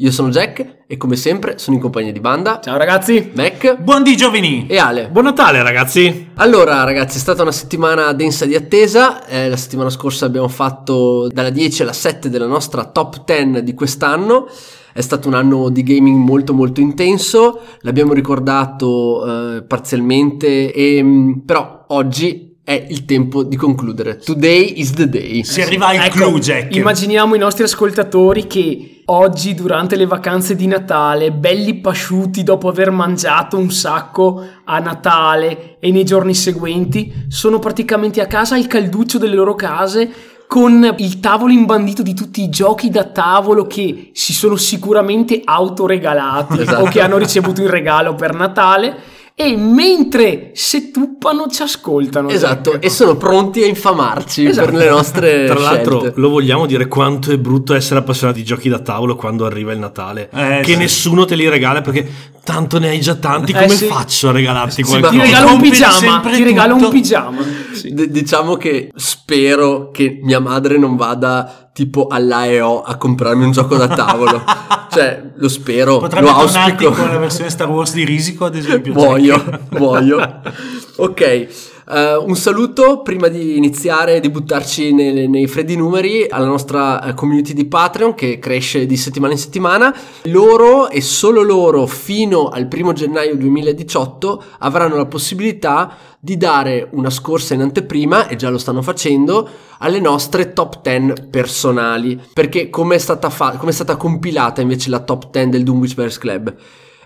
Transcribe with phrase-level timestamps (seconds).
[0.00, 3.32] Io sono Jack e come sempre sono in compagnia di Banda, Ciao ragazzi.
[3.34, 4.66] Mac Buondì giovani!
[4.68, 5.08] e Ale.
[5.08, 6.28] Buon Natale ragazzi!
[6.34, 11.26] Allora ragazzi è stata una settimana densa di attesa, Eh, la settimana scorsa abbiamo fatto
[11.32, 14.48] dalla 10 alla 7 della nostra top 10 di quest'anno,
[14.92, 21.42] è stato un anno di gaming molto molto intenso, l'abbiamo ricordato eh, parzialmente, e, mh,
[21.44, 24.18] però oggi è il tempo di concludere.
[24.18, 25.42] Today is the day.
[25.42, 26.76] Si arriva al Ecco, Jack.
[26.76, 32.90] Immaginiamo i nostri ascoltatori che oggi, durante le vacanze di Natale, belli pasciuti dopo aver
[32.90, 39.18] mangiato un sacco a Natale e nei giorni seguenti, sono praticamente a casa al calduccio
[39.18, 44.32] delle loro case con il tavolo imbandito di tutti i giochi da tavolo che si
[44.32, 46.84] sono sicuramente autoregalati Esatto.
[46.84, 48.96] o che hanno ricevuto in regalo per Natale.
[49.40, 52.28] E mentre settuppano ci ascoltano.
[52.28, 52.84] Esatto, Jack.
[52.84, 54.70] e sono pronti a infamarci Esatto.
[54.72, 56.20] per le nostre Tra l'altro scelte.
[56.20, 59.78] lo vogliamo dire quanto è brutto essere appassionati di giochi da tavolo quando arriva il
[59.78, 60.28] Natale.
[60.34, 60.76] Eh, che sì.
[60.78, 62.04] nessuno te li regala perché
[62.42, 63.52] tanto ne hai già tanti.
[63.52, 63.84] Eh, Come sì.
[63.86, 65.12] faccio a regalarti Sì, qualcosa?
[65.12, 66.20] Ti regalo un pigiama.
[66.20, 67.38] Ti regalo un pigiama.
[67.74, 67.94] Sì.
[67.94, 73.76] D- diciamo che spero che mia madre non vada tipo all'AEO a comprarmi un gioco
[73.76, 74.42] da tavolo.
[74.98, 76.90] cioè, lo spero, Potrebbe lo auspico.
[76.90, 78.92] con la versione Star Wars di Risico, ad esempio.
[78.92, 79.78] Voglio, Jack.
[79.78, 80.40] voglio.
[81.00, 81.46] Ok,
[81.90, 87.02] eh, un saluto prima di iniziare e di buttarci nei, nei freddi numeri alla nostra
[87.02, 89.94] eh, community di Patreon che cresce di settimana in settimana.
[90.24, 97.10] Loro e solo loro fino al primo gennaio 2018 avranno la possibilità di dare una
[97.10, 99.48] scorsa in anteprima, e già lo stanno facendo,
[99.78, 102.20] alle nostre top 10 personali.
[102.32, 105.94] Perché come è stata, fa- come è stata compilata invece la top 10 del Dunwich
[105.94, 106.54] Bears Club?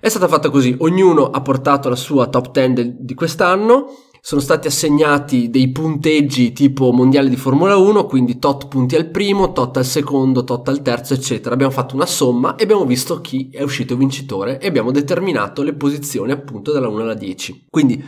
[0.00, 3.86] È stata fatta così, ognuno ha portato la sua top 10 del- di quest'anno,
[4.24, 9.50] sono stati assegnati dei punteggi tipo mondiale di Formula 1, quindi tot punti al primo,
[9.50, 11.54] tot al secondo, tot al terzo, eccetera.
[11.54, 15.72] Abbiamo fatto una somma e abbiamo visto chi è uscito vincitore e abbiamo determinato le
[15.72, 17.66] posizioni appunto dalla 1 alla 10.
[17.68, 18.00] Quindi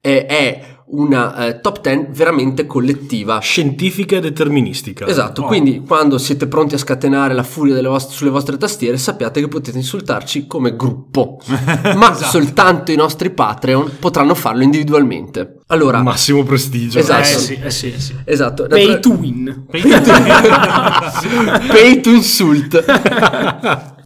[0.00, 3.38] eh, è una eh, top 10 veramente collettiva.
[3.38, 5.06] Scientifica e deterministica.
[5.06, 5.46] Esatto, Oh.
[5.46, 9.48] quindi quando siete pronti a scatenare la furia delle vost- sulle vostre tastiere sappiate che
[9.48, 11.38] potete insultarci come gruppo,
[11.96, 12.30] ma Esatto.
[12.30, 15.58] soltanto i nostri Patreon potranno farlo individualmente.
[15.68, 16.98] Allora, Massimo prestigio.
[16.98, 17.20] Esatto.
[17.22, 18.14] Eh sì, eh sì, eh sì.
[18.24, 19.64] esatto, Pay to win.
[21.68, 22.84] pay to insult.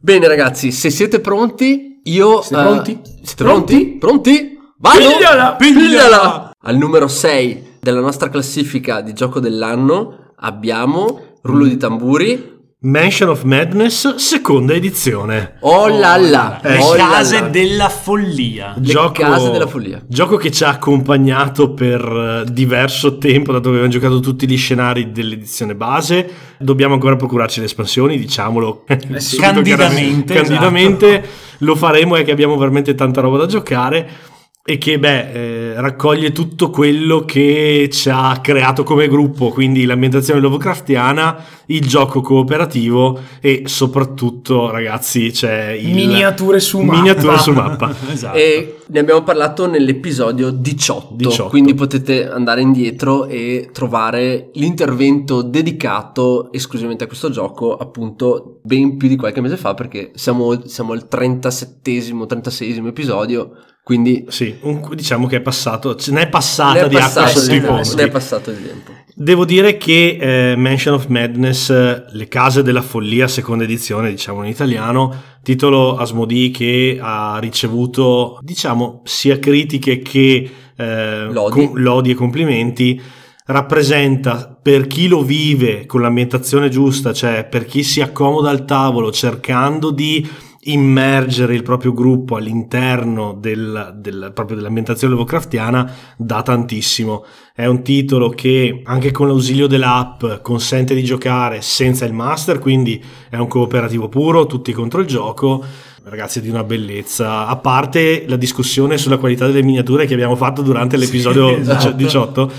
[0.01, 2.43] Bene ragazzi, se siete pronti, io...
[2.43, 3.01] Siete eh, pronti?
[3.23, 3.97] Siete pronti?
[3.99, 4.59] Pronti?
[4.79, 4.99] Vado!
[4.99, 5.55] Pigliala!
[5.57, 6.46] Pigliala!
[6.69, 12.55] Al numero 6 della nostra classifica di gioco dell'anno abbiamo Rullo di tamburi.
[12.81, 15.59] Mansion of Madness, seconda edizione.
[15.61, 16.61] Oh là là!
[16.61, 17.49] Eh, oh Le case là.
[17.49, 18.75] della follia.
[18.79, 20.03] Le case della follia.
[20.09, 24.57] Gioco che ci ha accompagnato per eh, diverso tempo, dato che abbiamo giocato tutti gli
[24.57, 26.29] scenari dell'edizione base.
[26.59, 28.85] Dobbiamo ancora procurarci le espansioni, diciamolo.
[28.89, 29.37] sì.
[29.37, 30.35] Subito, Candidamente.
[30.35, 31.29] Candidamente
[31.59, 34.35] lo faremo e che abbiamo veramente tanta roba da giocare.
[34.69, 40.41] E che beh, eh, raccoglie tutto quello che ci ha creato come gruppo, quindi l'ambientazione
[40.41, 46.99] Lovecraftiana, il gioco cooperativo e soprattutto, ragazzi, c'è il Miniature su mappa.
[46.99, 47.95] miniature su mappa.
[48.11, 48.37] Esatto.
[48.37, 51.49] E ne abbiamo parlato nell'episodio 18, 18.
[51.49, 59.07] quindi potete andare indietro e trovare l'intervento dedicato esclusivamente a questo gioco, appunto ben più
[59.07, 63.53] di qualche mese fa, perché siamo, siamo al 37esimo, 36esimo episodio,
[63.87, 67.51] quindi Sì, un- diciamo che è passato, ce n'è passata ne di acqua passato sotto
[67.53, 67.95] di i ponti.
[67.95, 68.91] ne è passato di tempo.
[69.15, 70.19] Devo dire che
[70.51, 71.71] eh, Mansion of Madness,
[72.13, 75.15] Le case della follia, seconda edizione, diciamo in italiano,
[75.45, 81.53] titolo Asmodee che ha ricevuto, diciamo, sia critiche che eh, Lodi.
[81.53, 83.01] com- lodi e complimenti,
[83.47, 89.13] rappresenta per chi lo vive con l'ambientazione giusta, cioè per chi si accomoda al tavolo
[89.13, 90.29] cercando di
[90.67, 97.25] immergere il proprio gruppo all'interno del, del- proprio dell'ambientazione Lovecraftiana dà tantissimo.
[97.55, 103.03] È un titolo che anche con l'ausilio dell'app consente di giocare senza il master, quindi
[103.29, 105.65] è un cooperativo puro, tutti contro il gioco.
[106.05, 107.47] Ragazzi, è di una bellezza.
[107.47, 111.91] A parte la discussione sulla qualità delle miniature che abbiamo fatto durante l'episodio Sì, esatto.
[111.93, 112.53] 18,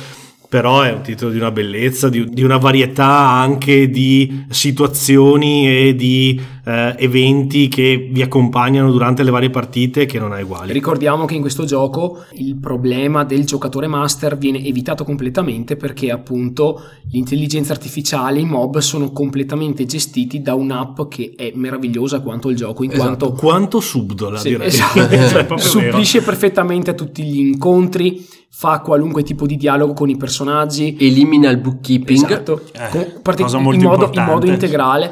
[0.49, 5.95] però è un titolo di una bellezza, di, di una varietà anche di situazioni e
[5.95, 10.73] di eh, eventi che vi accompagnano durante le varie partite che non hai uguali.
[10.73, 16.81] Ricordiamo che in questo gioco il problema del giocatore master viene evitato completamente perché appunto
[17.11, 22.83] l'intelligenza artificiale, i mob sono completamente gestiti da un'app che è meravigliosa quanto il gioco,
[22.83, 23.05] in Esatto.
[23.29, 24.67] quanto Quanto subdola Sì, direi.
[24.67, 24.95] esatto.
[25.27, 30.97] Cioè, supplisce perfettamente a tutti gli incontri, fa qualunque tipo di dialogo con i personaggi.
[30.99, 32.25] Elimina il bookkeeping.
[32.25, 35.11] Esatto, Eh, con- parti- cosa in, modo, in modo integrale.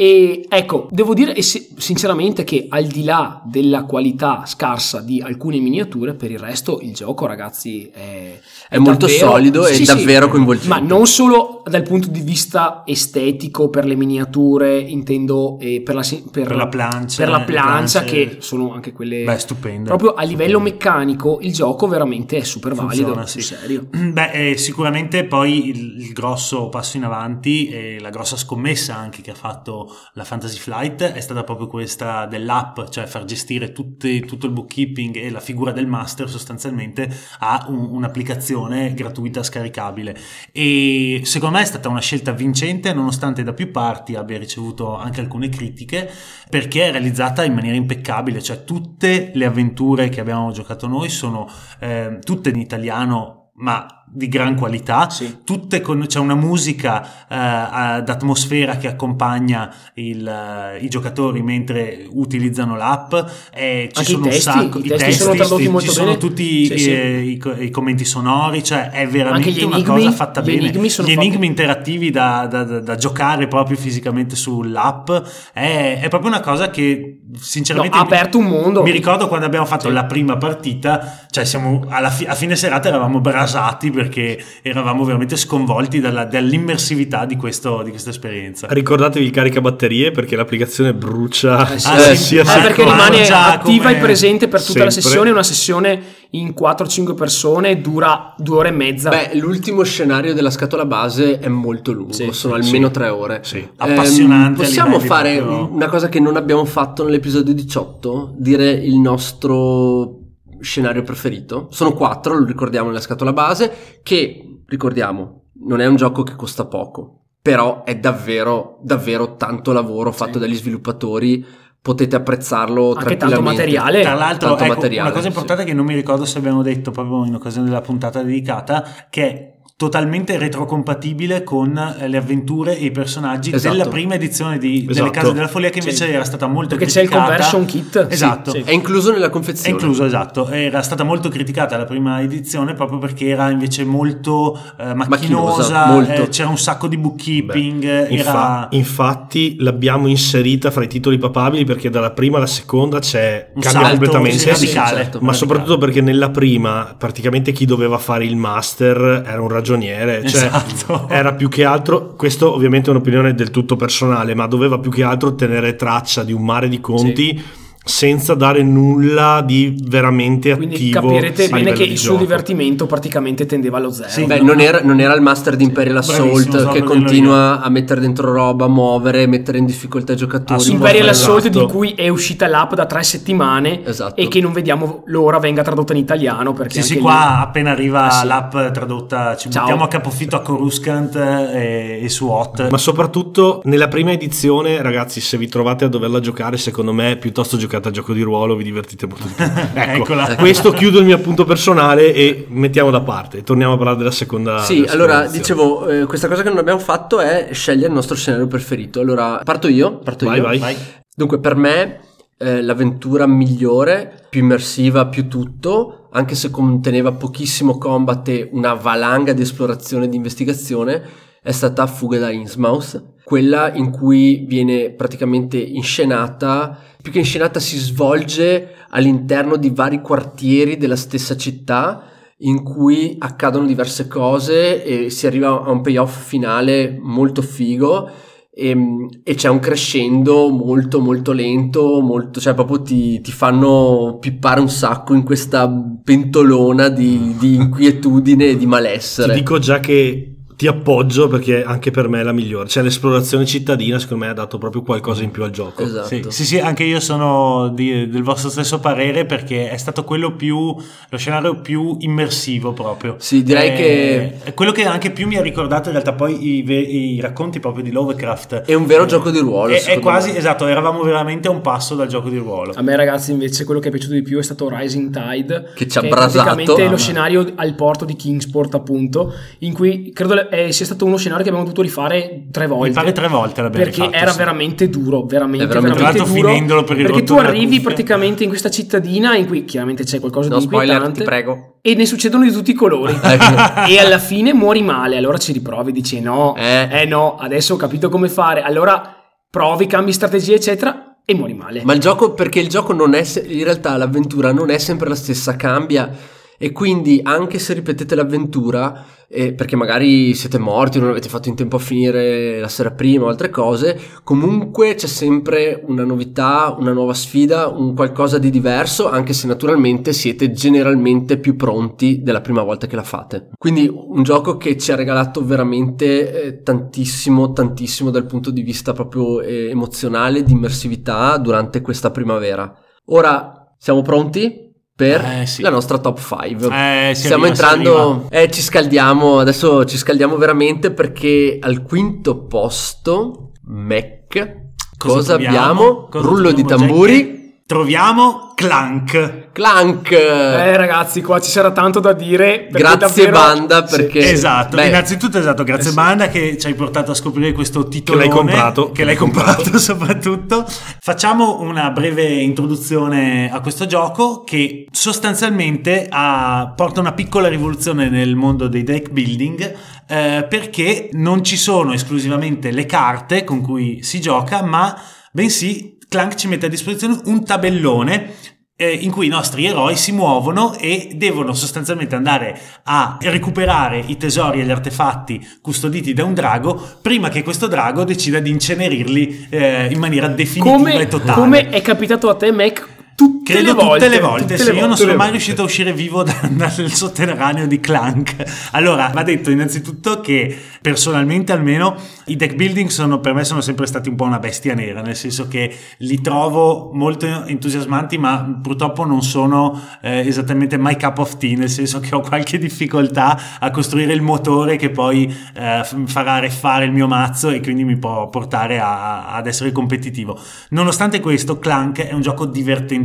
[0.00, 5.58] E ecco, devo dire si- sinceramente che al di là della qualità scarsa di alcune
[5.58, 9.92] miniature, per il resto il gioco, ragazzi, è, È molto davvero- solido e sì, sì,
[9.96, 10.68] davvero coinvolgente.
[10.68, 16.04] Ma non solo dal punto di vista estetico per le miniature, intendo eh, per, la,
[16.30, 19.88] per- Per la plancia, per la plancia, che sono anche quelle Beh, stupendo.
[19.88, 23.54] Proprio a livello meccanico il gioco veramente è super valido, Funziona, sul sì.
[23.56, 23.88] serio.
[23.90, 29.22] Beh, eh, sicuramente poi il, il grosso passo in avanti e la grossa scommessa anche
[29.22, 34.20] che ha fatto la Fantasy Flight è stata proprio questa dell'app, cioè far gestire tutti-
[34.20, 37.08] tutto il bookkeeping e la figura del master sostanzialmente
[37.40, 40.16] a un- un'applicazione gratuita scaricabile.
[40.52, 45.20] E secondo me è stata una scelta vincente nonostante da più parti abbia ricevuto anche
[45.20, 46.10] alcune critiche
[46.48, 51.48] perché è realizzata in maniera impeccabile, cioè tutte le avventure che abbiamo giocato noi sono
[51.80, 55.38] eh, tutte in italiano ma di gran qualità, Sì.
[55.44, 62.06] tutte con, c'è una musica eh, ad atmosfera che accompagna il, eh, i giocatori mentre
[62.10, 63.12] utilizzano l'app,
[63.52, 65.68] e ci Anche i sono un testi, sacco i di testi testi, sono tradotti ci
[65.68, 66.18] molto sono bene.
[66.18, 66.90] tutti Sì, sì.
[66.92, 70.68] eh, I, i commenti sonori, cioè è veramente una enigmi, cosa fatta gli bene.
[70.68, 75.10] enigmi gli enigmi fatti- interattivi da, da- da- da giocare proprio fisicamente sull'app
[75.52, 78.82] è, è proprio una cosa che No, sinceramente ha aperto un mondo.
[78.82, 82.88] mi ricordo quando abbiamo fatto la prima partita, cioè siamo alla fi- a fine serata
[82.88, 88.66] eravamo brasati perché eravamo veramente sconvolti dalla- dall'immersività di, questo- di questa esperienza.
[88.70, 92.84] Ricordatevi il caricabatterie perché l'applicazione brucia Eh sì, Ah, eh, sì, sia Eh, sì, perché
[92.84, 95.10] rimane già attiva come- e presente per tutta la sempre.
[95.10, 95.30] sessione.
[95.30, 96.02] Una sessione
[96.32, 99.08] in 4-5 persone dura due ore e mezza.
[99.08, 102.66] Beh, l'ultimo scenario della scatola base è molto lungo, Sì, sono sì.
[102.66, 103.40] almeno tre ore.
[103.42, 103.58] Sì.
[103.58, 108.34] Ehm, Appassionante a possiamo fare proprio- una cosa che non abbiamo fatto nell'episodio 18?
[108.36, 110.17] Dire il nostro
[110.60, 111.68] scenario preferito?
[111.70, 116.66] Sono quattro, lo ricordiamo nella scatola base, che, ricordiamo, non è un gioco che costa
[116.66, 121.44] poco, però è davvero, davvero tanto lavoro fatto dagli sviluppatori,
[121.80, 124.02] potete apprezzarlo Anche tanto materiale.
[124.02, 125.28] Tra l'altro, ecco, materiale, una cosa sì.
[125.28, 129.22] importante che non mi ricordo se abbiamo detto proprio in occasione della puntata dedicata, che
[129.22, 133.76] è totalmente retrocompatibile con eh, le avventure e i personaggi Esatto.
[133.76, 135.10] della prima edizione di, delle Esatto.
[135.12, 135.86] Case della Follia, che Sì.
[135.90, 137.30] invece era stata molto Perché c'è il criticata.
[137.30, 138.06] conversion kit.
[138.08, 138.50] Sì, Esatto.
[138.50, 138.62] sì.
[138.64, 139.70] È incluso nella È confezione.
[139.78, 140.48] incluso, esatto.
[140.48, 145.86] Era stata molto criticata la prima edizione proprio perché era invece molto eh, macchinosa, Macchinosa,
[145.86, 146.22] molto.
[146.24, 151.18] eh, c'era un sacco di bookkeeping, eh, Infa- era infatti l'abbiamo inserita fra i titoli
[151.18, 154.72] papabili perché dalla prima alla seconda c'è un cambia salto completamente sì, radicale.
[154.88, 155.18] certo.
[155.20, 155.36] ma radicale.
[155.36, 161.08] soprattutto perché nella prima praticamente chi doveva fare il master era un ragioniere cioè Esatto.
[161.08, 165.02] era più che altro questo ovviamente è un'opinione del tutto personale ma doveva più che
[165.02, 167.42] altro tenere traccia di un mare di conti
[167.88, 172.20] senza dare nulla di veramente Quindi attivo capirete a bene che il suo gioco.
[172.22, 174.10] divertimento praticamente tendeva allo zero.
[174.10, 174.62] Sì, Beh, no, non no.
[174.62, 178.30] era, non era il master di Imperial Bravissimo, Assault stavo che continua a mettere dentro
[178.32, 180.60] roba, a muovere, mettere in difficoltà i giocatori.
[180.60, 180.96] Assolutamente.
[180.98, 181.36] Imperial Esatto.
[181.38, 184.20] Assault di cui è uscita l'app da tre settimane Esatto.
[184.20, 188.06] e che non vediamo l'ora venga tradotta in italiano perché Sì, sì, qua appena arriva
[188.08, 188.26] Ah, sì.
[188.26, 189.62] l'app tradotta ci Ciao.
[189.62, 192.68] buttiamo a capofitto a Coruscant e, e su Hot.
[192.68, 197.56] Ma soprattutto nella prima edizione, ragazzi, se vi trovate a doverla giocare, secondo me, piuttosto
[197.78, 199.46] giocate a gioco di ruolo, vi divertite molto di più.
[199.78, 203.42] Ecco, questo chiudo il mio appunto personale e mettiamo da parte.
[203.42, 204.58] Torniamo a parlare della seconda.
[204.58, 208.16] Sì, della allora dicevo, eh, questa cosa che non abbiamo fatto è scegliere il nostro
[208.16, 209.00] scenario preferito.
[209.00, 210.42] Allora, parto io, parto Vai, io.
[210.42, 210.58] vai.
[210.58, 210.76] Vai.
[211.14, 212.00] Dunque, per me
[212.38, 219.32] eh, l'avventura migliore, più immersiva, più tutto, anche se conteneva pochissimo combat e una valanga
[219.32, 221.02] di esplorazione e di investigazione,
[221.42, 227.76] è stata Fuga da Innsmouth, quella in cui viene praticamente inscenata, più che inscenata si
[227.76, 232.04] svolge all'interno di vari quartieri della stessa città
[232.38, 238.08] in cui accadono diverse cose e si arriva a un payoff finale molto figo
[238.50, 238.74] e,
[239.22, 244.70] e c'è un crescendo molto molto lento, molto, cioè proprio ti, ti fanno pippare un
[244.70, 245.70] sacco in questa
[246.02, 249.34] pentolona di, di inquietudine e di Ti malessere.
[249.34, 250.27] dico già che
[250.58, 252.66] ti appoggio perché anche per me è la migliore.
[252.68, 255.84] Cioè l'esplorazione cittadina secondo me ha dato proprio qualcosa in più al gioco.
[255.84, 256.08] Esatto.
[256.08, 260.34] Sì, sì, sì, anche io sono di- del vostro stesso parere perché è stato quello
[260.34, 260.74] più,
[261.10, 263.14] lo scenario più immersivo proprio.
[263.18, 266.58] Sì, direi Eh, che- È quello che anche più mi ha ricordato in realtà poi
[266.58, 268.62] i, i racconti proprio di Lovecraft.
[268.62, 270.38] È un vero gioco di ruolo, È, è quasi, me.
[270.38, 272.72] esatto, eravamo veramente a un passo dal gioco di ruolo.
[272.74, 275.86] A me ragazzi invece quello che è piaciuto di più è stato Rising Tide Che
[275.86, 276.32] ci ha è brasato.
[276.32, 276.90] praticamente Mamma.
[276.90, 281.42] lo scenario al porto di Kingsport appunto in cui credo eh, sia stato uno scenario
[281.42, 284.38] che abbiamo dovuto rifare tre volte Mi pare tre volte l'abbiamo perché rifatto, era sì.
[284.38, 287.82] veramente duro veramente, È veramente- veramente duro finendolo per il perché tu arrivi cuffia.
[287.82, 291.78] praticamente in questa cittadina in cui chiaramente c'è qualcosa No di spoiler, inquietante ti prego.
[291.82, 293.86] e ne succedono di tutti i colori Ecco.
[293.88, 296.88] e alla fine muori male allora ci riprovi dici no Eh.
[296.90, 299.14] eh no adesso ho capito come fare allora
[299.50, 303.22] provi cambi strategia eccetera e muori male Ma il gioco, perché il gioco non è,
[303.48, 306.10] in realtà l'avventura non è sempre la stessa, cambia
[306.58, 311.54] e quindi anche se ripetete l'avventura, eh, perché magari siete morti, non avete fatto in
[311.54, 316.92] tempo a finire la sera prima o altre cose, comunque c'è sempre una novità, una
[316.92, 322.62] nuova sfida, un qualcosa di diverso, anche se naturalmente siete generalmente più pronti della prima
[322.62, 323.50] volta che la fate.
[323.56, 328.92] Quindi un gioco che ci ha regalato veramente eh, tantissimo, tantissimo dal punto di vista
[328.92, 332.74] proprio eh, emozionale, di immersività durante questa primavera.
[333.10, 334.67] Ora siamo pronti
[334.98, 335.62] per Eh, sì.
[335.62, 337.10] la nostra top 5.
[337.10, 344.56] Eh, Stiamo entrando, eh, ci scaldiamo, adesso ci scaldiamo veramente perché al quinto posto, Mac,
[344.96, 345.56] cosa, troviamo?
[345.56, 346.08] abbiamo?
[346.10, 347.37] Cosa Rullo di tamburi?
[347.78, 349.50] Troviamo Clank.
[349.52, 350.10] Clank.
[350.12, 352.66] Eh ragazzi, qua ci sarà tanto da dire.
[352.70, 353.94] Grazie davvero- banda Sì.
[353.96, 355.94] perché Esatto, beh, innanzitutto esatto, grazie Eh sì.
[355.94, 358.90] Banda che ci hai portato a scoprire questo titolo l'hai comprato.
[358.90, 360.64] che l'hai comprato soprattutto.
[360.98, 368.34] Facciamo una breve introduzione a questo gioco che sostanzialmente ha- porta una piccola rivoluzione nel
[368.34, 369.74] mondo dei deck building
[370.08, 374.98] eh, perché non ci sono esclusivamente le carte con cui si gioca, ma
[375.30, 378.32] bensì Clank ci mette a disposizione un tabellone
[378.80, 384.16] eh, in cui i nostri eroi si muovono e devono sostanzialmente andare a recuperare i
[384.16, 389.48] tesori e gli artefatti custoditi da un drago prima che questo drago decida di incenerirli
[389.50, 391.40] eh, in maniera definitiva Come, e totale.
[391.40, 394.04] come è capitato a te, Mac, tutte Credo le volte.
[394.04, 395.02] tutte le volte, tutte sì, le io non volte.
[395.04, 398.36] sono mai riuscito a uscire vivo da- dal sotterraneo di Clank.
[398.72, 401.96] Allora, va detto innanzitutto che personalmente almeno
[402.26, 405.16] i deck building sono, per me sono sempre stati un po' una bestia nera, nel
[405.16, 411.38] senso che li trovo molto entusiasmanti, ma purtroppo non sono eh, esattamente my cup of
[411.38, 416.38] tea, nel senso che ho qualche difficoltà a costruire il motore che poi eh, farà
[416.38, 420.38] reffare il mio mazzo e quindi mi può portare a- ad essere competitivo.
[420.70, 422.44] Nonostante questo, Clank è un gioco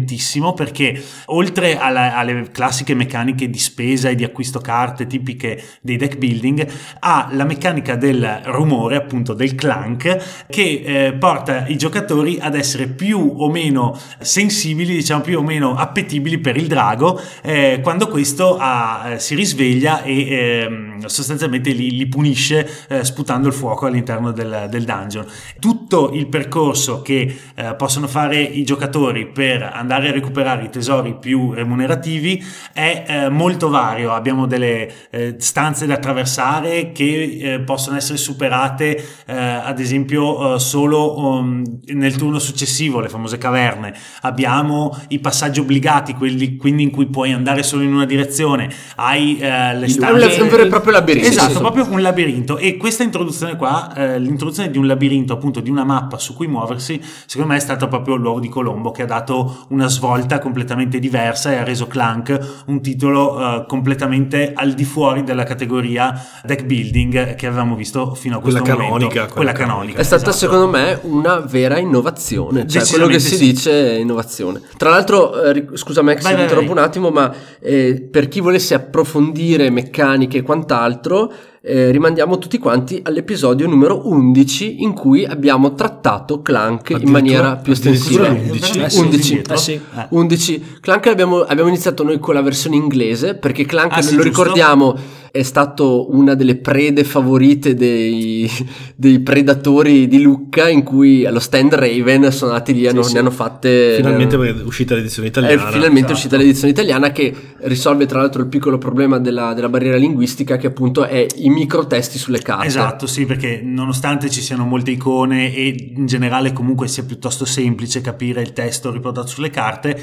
[0.03, 5.97] divertentissimo perché oltre alla- alle classiche meccaniche di spesa e di acquisto carte tipiche dei
[5.97, 6.67] deck building,
[6.99, 12.87] ha la meccanica del rumore, appunto del clank, che eh, porta i giocatori ad essere
[12.87, 18.57] più o meno sensibili, diciamo più o meno appetibili per il drago eh, quando questo
[18.59, 24.31] ha- eh, si risveglia e ehm, sostanzialmente li, li punisce eh, sputando il fuoco all'interno
[24.31, 25.25] del, del dungeon.
[25.59, 31.15] Tutto il percorso che eh, possono fare i giocatori per andare a recuperare i tesori
[31.19, 34.11] più remunerativi è eh, molto vario.
[34.11, 40.59] Abbiamo delle eh, stanze da attraversare che eh, possono essere superate eh, ad esempio eh,
[40.59, 43.93] solo um, nel turno successivo, le famose caverne.
[44.21, 48.69] Abbiamo i passaggi obbligati, quelli quindi in cui puoi andare solo in una direzione.
[48.95, 51.27] Hai eh, le Il è un, stanze vero e proprio labirinto.
[51.27, 52.57] Esatto, proprio un labirinto.
[52.57, 57.01] E questa introduzione qua, l'introduzione di un labirinto, appunto di una mappa su cui muoversi,
[57.25, 61.51] secondo me è stato proprio l'uovo di Colombo che ha dato una svolta completamente diversa
[61.51, 66.13] e ha reso Clank un titolo eh, completamente al di fuori della categoria
[66.43, 69.07] deck building che avevamo visto fino a questo Quella momento.
[69.07, 69.99] canonica, Quella, quella canonica.
[69.99, 70.37] È stata esatto.
[70.37, 73.51] secondo me una vera innovazione, cioè quello che si sì.
[73.51, 74.61] dice è innovazione.
[74.77, 76.81] Tra l'altro, eh, scusa Max, Vai, se vai, interrompo vai.
[76.83, 81.31] un attimo, ma eh, per chi volesse approfondire meccaniche e quant'altro,
[81.65, 87.71] eh, rimandiamo tutti quanti all'episodio numero 11 in cui abbiamo trattato Clank in maniera più
[87.71, 88.27] estensiva.
[88.27, 88.83] l'11.
[88.83, 89.27] Eh sì, 11.
[89.29, 89.53] indietro.
[89.53, 89.71] Eh sì.
[89.73, 90.05] Eh.
[90.09, 94.23] 11 Clank abbiamo, abbiamo iniziato noi con la versione inglese perché Clank Ah, sì, lo
[94.23, 94.43] giusto.
[94.43, 94.97] ricordiamo
[95.35, 98.47] è stato una delle prede favorite dei,
[98.95, 103.13] dei predatori di Lucca in cui allo stand Raven sono andati lì e hanno- sì.
[103.13, 105.71] ne hanno fatte Finalmente è uscita l'edizione è italiana.
[105.71, 106.13] finalmente esatto.
[106.13, 110.67] uscita l'edizione italiana che risolve tra l'altro il piccolo problema della, della barriera linguistica che
[110.67, 112.67] appunto è microtesti sulle carte.
[112.67, 118.01] Esatto, sì, perché nonostante ci siano molte icone e in generale comunque sia piuttosto semplice
[118.01, 119.99] capire il testo riportato sulle carte,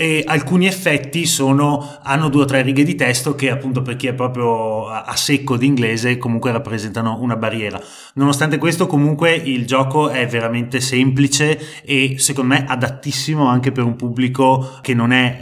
[0.00, 4.06] e alcuni effetti sono, hanno due o tre righe di testo che appunto per chi
[4.06, 7.80] è proprio a secco di inglese comunque rappresentano una barriera.
[8.14, 13.96] Nonostante questo comunque il gioco è veramente semplice e secondo me adattissimo anche per un
[13.96, 15.38] pubblico che non è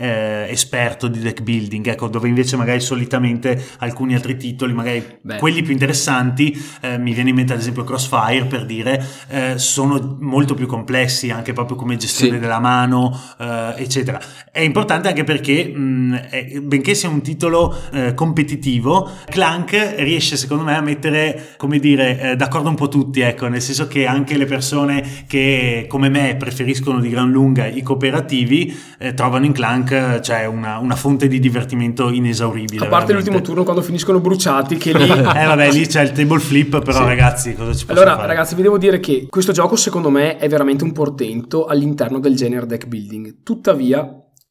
[0.49, 5.37] eh, esperto di deck building, ecco, dove invece magari solitamente alcuni altri titoli, magari Beh.
[5.39, 10.17] quelli più interessanti, eh, mi viene in mente ad esempio Crossfire per dire, eh, sono
[10.21, 12.39] molto più complessi anche proprio come gestione Sì.
[12.39, 14.21] della mano, eh, eccetera.
[14.51, 20.65] È importante anche perché, mh, è- benché sia un titolo eh, competitivo, Clank riesce secondo
[20.65, 24.37] me a mettere, come dire, eh, d'accordo un po' tutti, ecco, nel senso che anche
[24.37, 30.21] le persone che come me preferiscono di gran lunga i cooperativi eh, trovano in Clank
[30.21, 32.85] cioè una, una fonte di divertimento inesauribile.
[32.85, 33.13] A parte veramente.
[33.31, 35.07] l'ultimo turno quando finiscono bruciati, che lì
[35.39, 37.05] Eh vabbè, lì c'è il table flip, però Sì.
[37.05, 38.27] ragazzi, cosa ci Allora, fare?
[38.27, 42.35] ragazzi, vi devo dire che questo gioco, secondo me, è veramente un portento all'interno del
[42.35, 43.43] genere deck building.
[43.43, 44.09] Tuttavia,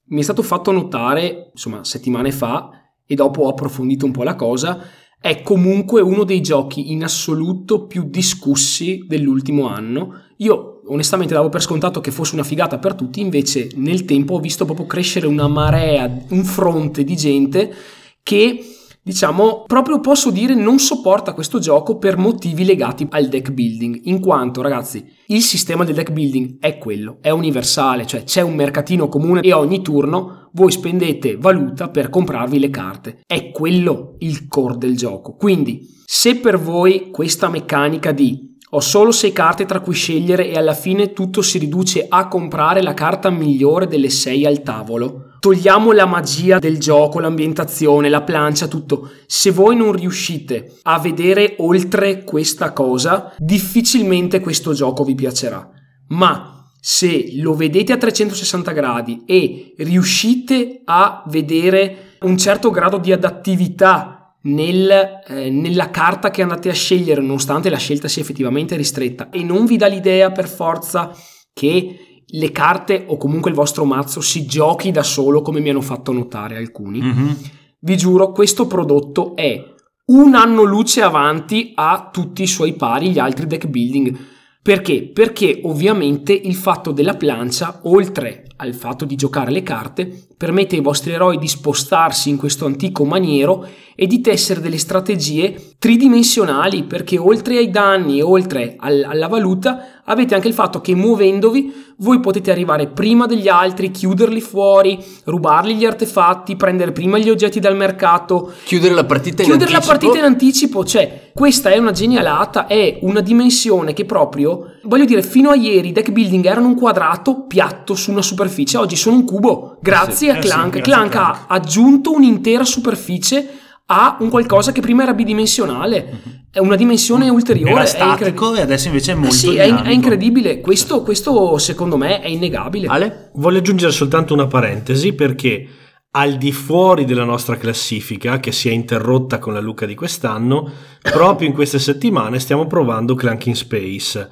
[0.10, 2.70] mi è stato fatto notare, insomma, settimane fa,
[3.08, 4.80] e dopo ho approfondito un po' la cosa,
[5.20, 10.26] è comunque uno dei giochi in assoluto più discussi dell'ultimo anno.
[10.38, 14.40] Io onestamente davo per scontato che fosse una figata per tutti, invece nel tempo ho
[14.40, 17.74] visto proprio crescere una marea, un fronte di gente
[18.22, 18.77] che
[19.08, 24.20] diciamo, proprio posso dire non sopporta questo gioco per motivi legati al deck building, in
[24.20, 29.08] quanto ragazzi, il sistema del deck building è quello, è universale, cioè c'è un mercatino
[29.08, 33.20] comune e ogni turno voi spendete valuta per comprarvi le carte.
[33.26, 35.36] È quello il core del gioco.
[35.36, 40.58] Quindi, se per voi questa meccanica di ho solo 6 carte tra cui scegliere e
[40.58, 45.27] alla fine tutto si riduce a comprare la carta migliore delle 6 al tavolo.
[45.40, 49.12] Togliamo la magia del gioco, l'ambientazione, la plancia, tutto.
[49.26, 55.70] Se voi non riuscite a vedere oltre questa cosa, difficilmente questo gioco vi piacerà.
[56.10, 63.12] Ma se lo vedete a 360 gradi e riuscite a vedere un certo grado di
[63.12, 69.30] adattività nel, eh, nella carta che andate a scegliere, nonostante la scelta sia effettivamente ristretta,
[69.30, 71.14] e non vi dà l'idea per forza
[71.54, 75.82] che le carte o comunque il vostro mazzo si giochi da solo, come mi hanno
[75.82, 77.00] fatto notare alcuni.
[77.00, 77.38] Mhm.
[77.80, 79.64] Vi giuro, questo prodotto è
[80.08, 84.18] un anno luce avanti a tutti i suoi pari, gli altri deck building.
[84.62, 85.10] Perché?
[85.10, 90.82] Perché ovviamente il fatto della plancia, oltre al fatto di giocare le carte, permette ai
[90.82, 93.66] vostri eroi di spostarsi in questo antico maniero
[93.96, 100.02] e di tessere delle strategie tridimensionali, perché oltre ai danni e oltre al- alla valuta
[100.06, 105.74] avete anche il fatto che muovendovi voi potete arrivare prima degli altri, chiuderli fuori, rubargli
[105.74, 109.98] gli artefatti, prendere prima gli oggetti dal mercato, Chiudere la partita in chiudere la anticipo.
[110.00, 115.24] partita in anticipo, cioè questa è una genialata, è una dimensione che proprio, voglio dire,
[115.24, 119.16] fino a ieri i deck building erano un quadrato piatto su una superficie, oggi sono
[119.18, 120.70] un cubo, grazie Sì, a eh sì, Clank.
[120.76, 121.46] grazie a Clank ha Clank.
[121.48, 123.50] aggiunto un'intera superficie
[123.90, 127.72] a un qualcosa che prima era bidimensionale, è una dimensione ulteriore.
[127.72, 128.60] Era è statico incredibile.
[128.60, 129.88] e adesso invece è Eh molto sì, è, dinamico.
[129.88, 132.88] è incredibile, questo, questo secondo me è innegabile.
[132.88, 133.32] Ale?
[133.36, 135.68] Voglio aggiungere soltanto una parentesi perché
[136.12, 140.70] al di fuori della nostra classifica, che si è interrotta con la Luca di quest'anno,
[141.02, 144.30] proprio in queste settimane stiamo provando Clanking Space.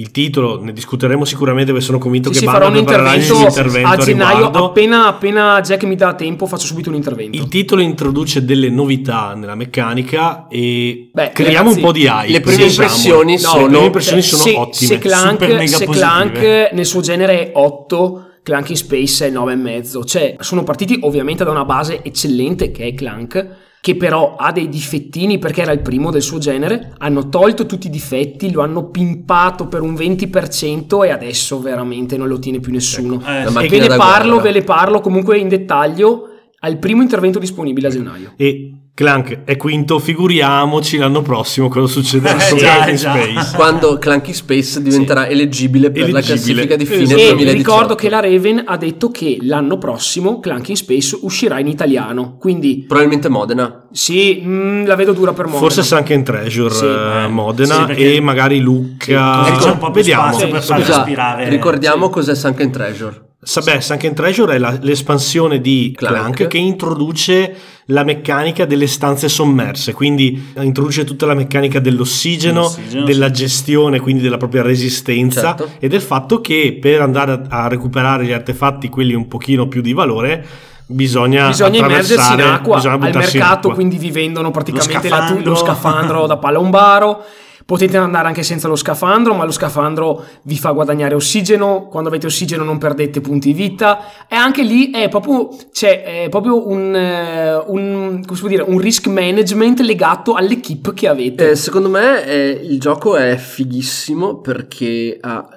[0.00, 3.88] Il titolo ne discuteremo sicuramente perché sono convinto Sì, che sì, farò un intervento, intervento
[3.88, 4.64] a a gennaio, riguardo.
[4.64, 7.36] appena, appena Jack mi dà tempo faccio subito un intervento.
[7.36, 12.32] Il titolo introduce delle novità nella meccanica e Beh, creiamo ragazzi, un po' di hype.
[12.32, 12.70] le prime diciamo.
[12.86, 14.86] impressioni No, sono- le prime impressioni sono se, ottime.
[14.88, 15.86] Se Clank, super mega se.
[15.86, 20.04] Clank nel suo genere è 8, Clank in Space è 9,5.
[20.06, 23.46] Cioè, sono partiti ovviamente da una base eccellente che è Clank,
[23.80, 26.92] che però ha dei difettini perché era il primo del suo genere.
[26.98, 32.28] Hanno tolto tutti i difetti, lo hanno pimpato per un 20% e adesso veramente non
[32.28, 33.22] lo tiene più nessuno.
[33.26, 33.68] Eh, La sì.
[33.68, 34.42] Ve ne parlo, guerra.
[34.42, 36.24] ve le parlo comunque in dettaglio
[36.60, 38.32] al primo intervento disponibile a gennaio.
[38.36, 43.12] E Clank è quinto, figuriamoci l'anno prossimo cosa succederà Eh, con già, Clanking già.
[43.14, 43.56] Space.
[43.56, 46.66] Quando Clanky Space diventerà eleggibile per la Eleggibile.
[46.66, 47.18] classifica di fine Esatto.
[47.18, 47.56] E 2018.
[47.56, 52.36] ricordo che la Raven ha detto che l'anno prossimo Clanking Space uscirà in italiano.
[52.38, 53.86] Quindi Probabilmente Modena.
[53.90, 55.62] sì, mm, la vedo dura per Modena.
[55.62, 56.84] Forse Sunken Treasure Sì.
[56.84, 59.38] eh, Eh, Modena sì, perché- e magari Lucca.
[59.38, 60.22] Così Ecco, un po' più vediamo.
[60.28, 60.66] spazio Sì, per sì.
[60.68, 61.48] far Scusa, respirare.
[61.48, 63.20] Ricordiamo cos'è Sunken Treasure.
[63.42, 66.14] Sa- beh, Sunken Treasure è la- l'espansione di Clank.
[66.36, 66.46] Clank.
[66.48, 67.54] che introduce
[67.86, 73.32] la meccanica delle stanze sommerse, quindi introduce tutta la meccanica dell'ossigeno, L'ossigeno, della sì.
[73.32, 75.70] gestione, quindi della propria resistenza Certo.
[75.78, 79.80] e del fatto che per andare a, a recuperare gli artefatti, quelli un pochino più
[79.80, 80.44] di valore,
[80.86, 83.74] bisogna, bisogna immergersi in acqua bisogna al in mercato, acqua.
[83.74, 85.56] quindi vi vendono praticamente Lo la tu- lo scafandro.
[85.56, 87.24] scafandro da palombaro.
[87.70, 91.86] Potete andare anche senza lo scafandro, ma lo scafandro vi fa guadagnare ossigeno.
[91.86, 94.26] Quando avete ossigeno non perdete punti vita.
[94.28, 99.78] E anche lì è proprio, c'è è proprio un, eh, un, dire, un risk management
[99.82, 101.50] legato all'equipe che avete.
[101.50, 105.48] Eh, secondo me eh, il gioco è fighissimo perché ha-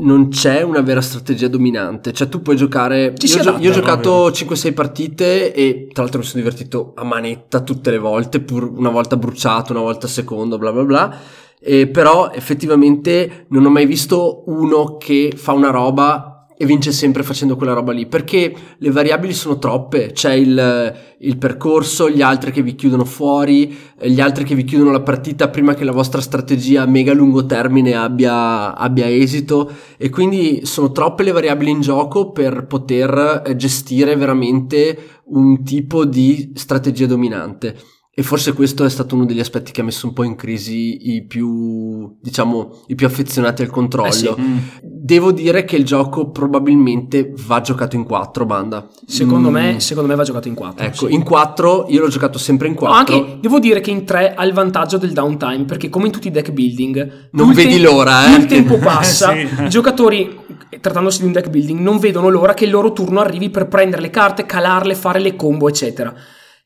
[0.00, 2.12] non c'è una vera strategia dominante.
[2.12, 3.14] Cioè, tu puoi giocare.
[3.16, 7.04] Ci io, gio- io ho giocato 5-6 partite e tra l'altro mi sono divertito a
[7.04, 11.18] manetta tutte le volte, pur una volta bruciato, una volta secondo, bla bla bla.
[11.62, 16.29] E però effettivamente non ho mai visto uno che fa una roba
[16.60, 20.12] e vince sempre facendo quella roba lì perché le variabili sono troppe.
[20.12, 24.90] C'è il, il percorso gli altri che vi chiudono fuori gli altri che vi chiudono
[24.90, 29.70] la partita prima che la vostra strategia a mega lungo termine abbia, abbia esito.
[29.96, 36.04] E quindi sono troppe le variabili in gioco per poter eh, gestire veramente un tipo
[36.04, 37.74] di strategia dominante
[38.12, 41.14] e forse questo è stato uno degli aspetti che ha messo un po' in crisi
[41.14, 44.08] i più, diciamo, i più affezionati al controllo.
[44.08, 44.34] Eh sì.
[44.38, 44.58] Mm.
[44.82, 48.88] Devo dire che il gioco probabilmente va giocato in 4, banda.
[49.06, 50.84] Secondo, Mm, me, secondo me va giocato in 4.
[50.84, 53.14] Ecco, in 4 io l'ho giocato sempre in No, 4.
[53.16, 56.28] anche devo dire che in 3 ha il vantaggio del downtime perché come in tutti
[56.28, 58.38] i deck building Non vedi l'ora, più eh.
[58.38, 59.62] il tempo passa sì.
[59.64, 60.36] i giocatori
[60.80, 64.02] trattandosi di un deck building non vedono l'ora che il loro turno arrivi per prendere
[64.02, 66.14] le carte calarle fare le combo eccetera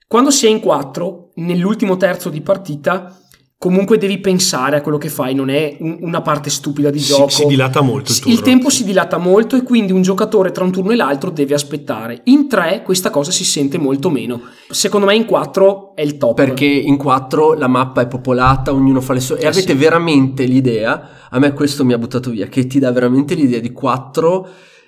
[0.06, 3.18] quando si è in 4 nell'ultimo terzo di partita
[3.56, 7.14] comunque devi pensare a quello che fai non è un- una parte stupida di Si-
[7.14, 7.30] gioco.
[7.30, 10.70] si dilata molto il il tempo si dilata molto e quindi un giocatore tra un
[10.72, 12.20] turno e l'altro deve aspettare.
[12.24, 14.42] In 3 questa cosa si sente molto meno.
[14.68, 16.34] Secondo me in 4 è il top.
[16.34, 19.38] Perché in 4 la mappa è popolata, ognuno fa le sue.
[19.38, 19.78] E Eh avete sì.
[19.78, 23.72] veramente l'idea, a me questo mi ha buttato via, che ti dà veramente l'idea di
[23.72, 24.46] 4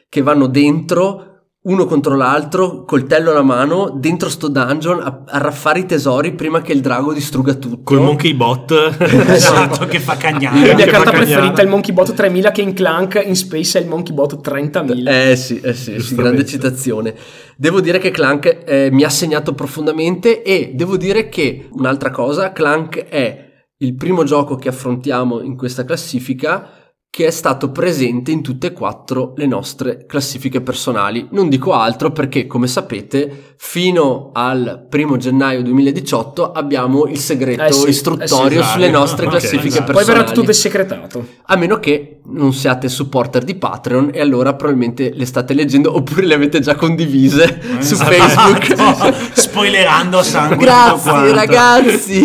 [0.08, 1.35] che vanno dentro
[1.66, 6.62] uno contro l'altro, coltello alla mano, dentro sto dungeon a, a raffare i tesori prima
[6.62, 7.82] che il drago distrugga tutto.
[7.82, 8.72] Col monkey bot.
[9.00, 12.62] esatto che fa la cagnare mia Che carta preferita è il Monkey Bot 3000 che
[12.62, 15.08] in Clank in Space è il Monkey Bot 30.000.
[15.08, 17.14] Eh sì, eh sì, sì, grande citazione.
[17.56, 22.52] Devo dire che Clank eh, mi ha segnato profondamente e devo dire che un'altra cosa,
[22.52, 23.44] Clank è
[23.78, 26.85] il primo gioco che affrontiamo in questa classifica
[27.16, 31.28] che è stato presente in tutte e quattro le nostre classifiche personali.
[31.30, 37.72] Non dico altro perché, come sapete, fino al primo gennaio 2018 abbiamo il segreto Eh
[37.72, 38.98] sì, istruttorio eh sì, sulle esatto.
[38.98, 39.84] nostre Ok, classifiche esatto.
[39.84, 40.18] Poi personali.
[40.18, 41.26] verrà tutto desecretato.
[41.46, 46.26] A meno che non siate supporter di Patreon e allora probabilmente le state leggendo oppure
[46.26, 48.10] le avete già condivise su Esatto.
[48.12, 49.14] Facebook.
[49.32, 52.20] spoilerando a sangue Grazie ragazzi,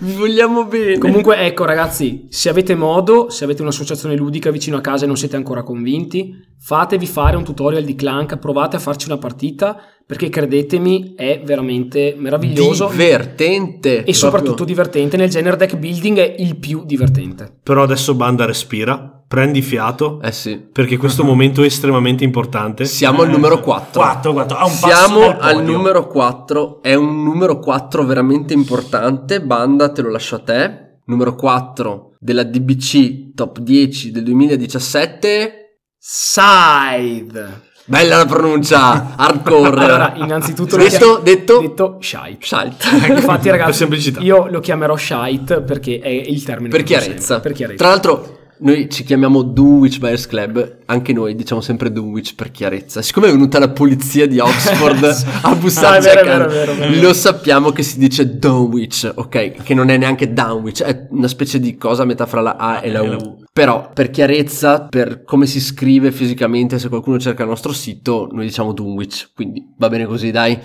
[0.00, 0.98] vi vogliamo bene.
[0.98, 3.62] Comunque, ecco, ragazzi, se avete modo, se avete
[3.98, 7.94] un'associazione ludica vicino a casa e non siete ancora convinti, fatevi fare un tutorial di
[7.94, 14.74] Clank, provate a farci una partita, perché credetemi, è veramente meraviglioso divertente e soprattutto proprio.
[14.74, 15.16] divertente.
[15.16, 17.52] Nel genere deck building è il più divertente.
[17.62, 20.56] Però adesso banda respira, prendi fiato, Eh sì.
[20.72, 22.86] perché questo momento è estremamente importante.
[22.86, 24.00] Siamo al numero 4.
[24.00, 24.56] 4, 4.
[24.56, 29.42] A un passo Siamo al numero 4, è un numero 4 veramente importante.
[29.42, 30.86] Banda, te lo lascio a te.
[31.04, 35.52] Numero 4 della DBC Top 10 del 2017.
[35.98, 37.66] Scythe.
[37.86, 39.68] Bella la pronuncia, hardcore.
[39.80, 42.36] Allora, innanzitutto lo detto, chiam- detto, detto Shite.
[42.40, 43.12] Shite.
[43.14, 44.20] Infatti, Per ragazzi, semplicità.
[44.20, 47.34] io lo chiamerò Shite perché è il termine per chiarezza.
[47.34, 47.78] sempre, Per chiarezza.
[47.82, 53.02] Tra l'altro, noi ci chiamiamo Dunwich Buyers Club, anche noi diciamo sempre Dunwich per chiarezza.
[53.02, 55.04] Siccome è venuta la polizia di Oxford
[55.42, 59.62] a bussarci Ah, vero, a lo sappiamo che si dice Dunwich, ok?
[59.62, 62.80] Che non è neanche Dunwich, è una specie di cosa a metà fra la A
[62.82, 63.14] e la U.
[63.14, 63.42] U.
[63.52, 68.46] Però, per chiarezza, per come si scrive fisicamente, se qualcuno cerca il nostro sito, noi
[68.46, 69.30] diciamo Dunwich.
[69.34, 70.58] Quindi va bene così, dai.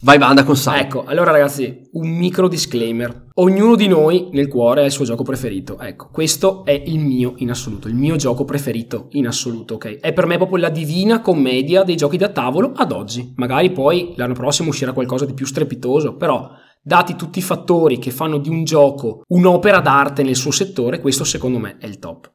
[0.00, 0.82] Vai banda con Sai.
[0.82, 3.28] Ecco, allora ragazzi, un micro disclaimer.
[3.34, 5.78] Ognuno di noi nel cuore ha il suo gioco preferito.
[5.78, 9.98] Ecco, questo è il mio in assoluto, il mio gioco preferito in assoluto, ok?
[10.00, 13.32] È per me proprio la divina commedia dei giochi da tavolo ad oggi.
[13.36, 16.50] Magari poi l'anno prossimo uscirà qualcosa di più strepitoso, però
[16.82, 21.24] dati tutti i fattori che fanno di un gioco un'opera d'arte nel suo settore, questo
[21.24, 22.32] secondo me è il top.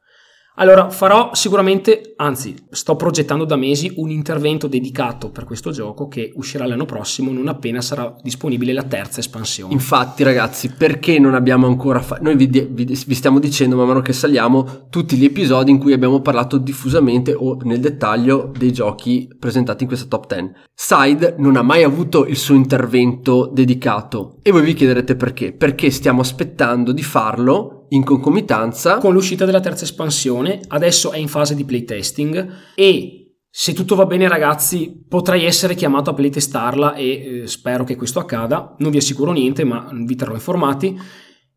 [0.62, 6.32] Allora, farò sicuramente, anzi, sto progettando da mesi un intervento dedicato per questo gioco che
[6.36, 9.72] uscirà l'anno prossimo non appena sarà disponibile la terza espansione.
[9.72, 12.22] Infatti, ragazzi, perché non abbiamo ancora fatto?
[12.22, 15.94] Noi vi, vi- vi stiamo dicendo man mano che saliamo tutti gli episodi in cui
[15.94, 20.52] abbiamo parlato diffusamente o nel dettaglio dei giochi presentati in questa top 10.
[20.72, 25.52] Side non ha mai avuto il suo intervento dedicato e voi vi chiederete perché?
[25.52, 31.28] Perché stiamo aspettando di farlo in concomitanza Con l'uscita della terza espansione, adesso è in
[31.28, 37.42] fase di playtesting e Se tutto va bene, ragazzi, potrei essere chiamato a playtestarla e
[37.42, 38.74] eh, spero che questo accada.
[38.78, 40.98] Non vi assicuro niente, ma vi terrò informati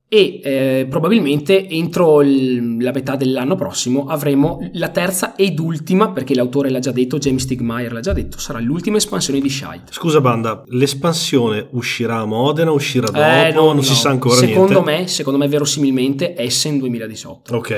[0.08, 6.36] e eh, probabilmente entro il, la metà dell'anno prossimo avremo la terza ed ultima, perché
[6.36, 9.91] l'autore l'ha già detto, James Stigmeyer l'ha già detto, sarà l'ultima espansione di Shite.
[9.91, 13.82] Scusa banda, l'espansione uscirà a Modena, uscirà dopo, Eh, no, non no.
[13.82, 15.02] si sa ancora secondo niente.
[15.02, 17.56] Me, secondo me verosimilmente Essen 2018.
[17.56, 17.70] Ok,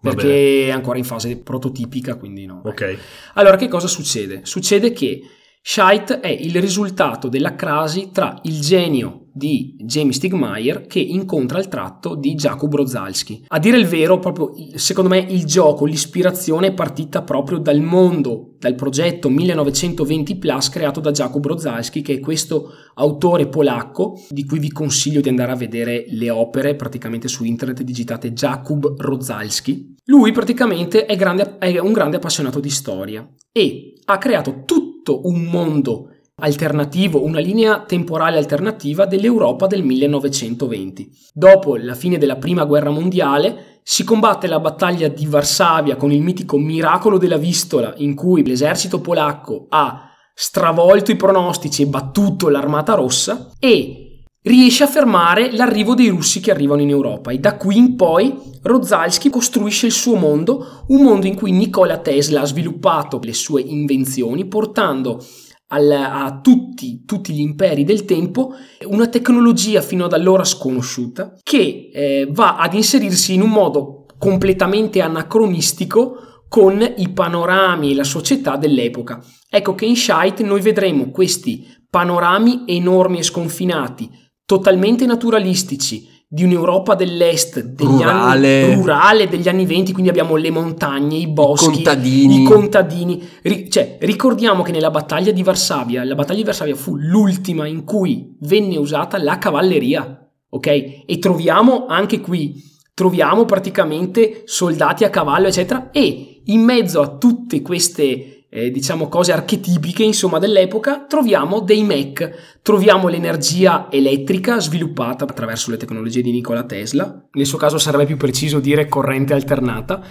[0.00, 0.14] va bene.
[0.14, 2.62] Perché è ancora in fase prototipica, quindi no.
[2.64, 2.98] Ok.
[3.34, 4.40] Allora, che cosa succede?
[4.42, 5.20] Succede che
[5.62, 11.68] Shite è il risultato della crasi tra il genio di Jamie Stigmeyer che incontra il
[11.68, 13.44] tratto di Jakub Rozalski.
[13.48, 18.54] A dire il vero, proprio secondo me il gioco, l'ispirazione è partita proprio dal mondo,
[18.58, 24.58] dal progetto 1920 Plus creato da Jakub Rozalski, che è questo autore polacco di cui
[24.58, 29.96] vi consiglio di andare a vedere le opere praticamente su internet digitate Jakub Rozalski.
[30.04, 35.42] Lui praticamente è, grande- è un grande appassionato di storia e ha creato tutto un
[35.42, 41.10] mondo alternativo, una linea temporale alternativa dell'Europa del 1920.
[41.32, 46.20] Dopo la fine della Prima Guerra Mondiale si combatte la battaglia di Varsavia con il
[46.20, 52.92] mitico miracolo della Vistola in cui l'esercito polacco ha stravolto i pronostici e battuto l'armata
[52.92, 57.78] rossa e riesce a fermare l'arrivo dei russi che arrivano in Europa e da qui
[57.78, 63.20] in poi Rozalski costruisce il suo mondo, un mondo in cui Nikola Tesla ha sviluppato
[63.22, 65.24] le sue invenzioni portando
[65.68, 68.54] al, a tutti, tutti, gli imperi del tempo
[68.86, 75.00] una tecnologia fino ad allora sconosciuta che eh, va ad inserirsi in un modo completamente
[75.00, 79.22] anacronistico con i panorami e la società dell'epoca.
[79.48, 84.08] Ecco che in Shite noi vedremo questi panorami enormi e sconfinati,
[84.44, 88.64] totalmente naturalistici, di un'Europa dell'est degli Rurale.
[88.64, 92.42] anni rurale degli anni 20, quindi abbiamo le montagne, i boschi, contadini.
[92.42, 93.26] i contadini.
[93.40, 97.84] Ri- cioè, ricordiamo che nella battaglia di Varsavia, la battaglia di Varsavia fu l'ultima in
[97.84, 100.66] cui venne usata la cavalleria, ok?
[101.06, 107.60] E troviamo anche qui troviamo praticamente soldati a cavallo, eccetera, e in mezzo a tutte
[107.60, 115.70] queste eh, diciamo cose archetipiche insomma dell'epoca troviamo dei mech troviamo l'energia elettrica sviluppata attraverso
[115.70, 120.02] le tecnologie di Nikola Tesla nel suo caso sarebbe più preciso dire corrente alternata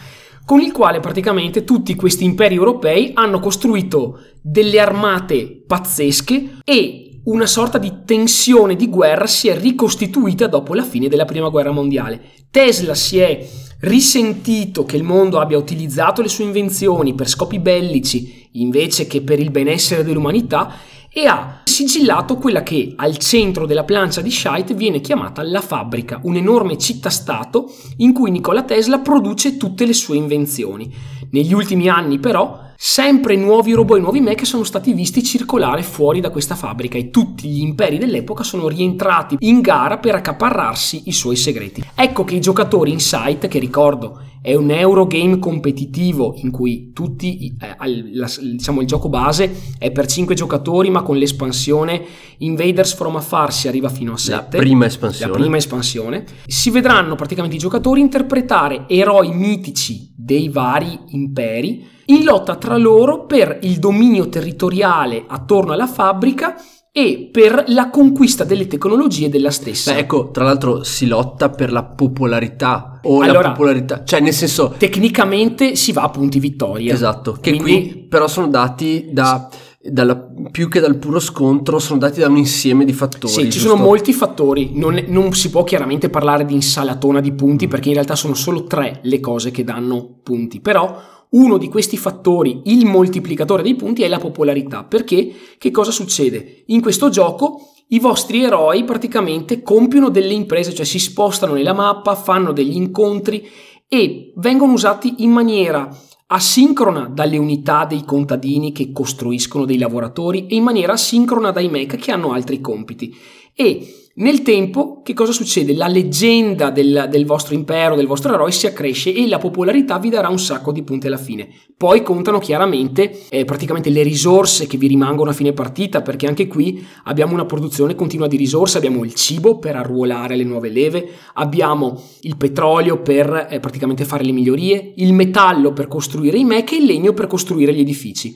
[0.46, 7.48] con il quale praticamente tutti questi imperi europei hanno costruito delle armate pazzesche e una
[7.48, 12.22] sorta di tensione di guerra si è ricostituita dopo la fine della prima guerra mondiale.
[12.52, 13.48] Tesla si è
[13.80, 19.40] risentito che il mondo abbia utilizzato le sue invenzioni per scopi bellici invece che per
[19.40, 20.74] il benessere dell'umanità
[21.12, 26.20] e ha sigillato quella che al centro della plancia di Shite viene chiamata la fabbrica,
[26.24, 30.94] un'enorme città-stato in cui Nikola Tesla produce tutte le sue invenzioni.
[31.32, 36.20] Negli ultimi anni però sempre nuovi robot e nuovi mech sono stati visti circolare fuori
[36.20, 41.12] da questa fabbrica e tutti gli imperi dell'epoca sono rientrati in gara per accaparrarsi i
[41.12, 41.84] suoi segreti.
[41.96, 47.58] Ecco che i giocatori in Sight, che ricordo è un Eurogame competitivo in cui tutti,
[47.60, 47.76] eh,
[48.14, 52.04] la- diciamo il gioco base è per 5 giocatori ma con l'espansione
[52.38, 54.58] Invaders from Afar si arriva fino a 7.
[54.58, 55.32] La prima espansione.
[55.32, 56.26] La prima espansione.
[56.46, 63.26] Si vedranno praticamente i giocatori interpretare eroi mitici dei vari imperi in lotta tra loro
[63.26, 66.56] per il dominio territoriale attorno alla fabbrica
[66.91, 69.91] e per la conquista delle tecnologie della stessa.
[69.94, 74.34] Beh, ecco, tra l'altro si lotta per la popolarità o la Allora- popolarità, cioè nel
[74.34, 76.94] senso Tecnicamente si va a punti vittoria.
[76.94, 79.50] esatto, che Quindi- qui però sono dati da
[79.88, 83.32] dalla- più che dal puro scontro, sono dati da un insieme di fattori.
[83.32, 83.70] Sì, ci giusto?
[83.70, 87.94] sono molti fattori, non, non si può chiaramente parlare di insalatona di punti perché in
[87.94, 91.00] realtà sono solo tre le cose che danno punti, però
[91.32, 96.64] uno di questi fattori, il moltiplicatore dei punti, è la popolarità, perché che cosa succede?
[96.68, 102.16] In questo gioco i vostri eroi praticamente compiono delle imprese, cioè si spostano nella mappa,
[102.16, 103.48] fanno degli incontri
[103.88, 105.88] e vengono usati in maniera
[106.28, 111.98] asincrona dalle unità dei contadini che costruiscono dei lavoratori e in maniera asincrona dai mech
[111.98, 113.16] che hanno altri compiti.
[113.54, 115.73] E nel tempo, che cosa succede?
[115.73, 120.08] La leggenda del, del vostro impero, del vostro eroe si accresce e la popolarità vi
[120.08, 121.49] darà un sacco di punti alla fine.
[121.75, 126.47] Poi contano chiaramente eh, praticamente le risorse che vi rimangono a fine partita, perché anche
[126.47, 131.10] qui abbiamo una produzione continua di risorse, abbiamo il cibo per arruolare le nuove leve,
[131.34, 136.71] abbiamo il petrolio per eh, praticamente fare le migliorie, il metallo per costruire i mech
[136.71, 138.34] e il legno per costruire gli edifici.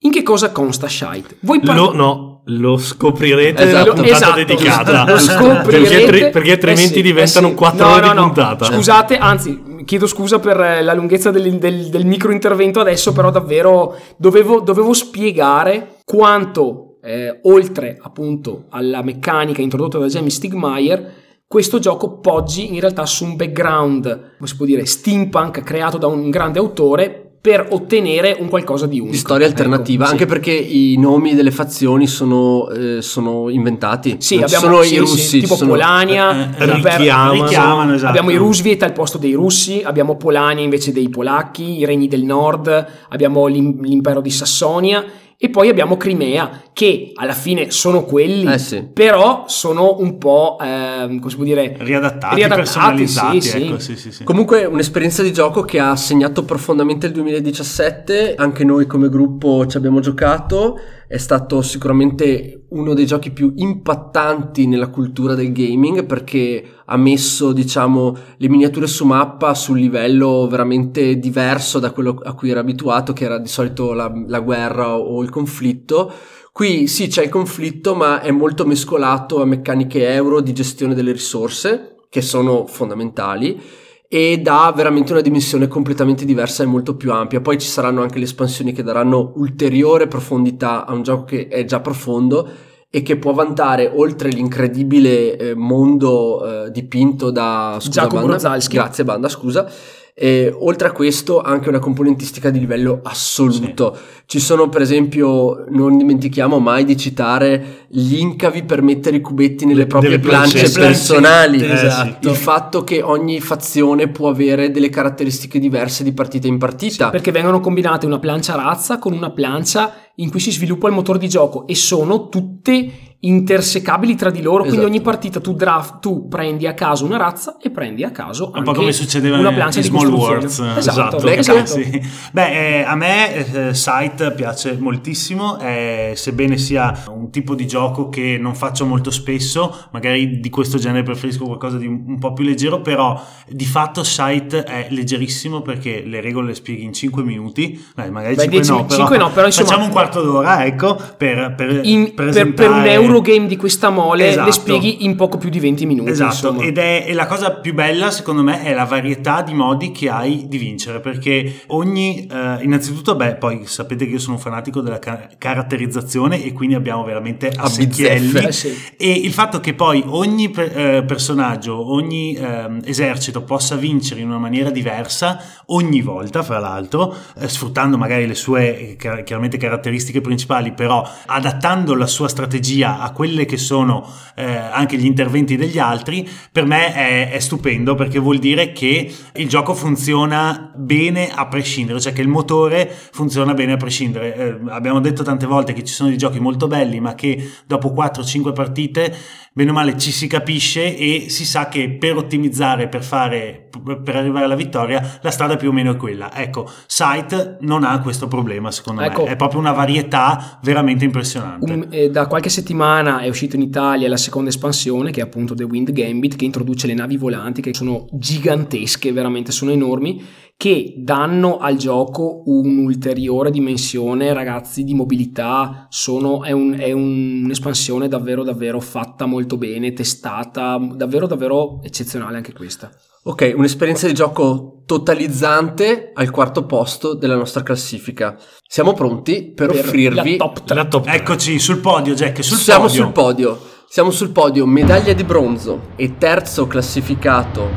[0.00, 1.38] In che cosa consta Shite?
[1.40, 3.78] Voi par- Lo, no, lo scoprirete Esatto.
[3.78, 4.34] nella puntata Esatto.
[4.44, 5.04] dedicata.
[5.10, 6.04] Lo scoprirete.
[6.04, 7.56] Perché, perché altrimenti Eh sì, diventano eh sì.
[7.56, 8.22] 4 No, ore no, di no.
[8.24, 8.64] puntata.
[8.66, 13.96] Scusate, anzi, chiedo scusa per la lunghezza del, del, del micro intervento adesso, però davvero
[14.16, 21.12] dovevo, dovevo spiegare quanto, eh, oltre appunto alla meccanica introdotta da Jamie Stigmeyer,
[21.48, 24.04] questo gioco poggi in realtà su un background,
[24.36, 28.98] come si può dire, steampunk creato da un grande autore per ottenere un qualcosa di
[28.98, 29.12] unico.
[29.12, 30.10] Di storia Ecco, alternativa, sì.
[30.12, 34.16] anche perché i nomi delle fazioni sono, eh, sono inventati.
[34.18, 35.40] Sì, Non abbiamo sono sì, i sì, russi.
[35.40, 37.42] tipo sono- Polania, Eh, eh, per- richiamano.
[37.44, 38.08] richiamano, esatto.
[38.08, 42.24] abbiamo i Roosevelt al posto dei russi, abbiamo Polania invece dei polacchi, i regni del
[42.24, 45.04] nord, abbiamo l'im- l'impero di Sassonia
[45.38, 48.82] e poi abbiamo Crimea che alla fine sono quelli, Eh sì.
[48.90, 53.62] però sono un po', ehm, come si può dire, Riadattati, Riadattati, personalizzati, sì, sì.
[53.62, 54.24] ecco, sì, sì, sì.
[54.24, 59.76] Comunque un'esperienza di gioco che ha segnato profondamente il 2017, anche noi come gruppo ci
[59.76, 66.64] abbiamo giocato, è stato sicuramente uno dei giochi più impattanti nella cultura del gaming perché
[66.84, 72.34] ha messo diciamo le miniature su mappa su un livello veramente diverso da quello a
[72.34, 76.12] cui era abituato che era di solito la, la guerra o il conflitto.
[76.50, 81.12] Qui sì c'è il conflitto ma è molto mescolato a meccaniche euro di gestione delle
[81.12, 83.60] risorse che sono fondamentali
[84.08, 87.40] e dà veramente una dimensione completamente diversa e molto più ampia.
[87.40, 91.64] Poi ci saranno anche le espansioni che daranno ulteriore profondità a un gioco che è
[91.64, 92.48] già profondo
[92.88, 98.58] e che può vantare oltre l'incredibile eh, mondo eh, dipinto da scusa, Giacomo Banda.
[98.68, 99.70] Grazie Banda, scusa.
[100.18, 103.94] E oltre a questo anche una componentistica di livello assoluto.
[104.24, 109.66] Ci sono per esempio, non dimentichiamo mai di citare gli incavi per mettere i cubetti
[109.66, 110.80] nelle proprie plancette.
[110.80, 111.60] personali.
[111.60, 112.30] Eh, Esatto.
[112.30, 117.10] Il fatto che ogni fazione può avere delle caratteristiche diverse di partita in partita.
[117.10, 121.18] perché vengono combinate una plancia razza con una plancia in cui si sviluppa il motore
[121.18, 122.90] di gioco e sono tutte
[123.26, 124.92] intersecabili tra di loro, quindi Esatto.
[124.92, 128.58] ogni partita tu draft, tu prendi a caso una razza e prendi a caso Un
[128.58, 130.12] anche po' come succedeva una in plancia Small.
[130.12, 130.58] Worlds.
[130.76, 131.66] Esatto, Beh, esatto.
[131.66, 132.00] Sì.
[132.32, 138.08] Beh, eh, a me eh, Sight piace moltissimo, eh, sebbene sia un tipo di gioco
[138.08, 142.32] che non faccio molto spesso, magari di questo genere preferisco qualcosa di un, un po'
[142.32, 147.22] più leggero, però di fatto Sight è leggerissimo perché le regole le spieghi in 5
[147.22, 150.22] minuti, Beh, magari Beh, 5 dieci- no, però, cinque no, però insomma- facciamo un quarto
[150.22, 154.46] d'ora, ecco, per, per In- per, per un presentare- Eurogame di questa mole Esatto.
[154.46, 156.10] le spieghi in poco più di 20 minuti.
[156.10, 156.62] Esatto, insomma.
[156.64, 160.08] ed è e la cosa più bella secondo me è la varietà di modi che
[160.10, 164.80] hai di vincere, perché ogni, eh, innanzitutto, beh, poi sapete che io sono un fanatico
[164.80, 168.26] della ca- caratterizzazione e quindi abbiamo veramente a A secchielli.
[168.32, 168.48] bizzeffe.
[168.48, 168.74] Eh sì.
[168.96, 174.28] E il fatto che poi ogni per- eh, personaggio, ogni ehm, esercito possa vincere in
[174.28, 179.56] una maniera diversa ogni volta, fra l'altro, eh, sfruttando magari le sue eh, chiar- chiaramente
[179.56, 185.56] caratteristiche principali, però adattando la sua strategia a quelle che sono eh, anche gli interventi
[185.56, 191.30] degli altri, per me è, è stupendo perché vuol dire che il gioco funziona bene
[191.32, 194.36] a prescindere, cioè che il motore funziona bene a prescindere.
[194.36, 197.92] Eh, abbiamo detto tante volte che ci sono dei giochi molto belli, ma che dopo
[197.92, 199.14] 4-5 partite,
[199.52, 203.68] bene o male, ci si capisce e si sa che per ottimizzare, per fare,
[204.02, 206.34] per arrivare alla vittoria, la strada più o meno è quella.
[206.34, 209.24] Ecco, Sight non ha questo problema, secondo Ecco.
[209.24, 209.30] me.
[209.30, 211.88] È proprio una varietà veramente impressionante.
[211.90, 212.85] Eh, da qualche settimana
[213.20, 216.86] è uscito in Italia la seconda espansione che è appunto The Wind Gambit che introduce
[216.86, 220.22] le navi volanti che sono gigantesche, veramente sono enormi,
[220.56, 225.86] che danno al gioco un'ulteriore dimensione, ragazzi, di mobilità.
[225.90, 232.36] Sono, è, un- è un- un'espansione davvero davvero fatta molto bene, testata, davvero davvero eccezionale
[232.36, 232.90] anche questa.
[233.28, 238.36] Ok, un'esperienza di gioco totalizzante al quarto posto della nostra classifica.
[238.68, 240.74] Siamo pronti per, Per offrirvi la top tre.
[240.76, 241.14] La top tre.
[241.16, 243.02] Eccoci sul podio, Jack, sul Siamo podio.
[243.02, 243.58] sul podio.
[243.88, 247.68] Siamo sul podio, medaglia di bronzo e terzo classificato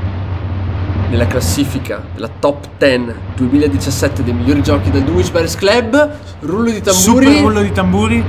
[1.09, 6.11] nella classifica della top 10 2017 dei migliori giochi del Dunwich Bears Club.
[6.41, 7.25] Rullo di tamburi.
[7.25, 8.23] Super rullo di tamburi.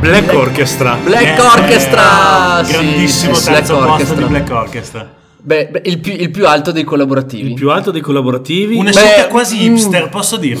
[0.00, 0.96] Black Orchestra.
[1.04, 2.60] Black Eh, Orchestra.
[2.60, 4.16] eh, sì, grandissimo sì, terzo Black posto Orchestra.
[4.16, 5.22] di Black Orchestra.
[5.46, 7.48] Beh, beh, il, più, il più alto dei collaborativi.
[7.48, 8.76] Il più alto dei collaborativi.
[8.76, 10.56] Una Beh, scelta quasi mm, hipster, posso dire?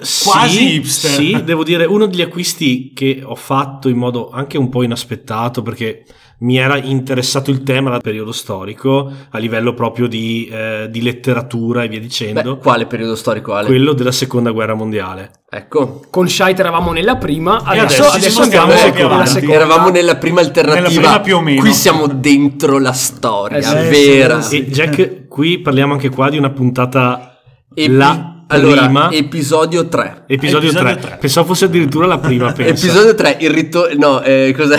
[0.00, 1.10] Sì, Quasi hipster.
[1.12, 5.62] Sì, devo dire, uno degli acquisti che ho fatto in modo anche un po' inaspettato
[5.62, 6.04] perché
[6.40, 11.82] mi era interessato il tema dal periodo storico a livello proprio di, eh, di letteratura
[11.82, 13.66] e via Beh, dicendo, quale periodo storico Ale?
[13.66, 15.30] quello della seconda guerra mondiale.
[15.50, 16.02] Ecco.
[16.10, 19.54] Con Shite eravamo nella prima, adesso, adesso adesso andiamo nella seconda.
[19.54, 20.88] Eravamo nella prima alternativa.
[20.88, 21.60] Nella prima più o meno.
[21.60, 23.74] Qui siamo dentro la storia Eh sì,
[24.08, 24.40] vera.
[24.40, 27.38] sì, E Jack, qui parliamo anche qua di una puntata
[27.74, 30.24] Epi- la allora, prima, episodio 3.
[30.26, 31.00] episodio, episodio 3.
[31.00, 31.18] tre.
[31.20, 32.86] Pensavo fosse addirittura la prima, pensa.
[32.86, 34.08] Episodio 3, il ritorno.
[34.08, 34.78] No, eh, cos'è?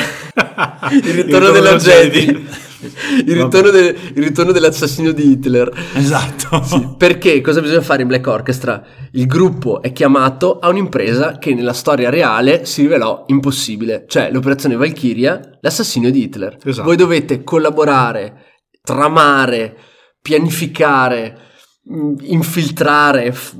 [0.91, 2.25] il ritorno ritorno della Jedi.
[2.25, 2.47] Jedi.
[3.25, 5.71] il, ritorno de- il ritorno dell'assassino di Hitler.
[5.93, 6.63] Esatto.
[6.63, 8.83] Sì, perché cosa bisogna fare in Black Orchestra?
[9.11, 14.75] Il gruppo è chiamato a un'impresa che nella storia reale si rivelò impossibile, cioè l'operazione
[14.75, 16.57] Valkyria, l'assassinio di Hitler.
[16.63, 16.87] Esatto.
[16.87, 18.45] Voi dovete collaborare,
[18.81, 19.75] tramare,
[20.21, 21.49] pianificare,
[21.83, 23.55] infiltrare, f-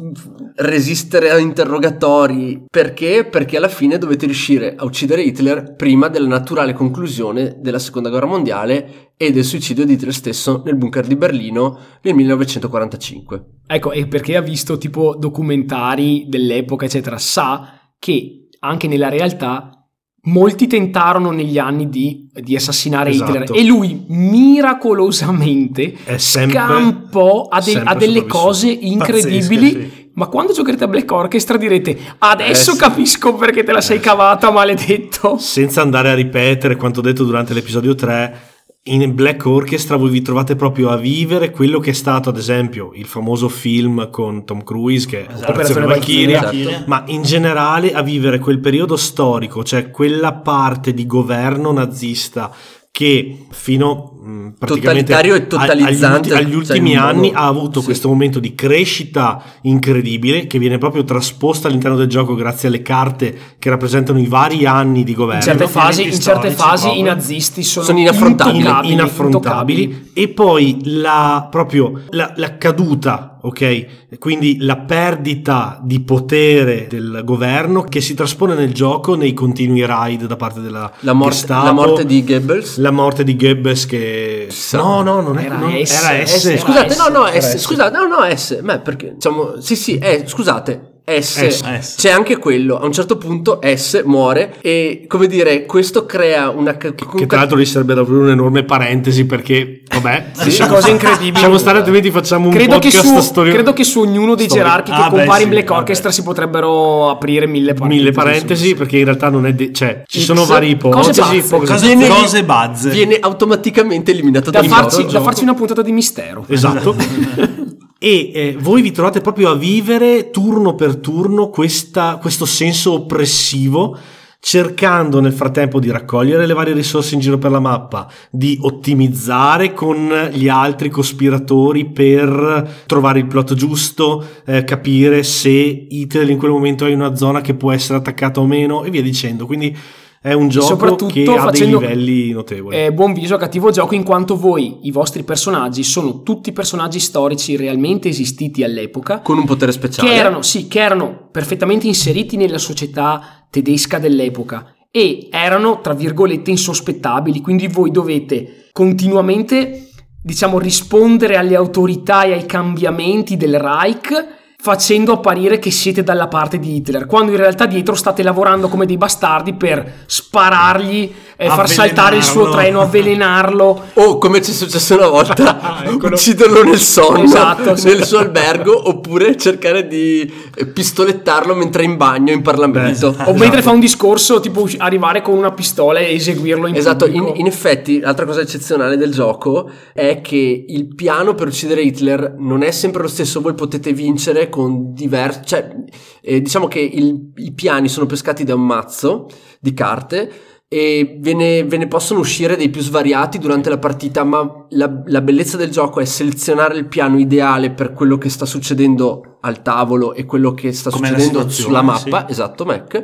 [0.55, 2.65] resistere a interrogatori.
[2.69, 3.26] Perché?
[3.26, 8.28] Perché alla fine dovete riuscire a uccidere Hitler prima della naturale conclusione della seconda guerra
[8.28, 13.45] mondiale e del suicidio di Hitler stesso nel bunker di Berlino nel 1945.
[13.67, 19.80] Ecco, e perché ha visto tipo documentari dell'epoca, eccetera, sa che anche nella realtà
[20.24, 23.32] molti tentarono negli anni di, di assassinare Esatto.
[23.32, 29.72] Hitler e lui miracolosamente sempre- scampò a, de- a delle cose incredibili.
[29.74, 29.99] Pazzesche, sì.
[30.13, 32.80] Ma quando giocherete a Black Orchestra direte adesso Eh, sì.
[32.80, 35.38] capisco perché te la sei cavata, maledetto.
[35.38, 38.39] senza andare a ripetere quanto detto durante l'episodio 3,
[38.84, 42.91] in Black Orchestra voi vi trovate proprio a vivere quello che è stato, ad esempio,
[42.95, 45.51] il famoso film con Tom Cruise, che è Esatto.
[45.51, 46.84] Operazione Valkyria, Valkyria.
[46.88, 52.51] ma in generale a vivere quel periodo storico, cioè quella parte di governo nazista
[52.91, 57.79] che fino mh, praticamente Totalitario e totalizzante, agli, agli cioè, ultimi un anni ha avuto
[57.79, 57.85] sì.
[57.85, 63.55] questo momento di crescita incredibile che viene proprio trasposta all'interno del gioco grazie alle carte
[63.57, 67.63] che rappresentano i vari anni di governo In certe fasi, in certe fasi i nazisti
[67.63, 68.91] sono, Sono inaffrontabili.
[68.91, 70.11] inaffrontabili intoccabili.
[70.13, 77.83] e poi la proprio la, la caduta ok quindi la perdita di potere del governo
[77.83, 81.71] che si traspone nel gioco nei continui raid da parte della La morte, Gestapo, la
[81.71, 82.77] morte di Goebbels.
[82.77, 86.57] la morte di Goebbels che no no non Era non- S, era S, S.
[86.59, 87.57] Scusate, no, no, Era S, S.
[87.61, 91.95] scusate, no, no, S, ma perché, diciamo, sì, sì, eh, scusate, S, S, S.
[91.97, 96.78] c'è anche quello, a un certo punto S muore e, come dire, questo crea una...
[96.78, 101.32] che tra l'altro lì sarebbe da aprire un'enorme parentesi perché vabbè Sì, cose incredibili.
[101.34, 104.45] lasciamo stare altrimenti facciamo un Credo che, podcast su, storia- credo che su ognuno dei
[104.45, 104.68] storico.
[104.68, 105.80] gerarchi che Ah, beh, compare in sì, Black vabbè.
[105.80, 107.99] Orchestra si potrebbero aprire mille parentesi.
[108.03, 111.20] mille parentesi perché in realtà non è de- cioè ci X, sono varie cose ipotesi
[111.22, 112.89] pazze, poche- Cose, Viene- cose bazze.
[112.89, 116.45] Viene automaticamente eliminato Da farci, da farci una puntata di mistero.
[116.47, 116.95] Esatto.
[118.04, 123.95] e eh, voi vi trovate proprio a vivere turno per turno questa- questo senso oppressivo,
[124.39, 129.74] cercando nel frattempo di raccogliere le varie risorse in giro per la mappa, di ottimizzare
[129.74, 136.49] con gli altri cospiratori per trovare il plot giusto, eh, capire se Hitler in quel
[136.49, 139.45] momento è in una zona che può essere attaccata o meno e via dicendo.
[139.45, 139.78] Quindi
[140.24, 142.78] è un gioco soprattutto che ha facendo- dei livelli notevoli.
[142.78, 146.99] Eh, buon viso a cattivo gioco in quanto voi, i vostri personaggi, sono tutti personaggi
[146.99, 150.09] storici realmente esistiti all'epoca Con un potere speciale.
[150.09, 156.51] che erano, sì, che erano perfettamente inseriti nella società tedesca dell'epoca e erano, tra virgolette,
[156.51, 157.41] insospettabili.
[157.41, 159.88] Quindi voi dovete continuamente,
[160.22, 166.59] diciamo, rispondere alle autorità e ai cambiamenti del Reich facendo apparire che siete dalla parte
[166.59, 171.68] di Hitler, quando in realtà dietro state lavorando come dei bastardi per sparargli, eh, far
[171.68, 173.86] saltare il suo treno, avvelenarlo.
[173.93, 176.14] O come ci è successo una volta, Eccolo.
[176.14, 177.88] ucciderlo nel sonno, Esatto, sì.
[177.88, 183.16] nel suo albergo, oppure cercare di eh, pistolettarlo mentre è in bagno in Parlamento.
[183.26, 187.32] O mentre fa un discorso, tipo arrivare con una pistola e eseguirlo in Esatto, in,
[187.34, 192.62] in effetti l'altra cosa eccezionale del gioco è che il piano per uccidere Hitler non
[192.62, 195.41] è sempre lo stesso, voi potete vincere con diversi...
[195.45, 195.76] cioè
[196.22, 199.26] eh, diciamo che il- i piani sono pescati da un mazzo
[199.60, 200.32] di carte
[200.68, 205.02] e ve ne, ve ne possono uscire dei più svariati durante la partita, ma la,
[205.08, 209.62] la bellezza del gioco è selezionare il piano ideale per quello che sta succedendo al
[209.64, 212.32] tavolo e quello che sta Com'è succedendo sulla mappa, sì.
[212.32, 213.04] esatto Mac,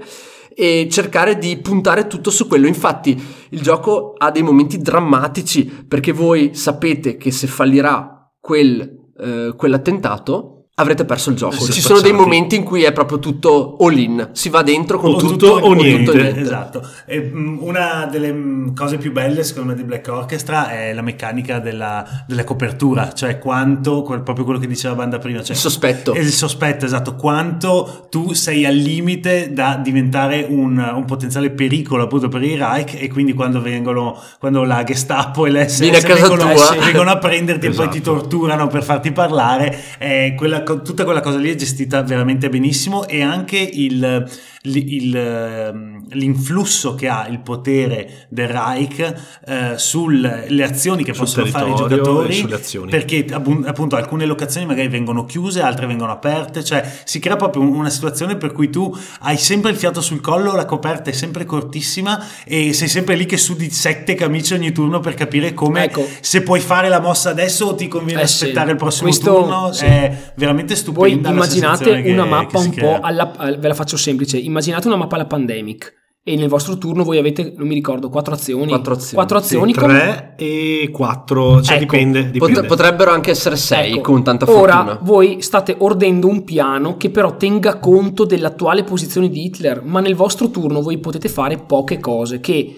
[0.55, 2.67] e cercare di puntare tutto su quello.
[2.67, 9.53] Infatti il gioco ha dei momenti drammatici perché voi sapete che se fallirà quel, eh,
[9.57, 11.55] quell'attentato avrete perso il gioco.
[11.55, 14.99] Siete Ci sono dei momenti in cui è proprio tutto all in, si va dentro
[14.99, 16.39] con O tutto, tutto o con tutto niente.
[16.39, 16.87] Esatto.
[17.07, 21.01] E, mh, una delle mh, cose più belle secondo me di Black Orchestra è la
[21.01, 25.61] meccanica della, della copertura, cioè quanto, quel- proprio quello che diceva Banda prima, cioè Il
[25.61, 26.13] sospetto.
[26.13, 32.27] il sospetto, esatto, quanto tu sei al limite da diventare un, un potenziale pericolo appunto
[32.27, 36.75] per i Reich e quindi quando vengono, quando la Gestapo e l'SS vengono, tua.
[36.79, 37.89] vengono a prenderti e poi Esatto.
[37.95, 43.07] ti torturano per farti parlare, eh, quella, tutta quella cosa lì è gestita veramente benissimo
[43.07, 44.25] e anche il,
[44.63, 49.13] il- ehm, l'influsso che ha il potere del Reich
[49.45, 52.89] eh, sulle azioni che Sul possono fare i giocatori sulle azioni.
[52.91, 57.75] perché appunto alcune locazioni magari vengono chiuse altre vengono aperte cioè si crea proprio un-
[57.75, 61.45] una situazione per cui tu hai sempre il fiato sul collo la coperta è sempre
[61.45, 66.05] cortissima e sei sempre lì che sudi sette camicie ogni turno per capire come Ecco.
[66.21, 68.43] se puoi fare la mossa adesso o ti conviene Eh sì.
[68.43, 69.85] aspettare il prossimo Questo- turno sì.
[69.85, 72.99] è veramente Voi stupenda la immaginate una che- mappa che un po' crea.
[73.01, 74.37] alla, al- ve la faccio semplice.
[74.37, 75.93] Immaginate una mappa alla pandemic
[76.23, 78.67] e nel vostro turno voi avete, non mi ricordo, quattro azioni.
[78.67, 82.29] Quattro azioni, Quattro sì, azioni con- 3 e 4, cioè Ecco, dipende.
[82.31, 82.63] Dipende.
[82.63, 84.99] potrebbero anche essere 6 Ecco, con tanta Ora fortuna.
[85.03, 90.15] voi state ordendo un piano che però tenga conto dell'attuale posizione di Hitler, ma nel
[90.15, 92.75] vostro turno voi potete fare poche cose che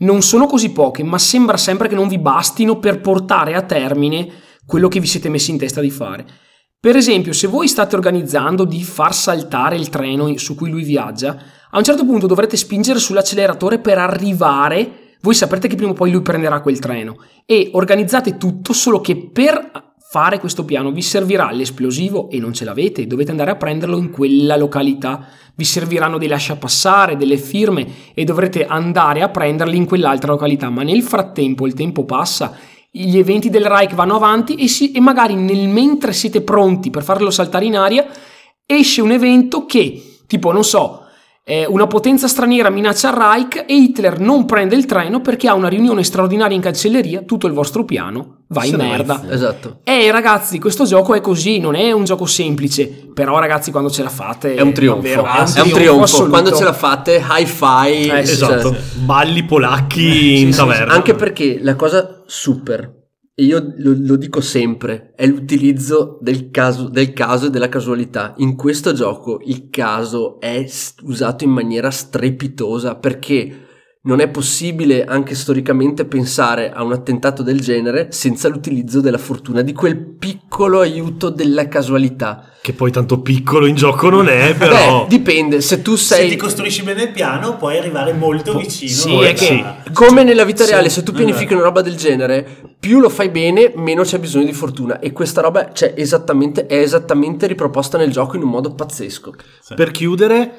[0.00, 4.28] non sono così poche, ma sembra sempre che non vi bastino per portare a termine
[4.66, 6.26] quello che vi siete messi in testa di fare.
[6.84, 11.38] Per esempio, se voi state organizzando di far saltare il treno su cui lui viaggia,
[11.70, 15.14] a un certo punto dovrete spingere sull'acceleratore per arrivare.
[15.20, 19.14] Voi saprete che prima o poi lui prenderà quel treno e organizzate tutto solo che
[19.32, 23.96] per fare questo piano vi servirà l'esplosivo e non ce l'avete, dovete andare a prenderlo
[23.96, 25.24] in quella località.
[25.54, 30.68] Vi serviranno dei lasciapassare, delle firme e dovrete andare a prenderli in quell'altra località.
[30.68, 32.56] Ma nel frattempo il tempo passa,
[32.94, 37.02] gli eventi del Reich vanno avanti e, si- e magari nel mentre siete pronti per
[37.02, 38.06] farlo saltare in aria,
[38.66, 40.98] esce un evento che, tipo, non so,
[41.44, 45.54] eh, una potenza straniera minaccia il Reich e Hitler non prende il treno perché ha
[45.54, 49.24] una riunione straordinaria in cancelleria, tutto il vostro piano va in in merda.
[49.28, 49.80] Esatto.
[49.82, 54.02] Eh ragazzi, questo gioco è così, non è un gioco semplice, però ragazzi quando ce
[54.04, 55.00] la fate È un trionfo.
[55.00, 56.02] davvero, è un trionfo.
[56.04, 56.30] assoluto.
[56.30, 58.20] Quando ce la fate, high five.
[58.20, 60.92] Eh, sì, Esatto, cioè, balli polacchi in sì, taverna.
[60.92, 63.00] Anche perché la cosa super,
[63.34, 68.32] e io lo, lo dico sempre, è l'utilizzo del caso, del caso e della casualità.
[68.38, 70.66] In questo gioco il caso è
[71.02, 73.61] usato in maniera strepitosa perché
[74.04, 79.62] non è possibile anche storicamente pensare a un attentato del genere senza l'utilizzo della fortuna,
[79.62, 82.50] di quel piccolo aiuto della casualità.
[82.60, 85.02] Che poi tanto piccolo in gioco non è, però...
[85.02, 86.30] Beh, dipende, se tu se sei...
[86.30, 90.66] ti costruisci bene il piano puoi arrivare molto vicino sì, è che- Come nella vita
[90.66, 92.44] reale, Sì, se tu pianifichi una roba del genere,
[92.80, 94.98] più lo fai bene, meno c'è bisogno di fortuna.
[94.98, 99.32] E questa roba c'è esattamente, è esattamente riproposta nel gioco in un modo pazzesco.
[99.76, 100.52] Per chiudere,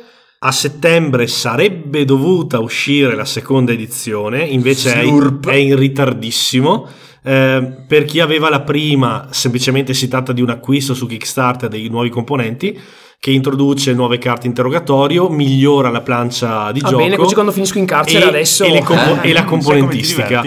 [0.45, 5.47] a settembre sarebbe dovuta uscire la seconda edizione, invece è, Slurp.
[5.49, 6.85] è in ritardissimo.
[7.23, 11.87] Eh, per chi aveva la prima, semplicemente si tratta di un acquisto su Kickstarter dei
[11.87, 12.77] nuovi componenti
[13.17, 17.01] che introduce nuove carte interrogatorio, migliora la plancia di Va gioco.
[17.03, 18.65] bene, così quando finisco in carcere e, adesso...
[18.65, 20.43] e, le compo- Eh, e la componentistica.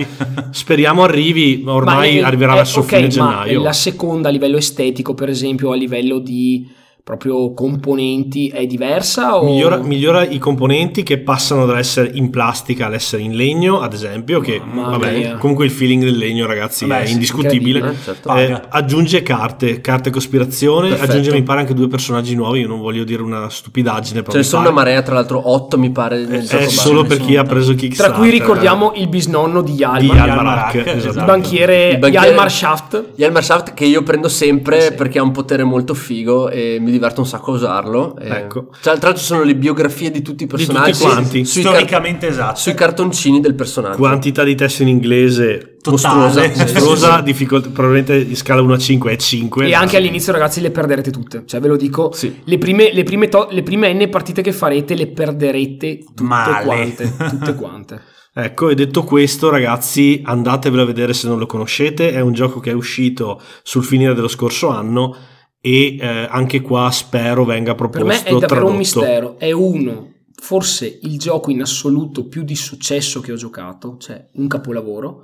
[0.50, 3.62] Speriamo arrivi, Ma ormai è- arriverà verso ok, fine ma gennaio.
[3.62, 6.68] La seconda a livello estetico, per esempio, a livello di
[7.10, 9.36] proprio componenti è diversa?
[9.38, 9.44] O...
[9.44, 14.60] Migliora, migliora i componenti che passano dall'essere in plastica all'essere in legno, ad esempio, che
[14.60, 17.78] vabbè, comunque il feeling del legno, ragazzi, Vabbè, è sì, indiscutibile.
[17.78, 18.34] incredibile, certo.
[18.34, 21.10] Eh, aggiunge carte, carte cospirazione, Perfetto.
[21.12, 24.42] aggiunge mi pare anche due personaggi nuovi, io non voglio dire una stupidaggine, Ce ne
[24.42, 26.76] sono una marea, tra l'altro 8 mi pare nel gioco è base.
[26.76, 28.14] solo per chi ha preso Kickstarter.
[28.16, 30.96] Tra cui ricordiamo il bisnonno di Yalmar, Almanac, esatto.
[30.96, 31.18] esatto.
[31.20, 33.04] il banchiere, Il banchiere- Yalmar Shaft.
[33.14, 34.92] Yalmar Shaft che io prendo sempre Sì.
[34.94, 38.16] perché ha un potere molto figo e mi diverto un sacco a usarlo.
[38.18, 38.68] E- Ecco.
[38.80, 41.44] Tra l'altro ci sono le biografie di tutti i tutti personaggi quanti.
[41.44, 43.96] sui, car- storicamente esatto sui cartoncini del personaggio.
[43.96, 46.40] Quantità di testo in inglese mostruosa.
[46.42, 46.56] Totale.
[46.56, 49.66] Mostruosa, difficoltà- probabilmente di scala 1 a 5 è 5.
[49.68, 51.42] E anche all'inizio, ragazzi, le perderete tutte.
[51.46, 52.40] Cioè, ve lo dico, Sì.
[52.44, 56.64] le, prime, le, prime to- le prime N partite che farete le perderete tutte Male.
[56.64, 57.12] quante.
[57.16, 58.00] Tutte quante.
[58.38, 62.12] Ecco, e detto questo, ragazzi, andatevelo a vedere se non lo conoscete.
[62.12, 65.16] È un gioco che è uscito sul finire dello scorso anno
[65.60, 68.70] e eh, anche qua spero venga Per proposto me è davvero tradotto.
[68.70, 69.38] un mistero.
[69.38, 74.46] È uno, forse il gioco in assoluto più di successo che ho giocato, cioè un
[74.46, 75.22] capolavoro,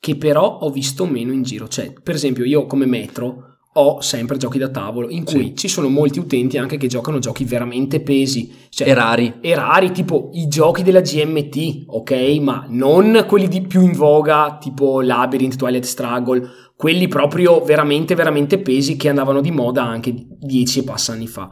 [0.00, 1.68] che però ho visto meno in giro.
[1.68, 3.44] Cioè, per esempio, io come Metro
[3.80, 5.56] ho sempre giochi da tavolo in cui Sì.
[5.56, 8.52] ci sono molti utenti anche che giocano giochi veramente pesi.
[8.70, 9.34] Cioè, E rari.
[9.40, 12.12] e rari, tipo i giochi della GMT, ok?
[12.40, 16.48] Ma non quelli di più in voga, tipo Labyrinth, Twilight Struggle,
[16.78, 21.50] quelli proprio veramente, veramente pesi che andavano di moda anche 10 e passa anni fa.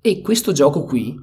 [0.00, 1.14] E questo gioco qui,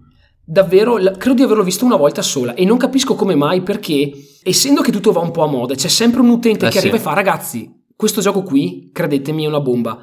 [0.42, 4.10] davvero, credo di averlo visto una volta sola e non capisco come mai perché,
[4.42, 6.88] essendo che tutto va un po' a moda, c'è sempre un utente Eh che sì.
[6.88, 10.00] arriva e fa, ragazzi, questo gioco qui, credetemi, è una bomba.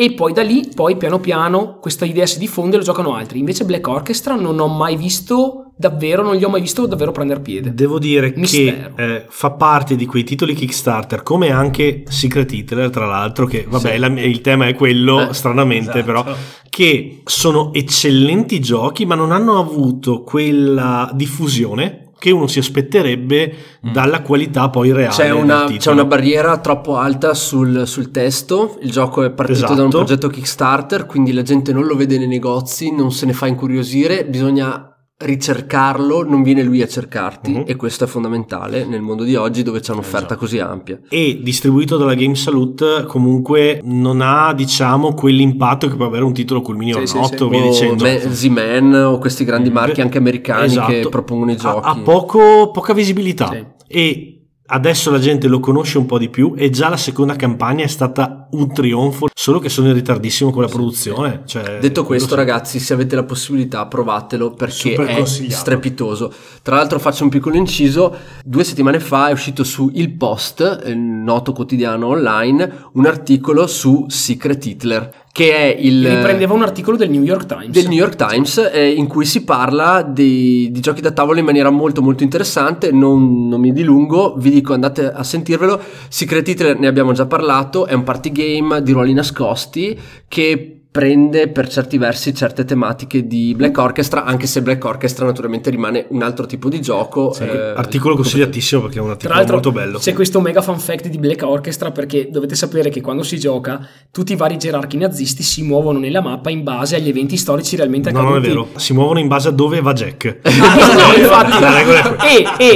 [0.00, 3.38] E poi da lì, poi piano piano, questa idea si diffonde e lo giocano altri.
[3.38, 7.40] Invece Black Orchestra non ho mai visto davvero, non gli ho mai visto davvero prendere
[7.40, 7.74] piede.
[7.74, 8.94] Devo dire Mistero.
[8.94, 13.66] che eh, fa parte di quei titoli Kickstarter, come anche Secret Hitler, tra l'altro, che
[13.68, 13.98] vabbè, Sì.
[13.98, 16.04] la- il tema è quello, Eh, stranamente, esatto.
[16.04, 16.24] però,
[16.70, 23.52] che sono eccellenti giochi, ma non hanno avuto quella diffusione che uno si aspetterebbe
[23.84, 23.92] Mm.
[23.92, 25.14] dalla qualità poi reale.
[25.14, 28.76] C'è una, c'è una barriera troppo alta sul, sul testo.
[28.82, 29.96] Il gioco è partito da un Esatto.
[30.04, 34.26] progetto Kickstarter, quindi la gente non lo vede nei negozi, non se ne fa incuriosire.
[34.26, 34.89] Bisogna
[35.22, 37.62] ricercarlo, non viene lui a cercarti, Mhm.
[37.66, 40.40] e questo è fondamentale nel mondo di oggi dove c'è un'offerta Esatto.
[40.40, 40.98] così ampia.
[41.08, 46.60] e distribuito dalla Game Salute comunque non ha diciamo quell'impatto che può avere un titolo
[46.62, 47.42] col mini Sì, or sì, not sì.
[47.42, 50.90] o via O dicendo Me- Z-Man o questi grandi marchi anche americani Esatto.
[50.90, 51.86] che propongono i giochi.
[51.88, 53.64] ha, poco- poca visibilità Sì.
[53.88, 54.34] e
[54.66, 57.88] adesso la gente lo conosce un po' di più e già la seconda campagna è
[57.88, 62.78] stata un trionfo solo che sono in ritardissimo con la produzione cioè, Detto questo, ragazzi,
[62.78, 65.60] se avete la possibilità, provatelo perché è consigliato.
[65.60, 66.32] strepitoso.
[66.62, 70.98] Tra l'altro, faccio un piccolo inciso: due settimane fa è uscito su Il Post, il
[70.98, 76.06] noto quotidiano online, un articolo su Secret Hitler, che è il.
[76.06, 77.70] Riprendeva un articolo del New York Times.
[77.70, 81.44] del New York Times eh, in cui si parla di, di giochi da tavolo in
[81.44, 86.78] maniera molto molto interessante non, non mi dilungo vi dico andate a sentirvelo Secret Hitler
[86.78, 91.98] ne abbiamo già parlato è un party game di ruoli nascosti che prende per certi
[91.98, 96.68] versi certe tematiche di Black Orchestra anche se Black Orchestra naturalmente rimane un altro tipo
[96.68, 100.60] di gioco Sì, eh, articolo consigliatissimo perché è un articolo molto bello c'è questo mega
[100.62, 104.58] fan fact di Black Orchestra perché dovete sapere che quando si gioca tutti i vari
[104.58, 108.40] gerarchi nazisti si muovono nella mappa in base agli eventi storici realmente no accaduti.
[108.40, 110.50] non è vero si muovono in base a dove va Jack Ah,
[111.14, 112.56] no, infatti, La regola è quella.
[112.56, 112.66] e,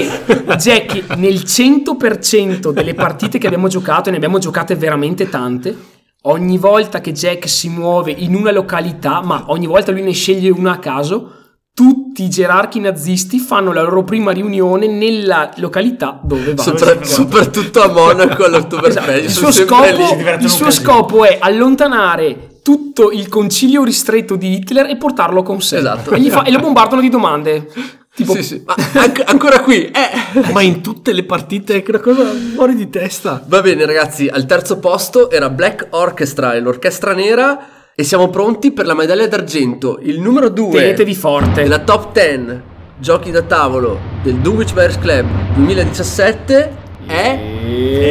[0.47, 5.77] e Jack nel 100% delle partite che abbiamo giocato e ne abbiamo giocate veramente tante
[6.27, 10.51] ogni volta che Jack si muove in una località ma ogni volta lui ne sceglie
[10.51, 11.33] una a caso
[11.75, 17.83] tutti i gerarchi nazisti fanno la loro prima riunione nella località dove vanno sopra- soprattutto
[17.83, 19.49] a Monaco all'Oktoberfest Esatto.
[19.49, 25.43] Il scopo, il suo scopo è allontanare tutto il concilio ristretto di Hitler e portarlo
[25.43, 25.79] con sé.
[25.79, 26.13] Esatto.
[26.13, 27.71] E, gli fa- e lo bombardano di domande.
[28.15, 28.63] Tipo, Sì, sì.
[28.65, 30.53] Ma anche- ancora qui eh.
[30.53, 34.47] ma in tutte le partite che una cosa fuori di testa Va bene ragazzi, al
[34.47, 39.99] terzo posto era Black Orchestra e l'orchestra nera e siamo pronti per la medaglia d'argento.
[40.03, 41.63] Il numero 2 tenetevi forte.
[41.63, 42.61] della top 10
[42.99, 47.39] giochi da tavolo del Dunwich Bears Club 2017 è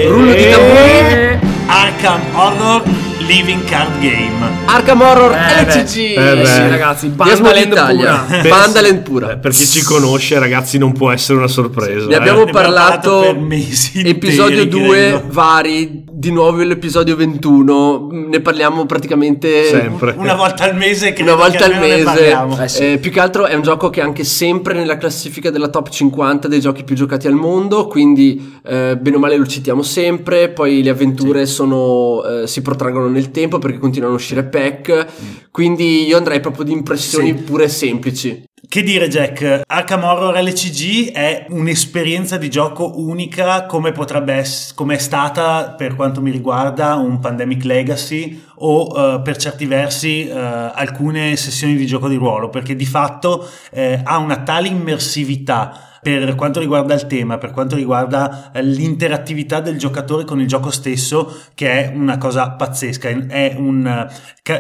[0.07, 2.83] Rullo di tamburi Arkham Horror
[3.27, 4.31] Living Card Game.
[4.65, 5.97] Arkham Horror Eh LCG.
[6.17, 6.45] eh beh.
[6.45, 8.25] sì, ragazzi, Bandaland pura.
[8.47, 9.31] Bandaland pura.
[9.31, 12.51] Eh, per chi ci conosce ragazzi non può essere una sorpresa Ne abbiamo ne abbiamo
[12.51, 15.23] parlato, parlato per mesi episodio interi, 2 credo.
[15.27, 21.35] vari, di nuovo l'episodio 21, ne parliamo praticamente sempre Una volta al mese che una
[21.35, 22.03] volta al mese.
[22.05, 22.61] parliamo.
[22.63, 22.91] Eh sì.
[22.93, 25.89] Eh, più che altro è un gioco che è anche sempre nella classifica della top
[25.89, 30.47] 50 dei giochi più giocati al mondo, quindi eh, bene o male lo citiamo sempre,
[30.47, 35.07] poi le avventure sono, eh, si protraggono nel tempo perché continuano a uscire pack,
[35.51, 37.43] quindi io andrei proprio di impressioni Sì.
[37.43, 38.43] pure semplici.
[38.65, 44.95] Che dire Jack, Arkham Horror LCG è un'esperienza di gioco unica come potrebbe essere, come
[44.95, 50.33] è stata per quanto mi riguarda un Pandemic Legacy o eh, per certi versi eh,
[50.33, 56.35] alcune sessioni di gioco di ruolo perché di fatto eh, ha una tale immersività per
[56.35, 61.33] quanto riguarda il tema, per quanto riguarda eh, l'interattività del giocatore con il gioco stesso,
[61.55, 63.09] che è una cosa pazzesca.
[63.09, 64.07] È un,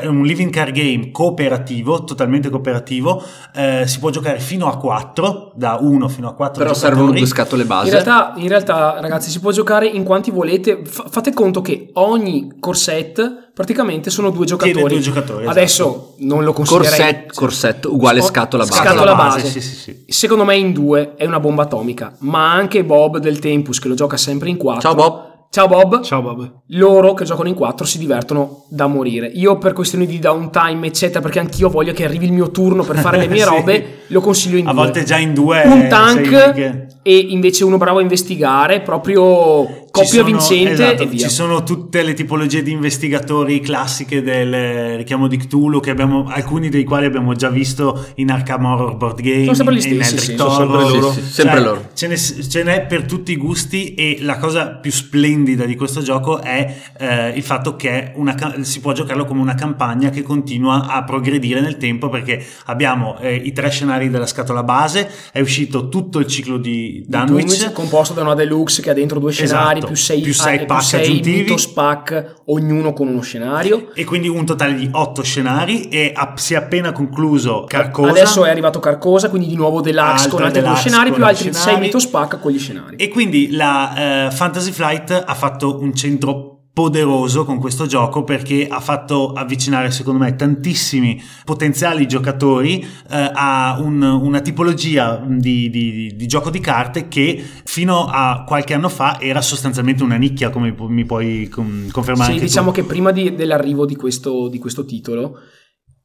[0.03, 3.21] un living card game cooperativo, totalmente cooperativo.
[3.53, 6.95] eh, si può giocare fino a 4, da 1 fino a 4 Però giocatori.
[6.95, 7.85] servono due scatole base.
[7.85, 10.81] In realtà, in realtà, ragazzi, si può giocare in quanti volete.
[10.85, 14.93] Fa- fate conto che ogni corset praticamente sono due giocatori.
[14.95, 15.57] Due giocatori, esatto.
[15.57, 18.79] Adesso non lo considererei corset, corset uguale Sco- scatola base.
[18.81, 19.47] scatola base.
[19.47, 20.03] Sì, sì, sì.
[20.07, 23.93] Secondo me in due è una bomba atomica, ma anche Bob del Tempus che lo
[23.95, 24.81] gioca sempre in quattro.
[24.81, 25.31] Ciao Bob.
[25.53, 26.01] Ciao Bob.
[26.01, 29.27] ciao Bob Loro che giocano in quattro si divertono da morire.
[29.27, 32.97] Io per questioni di downtime, eccetera, perché anch'io voglio che arrivi il mio turno per
[32.97, 33.49] fare le mie Sì.
[33.49, 34.81] robe, lo consiglio in A due.
[34.81, 40.25] volte già in due un tank e invece uno bravo a investigare, proprio coppia sono-
[40.25, 41.27] vincente esatto, e via.
[41.27, 46.25] Ci sono tutte le tipologie di investigatori classiche del eh, richiamo di Cthulhu, che abbiamo,
[46.27, 50.03] alcuni dei quali abbiamo già visto in Arkham Horror Board Game, Sono sempre gli in
[50.03, 50.91] stessi, Eldritch sì, sono sempre Horror.
[50.99, 51.11] loro.
[51.11, 51.89] Sì, sì, sempre Cioè, loro.
[51.93, 56.01] Ce n'è, ce n'è per tutti i gusti e la cosa più splendida di questo
[56.01, 60.87] gioco è eh, il fatto che una si può giocarlo come una campagna che continua
[60.87, 65.87] a progredire nel tempo perché abbiamo eh, i tre scenari della scatola base, è uscito
[65.89, 67.45] tutto il ciclo di Dunwich.
[67.45, 70.93] Dunwich, composto da una deluxe che ha dentro due scenari più 6 più sei pack
[70.93, 71.39] aggiuntivi.
[71.39, 73.91] mythos pack, ognuno con uno scenario.
[73.93, 78.09] E quindi un totale di 8 scenari e a- si è appena concluso Carcosa.
[78.09, 81.53] Adesso è arrivato Carcosa, quindi di nuovo Deluxe con altri due scenari, più altri altri
[81.53, 81.85] 6 scenari.
[81.85, 82.95] mythos pack con gli scenari.
[82.97, 88.67] E quindi la eh, Fantasy Flight ha fatto un centro poderoso con questo gioco perché
[88.67, 92.79] ha fatto avvicinare secondo me tantissimi potenziali giocatori
[93.11, 98.73] eh, a un- una tipologia di, di- di gioco di carte che fino a qualche
[98.73, 102.81] anno fa era sostanzialmente una nicchia come mi puoi con- confermare Sì, diciamo tu.
[102.81, 105.37] che prima di- dell'arrivo di questo, di questo titolo,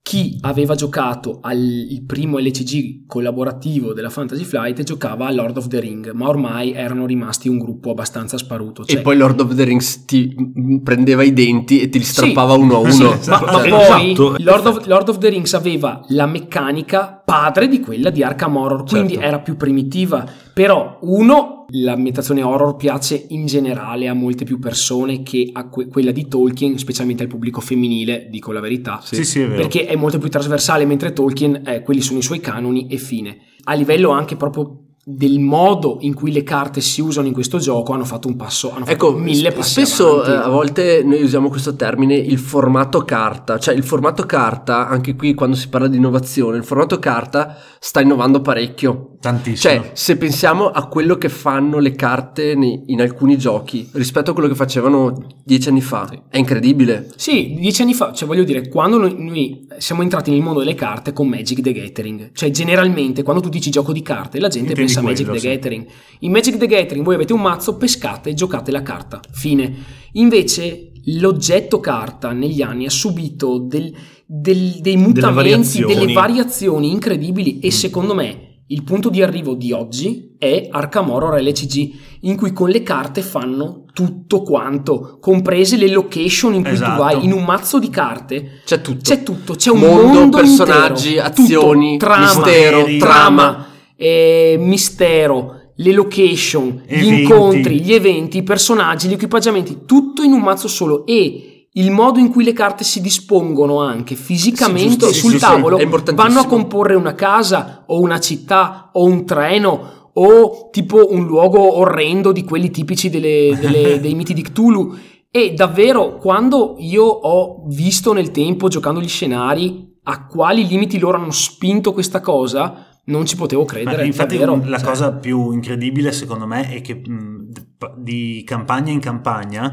[0.09, 5.67] chi aveva giocato al il primo LCG collaborativo della Fantasy Flight giocava a Lord of
[5.69, 8.85] the Ring, ma ormai erano rimasti un gruppo abbastanza sparuto.
[8.87, 10.35] E Cioè, poi Lord of the Rings ti
[10.83, 12.13] prendeva i denti e ti li Sì.
[12.13, 12.91] strappava uno a uno.
[12.91, 13.45] Sì, Esatto.
[13.45, 13.81] ma, ma Cioè, poi
[14.13, 18.57] esatto, Lord, of, Lord of the Rings aveva la meccanica padre di quella di Arkham
[18.57, 19.27] Horror, quindi Certo.
[19.29, 20.25] era più primitiva.
[20.55, 26.11] Però, uno, l'ambientazione horror piace in generale a molte più persone che a que- quella
[26.11, 29.01] di Tolkien, specialmente al pubblico femminile, dico la verità.
[29.03, 32.41] sì sì è Perché è molto più trasversale, mentre Tolkien, eh, quelli sono i suoi
[32.41, 33.37] canoni e fine.
[33.65, 37.95] A livello anche proprio del modo in cui le carte si usano in questo gioco,
[37.95, 40.31] hanno fatto un passo, hanno fatto Ecco, mille passi spesso avanti.
[40.31, 45.17] eh, a volte noi usiamo questo termine il formato carta, cioè il formato carta, anche
[45.17, 49.17] qui quando si parla di innovazione, il formato carta sta innovando parecchio.
[49.21, 54.31] Tantissimo Cioè, se pensiamo a quello che fanno le carte nei- in alcuni giochi rispetto
[54.31, 57.09] a quello che facevano dieci anni fa, è incredibile.
[57.17, 60.75] Sì, dieci anni fa, cioè voglio dire, quando noi, noi siamo entrati nel mondo delle
[60.75, 64.71] carte con Magic the Gathering, cioè generalmente quando tu dici gioco di carte la gente
[64.73, 65.55] Intendi pensa a Magic quello, the sì.
[65.55, 65.87] Gathering.
[66.21, 69.75] In Magic the Gathering voi avete un mazzo, pescate, giocate la carta, fine.
[70.13, 73.93] Invece l'oggetto carta negli anni ha subito del-
[74.27, 75.95] del- dei mutamenti, variazioni.
[75.95, 81.41] delle variazioni incredibili e secondo me il punto di arrivo di oggi è Arkham Horror
[81.41, 81.93] LCG,
[82.23, 86.91] in cui con le carte fanno tutto quanto, comprese le location in cui Esatto.
[86.93, 88.61] tu vai in un mazzo di carte.
[88.65, 89.01] C'è tutto.
[89.03, 93.67] C'è tutto, c'è un Mondo, mondo, personaggi, intero, azioni, tutto, trama, mistero, trama, trama.
[93.97, 97.21] eh, mistero, le location, gli Eventi.
[97.23, 102.19] incontri, gli eventi, i personaggi, gli equipaggiamenti, tutto in un mazzo solo e il modo
[102.19, 106.35] in cui le carte si dispongono anche fisicamente Sì, sì, sul sì, sì, tavolo importantissimo.
[106.35, 111.77] vanno a comporre una casa o una città o un treno o tipo un luogo
[111.79, 114.97] orrendo di quelli tipici delle- delle- dei miti di Cthulhu
[115.31, 121.19] e davvero quando io ho visto nel tempo giocando gli scenari a quali limiti loro
[121.19, 124.63] hanno spinto questa cosa non ci potevo Ma credere infatti davvero.
[124.67, 127.51] la Cioè, cosa più incredibile secondo me è che mh,
[127.99, 129.71] di campagna in campagna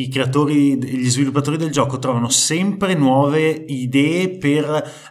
[0.00, 4.64] i creatori, gli sviluppatori del gioco trovano sempre nuove idee per,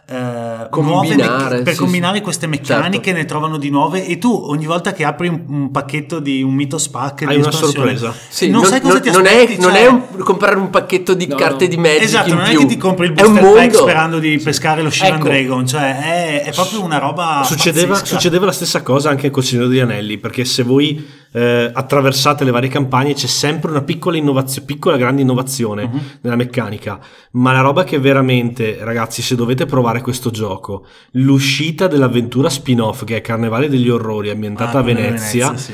[0.08, 2.22] eh, nuove Combinare, mecc- per sì, combinare sì.
[2.22, 3.18] queste meccaniche, Certo.
[3.18, 6.54] ne trovano di nuove e tu ogni volta che apri un, un pacchetto di un
[6.54, 8.14] Mythos Pack Hai di una sorpresa.
[8.28, 11.14] Sì, non, sai cosa ti non aspetti, è, non cioè- è un- comprare un pacchetto
[11.14, 11.70] di No, carte no.
[11.70, 12.58] di Magic Esatto, in non è più.
[12.60, 15.24] che ti compri il è booster pack sperando di pescare lo Shivan Ecco.
[15.24, 19.68] Dragon, cioè è, è proprio una roba Succedeva, succedeva la stessa cosa anche col Signore
[19.68, 24.66] degli Anelli, perché se voi eh, attraversate le varie campagne c'è sempre una piccola innovazione,
[24.66, 26.00] piccola grande innovazione Mhm.
[26.22, 27.00] nella meccanica,
[27.32, 33.16] ma la roba che veramente, ragazzi, se dovete provare questo gioco, l'uscita dell'avventura spin-off che
[33.16, 35.72] è Carnevale degli Orrori ambientata Ah, a di Venezia, sì.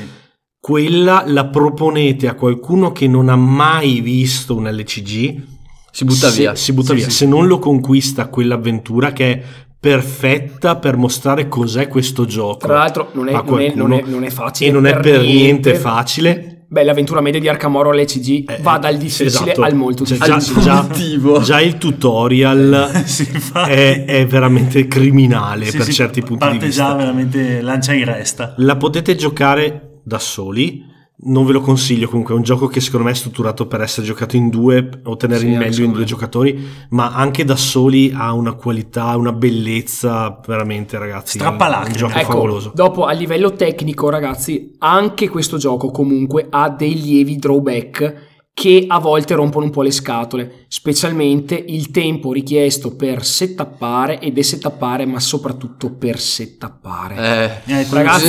[0.59, 5.43] quella la proponete a qualcuno che non ha mai visto un LCG,
[5.91, 6.55] Si butta se- via.
[6.55, 7.03] Si butta Sì, via.
[7.05, 9.43] sì, Se non lo conquista quell'avventura che è
[9.79, 12.57] perfetta per mostrare cos'è questo gioco.
[12.67, 15.21] tra l'altro non è, non è- non è- non è facile E non è per
[15.21, 16.65] niente facile.
[16.67, 19.61] beh l'avventura media di Arkham Horror LCG Eh, va dal difficile esatto.
[19.61, 25.77] al molto Cioè, difficile già, già- già il tutorial Sì, è, è veramente criminale Sì,
[25.77, 26.83] per sì, certi punti di parte vista.
[26.89, 28.53] già veramente lancia in resta.
[28.57, 30.85] La potete giocare da soli.
[31.21, 34.05] Non ve lo consiglio comunque, è un gioco che secondo me è strutturato per essere
[34.05, 38.13] giocato in due, ottenere Sì, il anche meglio in due giocatori, ma anche da soli
[38.15, 41.37] ha una qualità, una bellezza veramente ragazzi.
[41.37, 41.91] Strappalacrime.
[41.91, 42.71] Un gioco Ecco, favoloso.
[42.73, 48.27] dopo a livello tecnico, ragazzi, anche questo gioco comunque ha dei lievi drawback
[48.59, 54.33] che a volte rompono un po' le scatole, specialmente il tempo richiesto per settappare e
[54.33, 57.61] desettappare, ma soprattutto per settappare.
[57.65, 58.25] Eh, Eh, Ragazzi,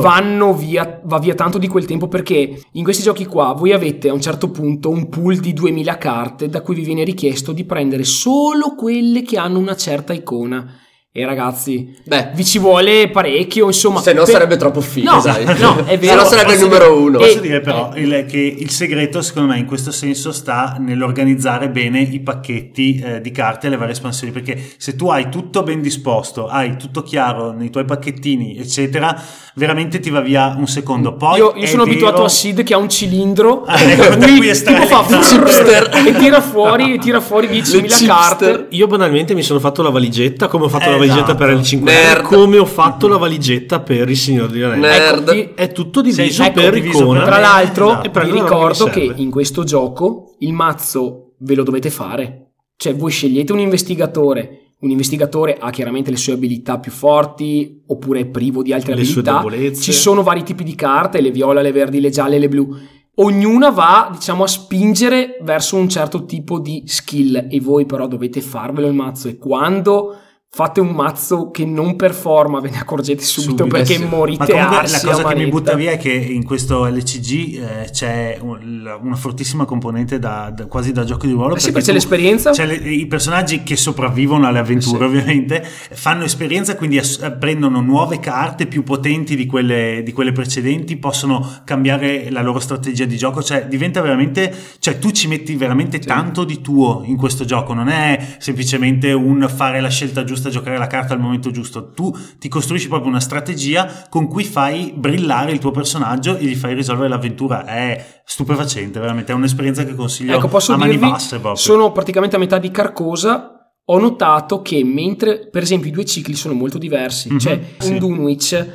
[0.00, 4.08] vanno via, va via tanto di quel tempo perché in questi giochi qua voi avete
[4.08, 7.64] a un certo punto un pool di 2000 carte da cui vi viene richiesto di
[7.64, 10.78] prendere solo quelle che hanno una certa icona.
[11.16, 12.30] E ragazzi, Beh.
[12.34, 14.00] vi ci vuole parecchio, insomma.
[14.00, 15.44] Se no per- sarebbe troppo figo, No, sai.
[15.60, 16.22] no, è Se vero.
[16.22, 17.18] no sarebbe il numero uno.
[17.18, 18.00] Posso E- dire però eh.
[18.00, 23.20] il- che il segreto, secondo me, in questo senso sta nell'organizzare bene i pacchetti eh,
[23.20, 24.32] di carte e le varie espansioni.
[24.32, 29.16] Perché se tu hai tutto ben disposto, hai tutto chiaro nei tuoi pacchettini, eccetera,
[29.54, 31.14] veramente ti va via un secondo.
[31.14, 34.16] Poi io, io è sono abituato vero- a Sid che ha un cilindro Ah, ecco,
[34.18, 35.16] tipo fa le carte.
[35.22, 38.06] frrr, e tira fuori, tira fuori 10.000 chipster.
[38.08, 38.66] carte.
[38.70, 41.34] Io banalmente mi sono fatto la valigetta come ho fatto Eh, la valigetta esatto.
[41.34, 42.22] per il 5 Nerd.
[42.22, 44.80] come ho fatto la valigetta per il Signore di Anelli.
[44.80, 45.28] Nerd.
[45.28, 47.18] Ecco, È tutto diviso Sì, ecco, per diviso icona.
[47.20, 48.18] per- Tra l'altro, Esatto.
[48.20, 52.52] E vi ricordo che che in questo gioco il mazzo ve lo dovete fare.
[52.76, 54.58] Cioè, voi scegliete un investigatore.
[54.80, 59.04] Un investigatore ha chiaramente le sue abilità più forti, oppure è privo di altre Le
[59.04, 59.38] sue abilità.
[59.42, 59.80] debolezze.
[59.82, 62.68] Ci sono vari tipi di carte, le viola, le verdi, le gialle, le blu.
[63.16, 68.40] Ognuna va, diciamo, a spingere verso un certo tipo di skill e voi però dovete
[68.40, 70.16] farvelo il mazzo e quando
[70.54, 74.04] fate un mazzo che non performa ve ne accorgete subito, Subito, perché eh sì.
[74.04, 77.90] morite Ma comunque la cosa che mi butta via è che in questo LCG eh,
[77.90, 81.56] c'è un- una fortissima componente da, da- quasi da gioco di ruolo.
[81.56, 82.52] Eh sì, perché c'è l'esperienza.
[82.52, 85.04] c'è le- I personaggi che sopravvivono alle avventure, Sì.
[85.04, 90.30] ovviamente, fanno esperienza, quindi ass- eh, prendono nuove carte più potenti di quelle, di quelle
[90.30, 93.42] precedenti, possono cambiare la loro strategia di gioco.
[93.42, 94.54] Cioè, diventa veramente.
[94.78, 97.74] Cioè, tu ci metti veramente tanto di tuo in questo gioco.
[97.74, 101.90] Non è semplicemente un fare la scelta giusta, giocare la carta al momento giusto.
[101.90, 106.54] Tu ti costruisci proprio una strategia con cui fai brillare il tuo personaggio e gli
[106.54, 107.64] fai risolvere l'avventura.
[107.64, 109.32] È stupefacente, veramente.
[109.32, 111.54] È un'esperienza che consiglio Ecco, posso a mani dirvi, basse proprio.
[111.62, 113.50] sono praticamente a metà di Carcosa.
[113.86, 117.92] Ho notato che mentre, per esempio, i due cicli sono molto diversi, Mhm, cioè sì.
[117.92, 118.66] in Dunwich,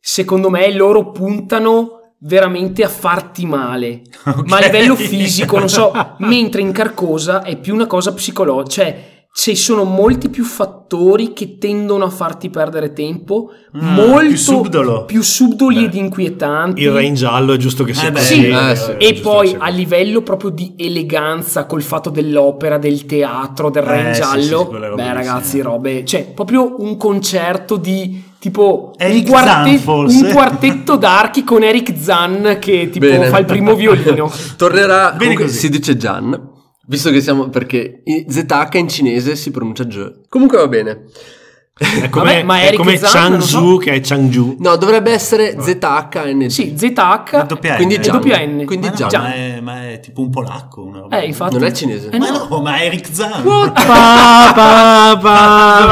[0.00, 4.48] secondo me loro puntano veramente a farti male, Ok.
[4.48, 9.15] ma a livello fisico, non so, mentre in Carcosa è più una cosa psicologica, cioè
[9.38, 15.04] ci sono molti più fattori che tendono a farti perdere tempo, Mm, molto più subdolo.
[15.04, 15.84] più subdoli Beh.
[15.84, 16.80] ed inquietanti.
[16.80, 18.34] Il rain giallo è giusto che sia Eh beh, così.
[18.34, 18.90] Sì, eh, sì.
[18.96, 24.08] e poi a livello proprio di eleganza col fatto dell'opera, del teatro, del Eh, Re
[24.08, 25.60] in sì, giallo, sì, beh ragazzi, sì.
[25.60, 30.24] robe, cioè proprio un concerto di tipo un, Eric quarte- Zahn, forse?
[30.24, 33.26] un quartetto d'archi con Eric Zahn che tipo Bene.
[33.26, 34.32] fa il primo violino.
[34.56, 35.58] Tornerà, Bene comunque così.
[35.58, 36.54] si dice Gian,
[36.86, 40.12] visto che siamo, perché ZH in cinese si pronuncia G.
[40.28, 41.04] Comunque va bene.
[41.78, 43.76] È come, Vabbè, ma è Eric come non Changzhou so.
[43.76, 44.56] che è Changju.
[44.60, 46.48] No, dovrebbe essere ZHN.
[46.48, 47.74] Sì, ZH.
[47.76, 48.14] Quindi Gian.
[48.14, 48.64] doppia N.
[48.64, 50.82] Quindi Ma no, ma, è, ma è tipo un polacco.
[50.84, 51.20] Una roba.
[51.20, 51.58] Eh, infatti.
[51.58, 52.08] Non è cinese.
[52.08, 52.46] Eh, Ma no.
[52.48, 53.42] no, ma è Eric Zahn.
[53.44, 55.86] Pa, pa, pa,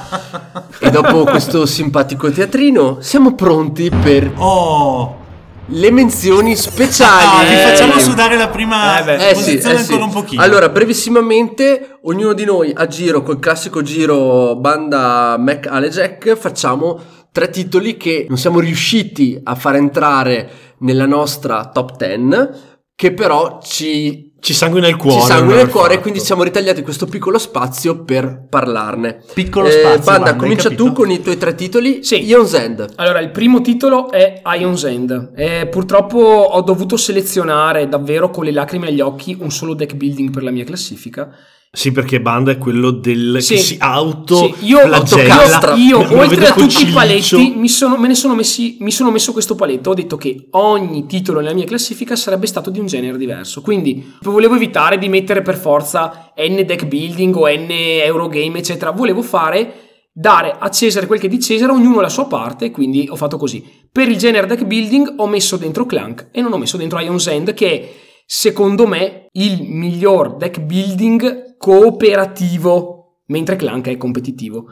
[0.00, 0.64] pa.
[0.78, 5.24] E dopo questo simpatico teatrino, siamo pronti per Oh,
[5.68, 7.48] le menzioni ah, speciali.
[7.48, 9.30] vi facciamo sudare la prima Eh beh.
[9.30, 9.68] Eh sì, eh sì.
[9.68, 10.42] ancora un pochino.
[10.42, 17.00] Allora, brevissimamente, ognuno di noi a giro, col classico giro banda Mac Ale Jack, facciamo
[17.32, 22.48] tre titoli che non siamo riusciti a far entrare nella nostra top 10,
[22.94, 25.22] che però ci Ci sanguina il cuore.
[25.22, 26.02] ci nel aver cuore e fatto.
[26.02, 29.24] quindi siamo ritagliati questo piccolo spazio per parlarne.
[29.34, 32.04] Piccolo Eh, spazio, Banda, Banda, comincia tu con i tuoi tre titoli.
[32.04, 32.24] Sì.
[32.24, 32.92] Ion's End.
[32.94, 35.32] Allora, il primo titolo è Ion's End.
[35.34, 40.30] Eh, purtroppo ho dovuto selezionare davvero con le lacrime agli occhi un solo deck building
[40.30, 41.28] per la mia classifica.
[41.70, 43.54] Sì, perché Banda è quello del Sì.
[43.54, 45.74] che si auto Sì, io, autocastra.
[45.74, 49.32] io, oltre a tutti i paletti, mi sono, me ne sono, messi, mi sono messo
[49.32, 49.90] questo paletto.
[49.90, 53.60] Ho detto che ogni titolo nella mia classifica sarebbe stato di un genere diverso.
[53.60, 58.90] Quindi volevo evitare di mettere per forza N deck building o N Eurogame, eccetera.
[58.92, 59.74] Volevo fare
[60.14, 63.36] dare a Cesare quel che è di Cesare, ognuno la sua parte, quindi ho fatto
[63.36, 63.62] così.
[63.92, 67.26] Per il genere deck building ho messo dentro Clank e non ho messo dentro Ion's
[67.26, 67.92] End, che è
[68.24, 74.66] secondo me il miglior deck building cooperativo, mentre Clank è competitivo.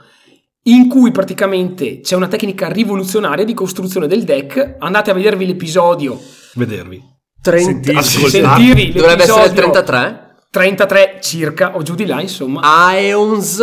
[0.66, 4.76] In cui praticamente c'è una tecnica rivoluzionaria di costruzione del deck.
[4.78, 6.18] Andate a vedervi l'episodio,
[6.55, 7.03] Vedervi.
[7.43, 8.01] 30.
[8.03, 8.30] Sentire.
[8.30, 10.22] Sentirvi Dovrebbe essere il l'episodio 33.
[10.55, 12.61] 33 circa, o giù di là, insomma.
[12.97, 13.59] Ion's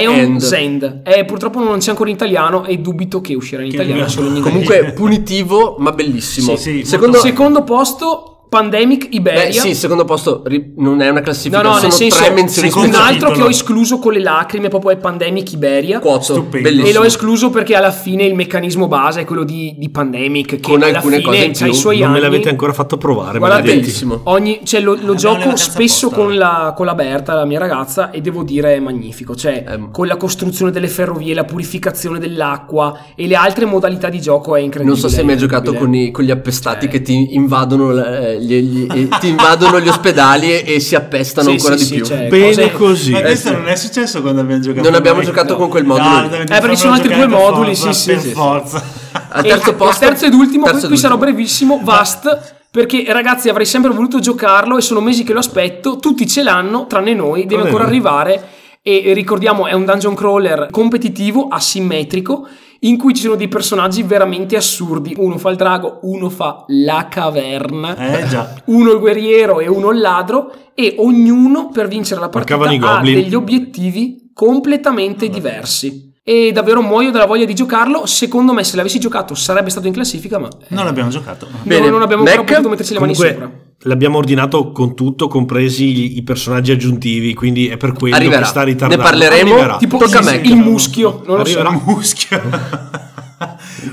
[0.00, 0.82] Ion's End.
[0.82, 1.02] End.
[1.04, 4.34] Eh, purtroppo non c'è ancora in italiano e dubito che uscirà in Che italiano solo
[4.34, 4.42] in.
[4.42, 6.56] Comunque punitivo, ma bellissimo.
[6.56, 9.44] Sì, sì, Secondo Secondo posto, Pandemic Iberia.
[9.44, 12.30] Beh, sì, secondo posto ri- non è una classifica, No, no, sono nel senso, tre
[12.32, 13.12] menzioni un speciali.
[13.14, 16.00] altro che ho escluso con le lacrime proprio è Pandemic Iberia.
[16.00, 16.56] Quoto, Stupendo.
[16.56, 16.98] E bellissimo.
[16.98, 20.82] l'ho escluso perché alla fine il meccanismo base è quello di, di Pandemic, che Con
[20.82, 21.78] alla alcune fine cose in c'ha i più.
[21.78, 22.14] suoi Non anni.
[22.14, 23.38] me l'avete ancora fatto provare.
[23.38, 24.20] Guardate, bellissimo.
[24.24, 26.24] Ogni, cioè, lo, lo le gioco spesso apposta.
[26.24, 29.36] con la, con la Berta, la mia ragazza, e devo dire è magnifico.
[29.36, 29.90] Cioè, Ehm.
[29.92, 34.60] con la costruzione delle ferrovie, la purificazione dell'acqua e le altre modalità di gioco è
[34.60, 34.98] incredibile.
[34.98, 36.88] Non so se hai mai giocato con, i- con gli appestati Eh.
[36.88, 41.48] che ti invadono l- eh, gli- gli- ti invadono gli ospedali e, e si appestano
[41.50, 42.04] Sì, ancora sì, di sì, più.
[42.04, 43.10] cioè, Bene cose- così.
[43.12, 43.54] Ma Eh, questo sì.
[43.54, 44.86] non è successo quando abbiamo giocato.
[44.88, 45.58] Non abbiamo giocato No.
[45.58, 46.08] con quel modulo.
[46.08, 48.34] No, dove- perché ci sono altri due per moduli, forza, sì, sì, per sì, sì.
[48.34, 48.82] forza.
[49.28, 51.32] Al terzo il posto, terzo ed ultimo, terzo qui ed sarò ultimo.
[51.32, 56.26] brevissimo, Vast, perché ragazzi avrei sempre voluto giocarlo e sono mesi che lo aspetto, tutti
[56.26, 58.42] ce l'hanno, tranne noi, deve ancora arrivare
[58.82, 62.48] e ricordiamo è un dungeon crawler competitivo, asimmetrico,
[62.80, 67.08] in cui ci sono dei personaggi veramente assurdi, uno fa il drago, uno fa la
[67.08, 72.56] caverna, Eh uno il guerriero e uno il ladro e ognuno per vincere la partita
[72.56, 76.09] Mancavano ha degli obiettivi completamente diversi.
[76.22, 78.04] E davvero muoio dalla voglia di giocarlo.
[78.06, 80.38] Secondo me, se l'avessi giocato, sarebbe stato in classifica.
[80.38, 81.46] Ma eh, Non l'abbiamo giocato.
[81.62, 82.50] Bene, non, non abbiamo ancora Mac?
[82.52, 83.50] potuto metterci le mani sopra.
[83.84, 88.40] L'abbiamo ordinato con tutto, compresi gli- i personaggi aggiuntivi, quindi è per quello Arriverà.
[88.42, 89.02] che sta ritardando.
[89.02, 89.52] Ne parleremo.
[89.52, 89.76] Arriverà.
[89.78, 90.48] Tipo Tocca a il, me.
[90.48, 91.58] il muschio, non lo so.
[91.58, 91.80] Arriverà.
[91.86, 92.42] muschio.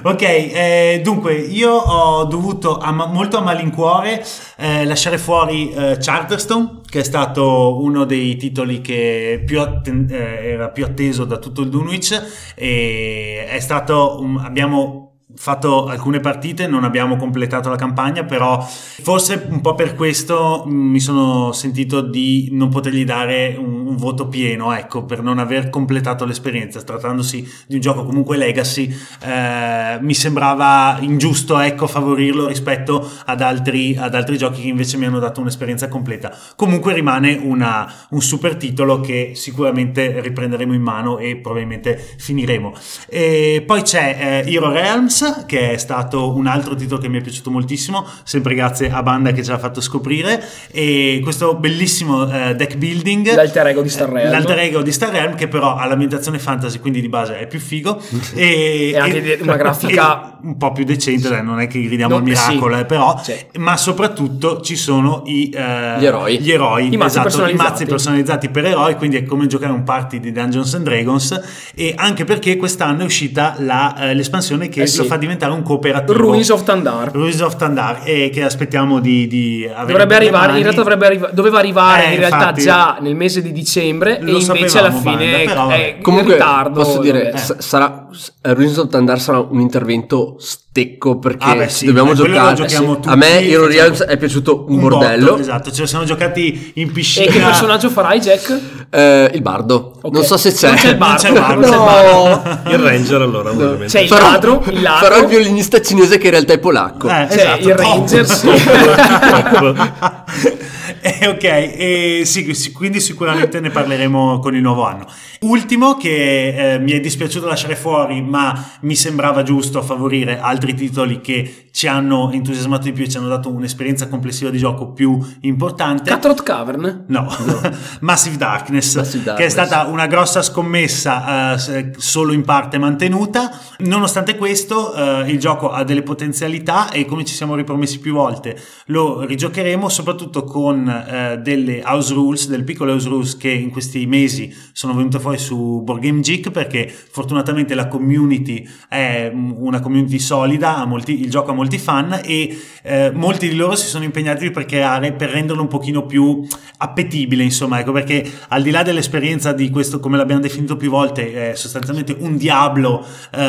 [0.04, 4.24] Ok, eh, dunque io ho dovuto a molto a malincuore
[4.58, 10.50] eh, lasciare fuori eh, Charterstone, che è stato uno dei titoli che più atten- eh,
[10.52, 15.07] era più atteso da tutto il Dunwich e è stato un- abbiamo
[15.38, 21.00] fatto alcune partite, non abbiamo completato la campagna, però forse un po' per questo mi
[21.00, 26.26] sono sentito di non potergli dare un, un voto pieno, ecco, per non aver completato
[26.26, 26.82] l'esperienza.
[26.82, 33.96] Trattandosi di un gioco comunque legacy, eh, mi sembrava ingiusto, ecco, favorirlo rispetto ad altri,
[33.98, 36.36] ad altri giochi che invece mi hanno dato un'esperienza completa.
[36.56, 42.74] Comunque rimane una- un super titolo che sicuramente riprenderemo in mano e probabilmente finiremo.
[43.08, 47.22] E poi c'è eh, Hero Realms, che è stato un altro titolo che mi è
[47.22, 50.44] piaciuto moltissimo, sempre grazie a Banda che ce l'ha fatto scoprire.
[50.72, 53.34] E questo bellissimo eh, deck building.
[53.36, 54.32] L'alter ego di Star Realm.
[54.32, 57.60] L'alter ego di Star Realm, che però ha l'ambientazione fantasy, quindi di base è più
[57.60, 58.02] figo.
[58.38, 62.14] E, E anche una grafica- e un po' più decente, dai, non è che gridiamo
[62.14, 62.82] No, al miracolo, sì.
[62.82, 63.20] eh, però.
[63.24, 63.36] Sì.
[63.58, 66.40] Ma soprattutto ci sono i, eh, Gli eroi.
[66.40, 67.70] Gli eroi, I mazzi esatto, i personalizzati.
[67.70, 71.42] mazzi personalizzati per eroi, quindi è come giocare un party di Dungeons and Dragons.
[71.76, 74.98] E anche perché quest'anno è uscita la, eh, l'espansione che Eh sì.
[75.00, 76.18] lo fa diventare un cooperativo.
[76.18, 77.12] Ruins of Tandar.
[77.12, 79.86] Ruins of Tandar, e che aspettiamo di, di avere.
[79.92, 80.58] Dovrebbe arrivare, mani.
[80.58, 82.62] in realtà dovrebbe arriva- doveva arrivare Eh, in realtà infatti.
[82.62, 86.82] già nel mese di dicembre e invece alla fine Banda, però è Comunque, ritardo.
[86.82, 88.08] posso dire, s- sarà,
[88.42, 92.56] Ruins of Tandar sarà un intervento stecco perché Ah, beh, sì, dobbiamo giocare.
[92.56, 95.30] giochiamo a me facciamo- Realms è piaciuto un, Un bordello.
[95.32, 97.26] botto, esatto, ce lo siamo giocati in piscina.
[97.26, 98.60] E che personaggio farai, Jack?
[98.90, 99.94] Eh, il bardo.
[100.02, 100.14] Ok.
[100.14, 100.68] Non so se c'è.
[100.68, 101.22] Non c'è il bardo.
[101.22, 101.60] C'è il bardo.
[101.60, 102.42] non c'è il bardo.
[102.64, 102.72] No.
[102.72, 103.86] Il Ranger allora, ovviamente.
[103.88, 105.08] C'è il Farò- ladro, il ladro.
[105.08, 107.08] Farò il violinista cinese che in realtà è polacco.
[107.08, 107.80] Eh, C'è esatto, il top.
[107.80, 108.48] Ranger, sì.
[111.02, 115.06] Eh, ok, e sì, quindi sicuramente ne parleremo con il nuovo anno.
[115.42, 121.22] Ultimo che eh, mi è dispiaciuto lasciare fuori, ma mi sembrava giusto favorire altri titoli
[121.22, 125.20] che ci hanno entusiasmato di più e ci hanno dato un'esperienza complessiva di gioco più
[125.42, 126.12] importante.
[126.12, 127.06] Cutthroat Cavern.
[127.08, 127.28] No,
[128.02, 129.52] Massive, Darkness, Massive che è Darkness.
[129.52, 133.52] stata una grossa scommessa eh, solo in parte mantenuta.
[133.80, 138.60] Nonostante questo, eh, il gioco ha delle potenzialità e come ci siamo ripromessi più volte,
[138.88, 144.06] lo rigiocheremo soprattutto con eh, delle house rules, delle piccole house rules che in questi
[144.06, 149.80] mesi sono venute fuori su Board Game Geek perché fortunatamente la community è mm, una
[149.80, 154.04] community solida, molti- il gioco ha molti fan e eh, molti di loro si sono
[154.04, 156.46] impegnati per creare, per renderlo un pochino più
[156.78, 161.52] appetibile, insomma, ecco, perché al di là dell'esperienza di questo, come l'abbiamo definito più volte,
[161.52, 163.42] è sostanzialmente un diablo eh,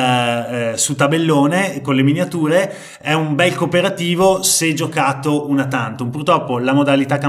[0.72, 6.10] eh, su tabellone con le miniature, è un bel cooperativo se giocato una tantum.
[6.10, 7.27] Purtroppo la modalità campagna,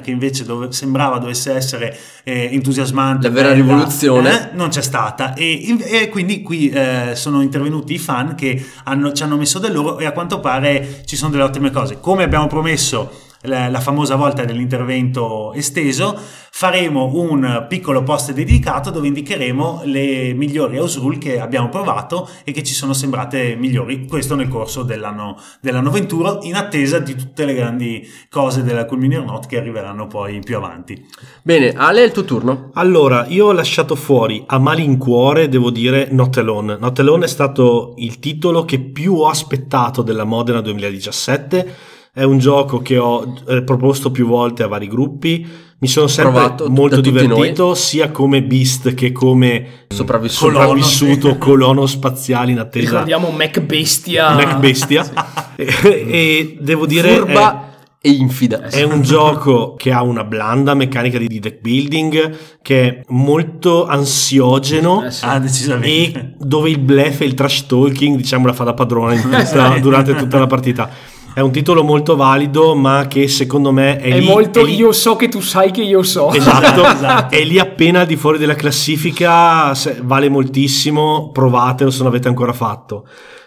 [0.00, 4.50] che invece dove- sembrava dovesse essere eh, entusiasmante, La vera bella, rivoluzione.
[4.52, 9.12] eh, non c'è stata e, e quindi qui eh, sono intervenuti i fan che hanno-
[9.12, 11.98] ci hanno messo del loro e a quanto pare ci sono delle ottime cose.
[12.00, 16.18] Come abbiamo promesso la, la famosa volta dell'intervento esteso,
[16.52, 22.52] faremo un piccolo post dedicato dove indicheremo le migliori house rule che abbiamo provato e
[22.52, 24.06] che ci sono sembrate migliori.
[24.06, 29.24] Questo nel corso dell'anno, dell'anno 21 in attesa di tutte le grandi cose della Culminier
[29.24, 31.06] Not che arriveranno poi più avanti.
[31.42, 32.70] Bene, Ale, è il tuo turno.
[32.74, 36.76] Allora, io ho lasciato fuori a malincuore, devo dire, Not Alone.
[36.78, 41.89] Not Alone è stato il titolo che più ho aspettato della Modena 2017.
[42.12, 45.46] È un gioco che ho eh, proposto più volte a vari gruppi.
[45.78, 50.50] Mi sono sempre Provato molto divertito, sia come Beast che come Sopravvissuto.
[50.50, 54.34] sopravvissuto colono spaziale in attesa Ricordiamo Mac Bestia.
[54.34, 55.08] Mac Bestia.
[55.56, 57.16] e, e devo dire...
[57.16, 57.70] Furba
[58.02, 58.62] e infida.
[58.62, 65.04] È un gioco che ha una blanda meccanica di deck building che è molto ansiogeno
[65.04, 65.24] Eh sì.
[65.26, 65.88] Ah, decisamente.
[65.88, 69.78] e dove il bluff e il trash talking diciamo la fa da padrona in tutta-
[69.80, 70.88] durante tutta la partita
[71.32, 74.74] È un titolo molto valido, ma che secondo me è, È lì, molto è lì-
[74.74, 76.32] io so che tu sai che io so.
[76.32, 76.82] Esatto,
[77.30, 79.72] è lì appena al di fuori della classifica,
[80.02, 83.06] vale moltissimo, provatelo se non avete ancora fatto.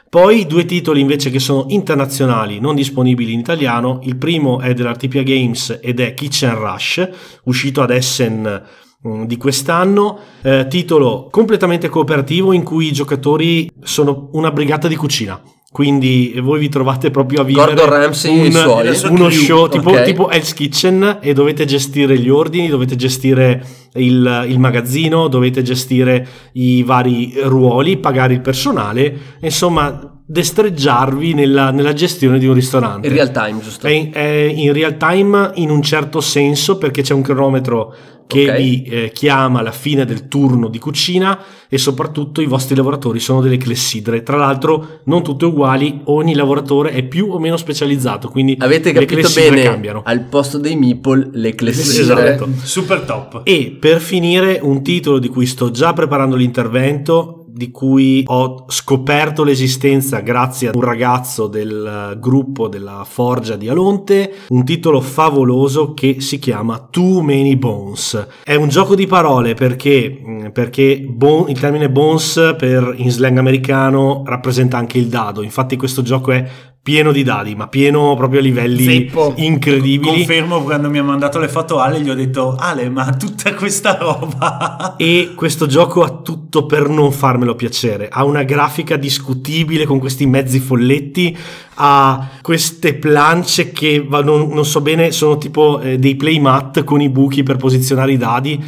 [0.09, 3.99] Poi due titoli invece che sono internazionali, non disponibili in italiano.
[4.03, 7.09] Il primo è dell'Artipia Games ed è Kitchen Rush,
[7.45, 8.63] uscito ad Essen
[9.07, 14.95] mm, di quest'anno, eh, titolo completamente cooperativo in cui i giocatori sono una brigata di
[14.95, 15.41] cucina.
[15.73, 18.51] Quindi voi vi trovate proprio a vivere Gordon Ramsay un-
[19.09, 20.03] uno show tipo, ok.
[20.03, 23.65] tipo Hell's Kitchen e dovete gestire gli ordini, dovete gestire
[23.95, 31.93] il, il magazzino, dovete gestire i vari ruoli, pagare il personale, insomma destreggiarvi nella, nella
[31.93, 33.07] gestione di un ristorante.
[33.07, 33.85] In real time, giusto?
[33.87, 38.49] È in, è in real time in un certo senso perché c'è un cronometro che
[38.49, 38.57] Ok.
[38.57, 43.41] vi eh, chiama alla fine del turno di cucina e soprattutto i vostri lavoratori sono
[43.41, 44.23] delle clessidre.
[44.23, 48.99] Tra l'altro non tutte uguali, ogni lavoratore è più o meno specializzato, quindi Avete le
[49.01, 50.01] capito clessidre bene, cambiano.
[50.05, 52.33] al posto dei meeple, le clessidre.
[52.35, 52.49] Esatto.
[52.63, 53.41] Super top.
[53.43, 59.43] E per finire un titolo di cui sto già preparando l'intervento, di cui ho scoperto
[59.43, 65.93] l'esistenza grazie a un ragazzo del eh, gruppo della Forgia di Alonte, un titolo favoloso
[65.93, 68.27] che si chiama Too Many Bones.
[68.43, 73.37] È un gioco di parole perché, mh, perché bon- il termine bones per, in slang
[73.37, 76.43] americano rappresenta anche il dado, infatti questo gioco è
[76.83, 79.33] pieno di dadi, ma pieno proprio a livelli Zeppo.
[79.37, 80.17] incredibili.
[80.17, 83.97] Confermo quando mi ha mandato le foto Ale gli ho detto Ale ma tutta questa
[83.97, 88.09] roba E questo gioco ha tutto per non farmelo piacere.
[88.11, 91.35] Ha una grafica discutibile con questi mezzi folletti,
[91.75, 97.07] ha queste plance che non, non so bene, sono tipo eh, dei playmat con i
[97.07, 98.61] buchi per posizionare i dadi.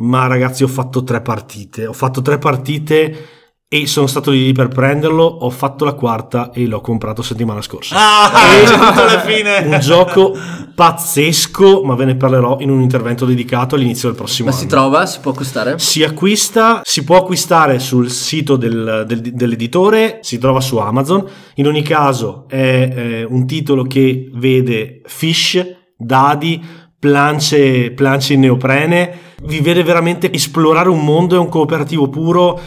[0.00, 1.86] Ma ragazzi, ho fatto tre partite.
[1.86, 3.38] Ho fatto tre partite
[3.72, 5.22] e sono stato lì per prenderlo.
[5.22, 7.94] Ho fatto la quarta e l'ho comprato settimana scorsa.
[7.96, 8.30] Ah,
[8.66, 10.36] tutto alla fine Un gioco
[10.74, 14.62] pazzesco, ma ve ne parlerò in un intervento dedicato all'inizio del prossimo Ma anno.
[14.64, 15.06] si trova?
[15.06, 15.78] Si può acquistare?
[15.78, 21.24] Si acquista, si può acquistare sul sito del- del- dell'editore, si trova su Amazon.
[21.54, 22.56] In ogni caso è
[22.92, 25.64] eh, un titolo che vede fish,
[25.96, 26.60] dadi,
[26.98, 32.60] plance, plance in neoprene, vi vede veramente esplorare un mondo, è un cooperativo puro,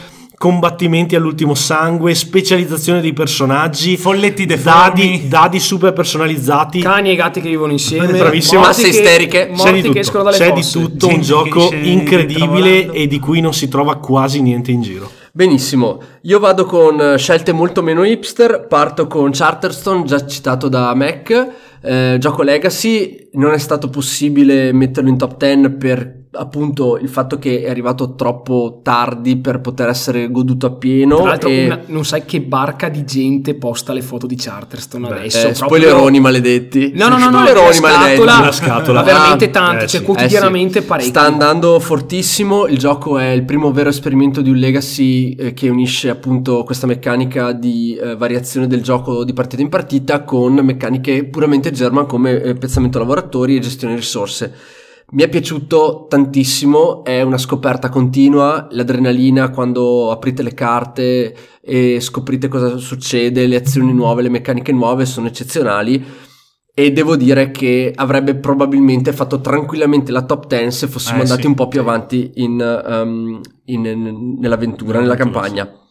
[0.44, 5.22] combattimenti all'ultimo sangue, specializzazione dei personaggi, Folletti deformi.
[5.22, 6.82] dadi, dadi super personalizzati.
[6.82, 8.08] Cani e gatti che vivono insieme.
[8.08, 8.60] Bravissimo.
[8.60, 9.48] Masse che- isteriche.
[9.56, 10.80] Morti C'è di che escono dalle c'è di fosse.
[10.82, 15.10] tutto un gioco incredibile e di cui non si trova quasi niente in giro.
[15.32, 20.94] Benissimo, io vado con eh, scelte molto meno hipster, parto con Charterstone, già citato da
[20.94, 21.48] Mac,
[21.82, 27.38] eh, gioco Legacy, non è stato possibile metterlo in top 10 per appunto il fatto
[27.38, 31.18] che è arrivato troppo tardi per poter essere goduto appieno.
[31.18, 35.08] Tra l'altro, e- una- non sai che barca di gente posta le foto di Charterstone
[35.08, 35.38] Beh, adesso.
[35.38, 36.92] eh, proprio- spoileroni maledetti.
[36.96, 38.16] No, no, no, no, spoileroni la maledetti.
[38.22, 39.00] scatola, La scatola.
[39.00, 40.06] ma veramente Ah, tante, eh, cioè sì.
[40.06, 41.12] quotidianamente Eh sì, parecchio.
[41.12, 42.68] Sta andando fortissimo.
[42.68, 46.88] Il gioco è il primo vero esperimento di un legacy eh, che unisce appunto questa
[46.88, 52.42] meccanica di eh, variazione del gioco di partita in partita con meccaniche puramente German come
[52.42, 54.54] eh, piazzamento lavoratori e gestione risorse.
[55.14, 62.48] Mi è piaciuto tantissimo, è una scoperta continua, l'adrenalina quando aprite le carte e scoprite
[62.48, 66.04] cosa succede, le azioni nuove, le meccaniche nuove sono eccezionali
[66.74, 71.42] e devo dire che avrebbe probabilmente fatto tranquillamente la top 10 se fossimo Eh, andati
[71.42, 71.86] sì, un po' più sì.
[71.88, 75.62] avanti in, um, in- in- nell'avventura, nella Nell'avventura, campagna.
[75.62, 75.82] Adesso-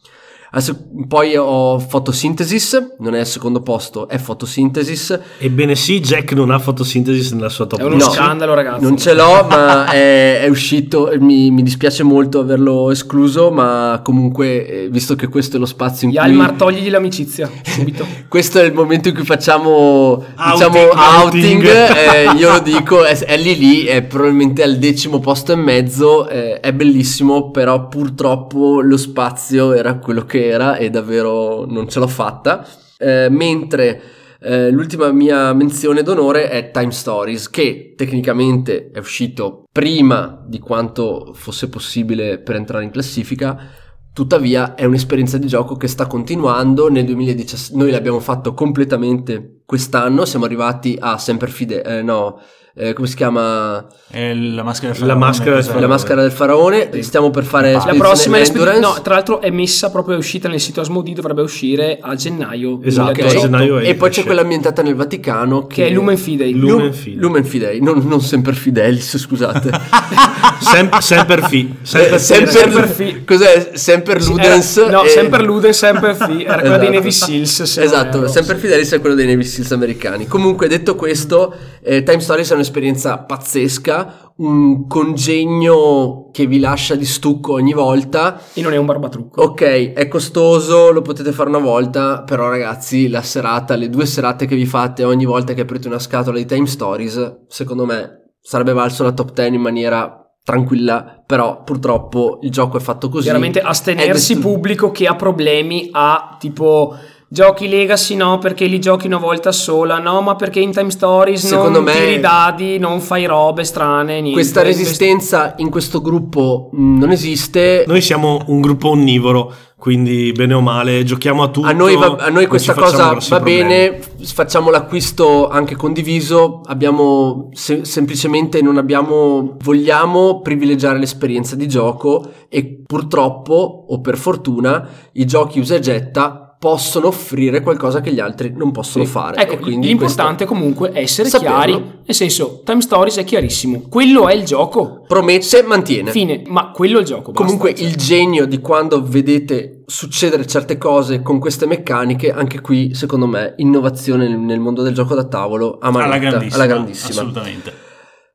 [1.09, 5.19] poi ho Photosynthesis, non è al secondo posto, è Photosynthesis.
[5.39, 8.11] Ebbene sì, Jack non ha fotosintesi nella sua top È uno 10.
[8.11, 8.83] scandalo, ragazzi.
[8.83, 11.11] Non ce l'ho, ma è, è uscito.
[11.19, 16.07] Mi, mi dispiace molto averlo escluso, ma comunque, eh, visto che questo è lo spazio
[16.07, 16.23] in cui.
[16.23, 18.07] Yalmar, togligli l'amicizia subito.
[18.29, 20.23] Questo è il momento in cui facciamo
[20.53, 21.65] diciamo Outing.
[21.65, 22.35] outing, Outing.
[22.35, 26.29] eh, io lo dico, è, è lì lì, è probabilmente al decimo posto e mezzo,
[26.29, 31.99] eh, è bellissimo, però purtroppo lo spazio era quello che era e davvero non ce
[31.99, 32.67] l'ho fatta.
[32.99, 34.01] Eh, mentre
[34.41, 41.33] eh, l'ultima mia menzione d'onore è Time Stories, che tecnicamente è uscito prima di quanto
[41.35, 43.81] fosse possibile per entrare in classifica,
[44.15, 50.27] Tuttavia è un'esperienza di gioco che sta continuando, nel 2017 noi l'abbiamo fatto completamente quest'anno,
[50.27, 52.39] siamo arrivati a Semper Fide, eh, no,
[52.75, 53.85] eh, come si chiama?
[54.09, 55.81] È la maschera del La faraone, maschera del faraone.
[55.81, 57.03] La maschera del faraone.
[57.03, 58.81] Stiamo per fare La prossima Endurance.
[58.81, 62.81] no, tra l'altro è messa proprio è uscita nel sito Asmodee, dovrebbe uscire a gennaio.
[62.83, 63.17] Esatto, Ok.
[63.19, 66.53] 2018, a gennaio E poi c'è quella ambientata nel Vaticano Che è Lumen Fidei.
[66.55, 67.19] Lu- Lumen Fidei.
[67.19, 69.71] Lumen Fidei, non, non Semper Fidelis, scusate.
[70.61, 71.69] Sem- sempre fi.
[71.83, 73.71] Eh, Sempre Semper, Semper Fi- Cos'è?
[73.75, 74.77] Semper Era- Ludens?
[74.89, 76.91] no, e- sempre Luden, sempre Fi, era quella dei Esatto.
[76.93, 77.63] Navy Seals.
[77.63, 78.29] se Esatto.
[78.29, 80.27] Semper Fidelis è quello dei Navy Seals americani.
[80.27, 87.05] Comunque, detto questo, eh, Time Stories è un'esperienza pazzesca, un congegno che vi lascia di
[87.05, 88.41] stucco ogni volta.
[88.55, 89.43] E non è un barbatrucco.
[89.43, 94.47] Ok, è costoso, lo potete fare una volta, però ragazzi, la serata, le due serate
[94.47, 98.73] che vi fate ogni volta che aprite una scatola di Time Stories, secondo me sarebbe
[98.73, 103.25] valso la top 10 in maniera tranquilla, però purtroppo il gioco è fatto così.
[103.25, 106.97] Chiaramente astenersi pubblico che ha problemi a tipo
[107.33, 111.47] giochi legacy no perché li giochi una volta sola no ma perché in time stories
[111.47, 116.69] Secondo non me- tiri dadi non fai robe strane niente Questa resistenza in questo gruppo
[116.73, 117.85] mh, non esiste.
[117.87, 121.67] Noi siamo un gruppo onnivoro, quindi bene o male giochiamo a tutto.
[121.67, 123.63] A noi, va- a noi questa cosa va problemi.
[123.67, 132.31] bene, facciamo l'acquisto anche condiviso, abbiamo se- semplicemente non abbiamo, vogliamo privilegiare l'esperienza di gioco
[132.51, 138.21] e purtroppo o per fortuna i giochi usa e getta possono offrire qualcosa che gli
[138.21, 139.37] altri non possono fare.
[139.43, 141.57] ecco e quindi l'importante comunque è essere Saperlo.
[141.57, 146.13] chiari nel senso time stories è chiarissimo quello è il gioco questo promette, mantiene.
[146.13, 147.43] fine ma quello è il gioco basta.
[147.43, 152.95] Comunque Cioè, il genio di quando vedete succedere certe cose con queste meccaniche, anche qui
[152.95, 157.21] secondo me innovazione nel, mondo del gioco da tavolo a alla grandissima, alla grandissima.
[157.23, 157.91] assolutamente.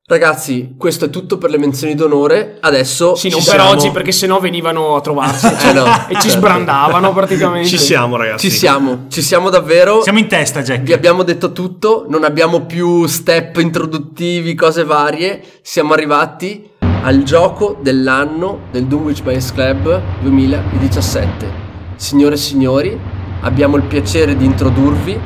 [0.09, 2.59] Ragazzi, questo è tutto per le menzioni d'onore.
[2.61, 5.83] Adesso sì, non ci per siamo- oggi perché sennò venivano a trovarci Eh, no.
[6.07, 8.49] e ci sbrandavano praticamente Ci siamo, ragazzi.
[8.49, 10.01] Ci siamo, ci siamo davvero.
[10.01, 10.83] Siamo in testa, Jack.
[10.83, 15.43] Vi abbiamo detto tutto, non abbiamo più step introduttivi, cose varie.
[15.61, 16.69] Siamo arrivati
[17.03, 21.51] al gioco dell'anno del Dunwich Bias Club 2017.
[21.97, 22.97] Signore e signori,
[23.41, 25.19] abbiamo il piacere di introdurvi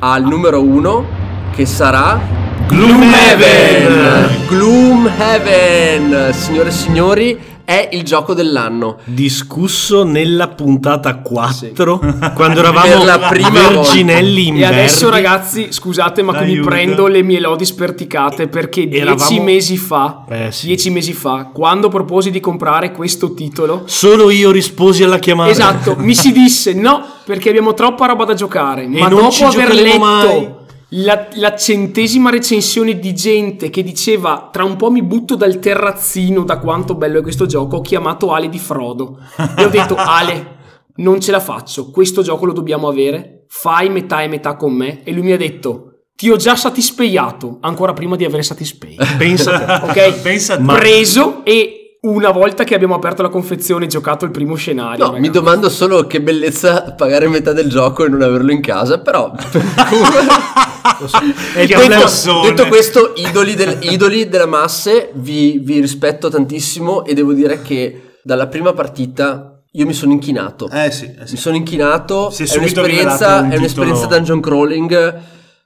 [0.00, 1.06] al numero uno
[1.54, 4.46] che sarà Gloomhaven.
[4.48, 8.96] Gloomhaven, signore e signori, è il gioco dell'anno.
[9.04, 12.00] Discusso nella puntata 4
[12.34, 17.06] quando eravamo Per la prima verginelli in E adesso ragazzi, scusate, ma qui mi prendo
[17.06, 20.66] le mie lodi sperticate perché dieci Eravamo- mesi fa, Eh, sì.
[20.66, 25.50] dieci mesi fa, quando proposi di comprare questo titolo, Solo io risposi alla chiamata.
[25.50, 28.86] esatto, mi si disse no, perché abbiamo troppa roba da giocare.
[28.88, 30.62] Ma non dopo ci aver giocheremo letto mai.
[30.96, 36.44] La, la centesima recensione di gente che diceva tra un po' mi butto dal terrazzino
[36.44, 39.18] da quanto bello è questo gioco, ho chiamato Ale di Frodo
[39.56, 40.56] e ho detto Ale,
[40.96, 45.02] non ce la faccio, questo gioco lo dobbiamo avere, fai metà e metà con me
[45.02, 48.96] e lui mi ha detto ti ho già satispeiato ancora prima di avere satispei.
[49.18, 49.86] Pensa a te.
[49.86, 50.20] Ok?
[50.20, 54.98] Pensa Preso e una volta che abbiamo aperto la confezione e giocato il primo scenario.
[54.98, 55.20] No, ragazzi.
[55.20, 59.32] mi domando solo che bellezza pagare metà del gioco e non averlo in casa, però
[61.60, 67.32] il detto, detto questo, idoli, del- idoli della masse, vi, vi rispetto tantissimo e devo
[67.32, 70.68] dire che dalla prima partita io mi sono inchinato.
[70.70, 71.32] Eh sì, eh sì.
[71.34, 75.20] Mi sono inchinato, Si è un'esperienza, un è un'esperienza titolo- dungeon crawling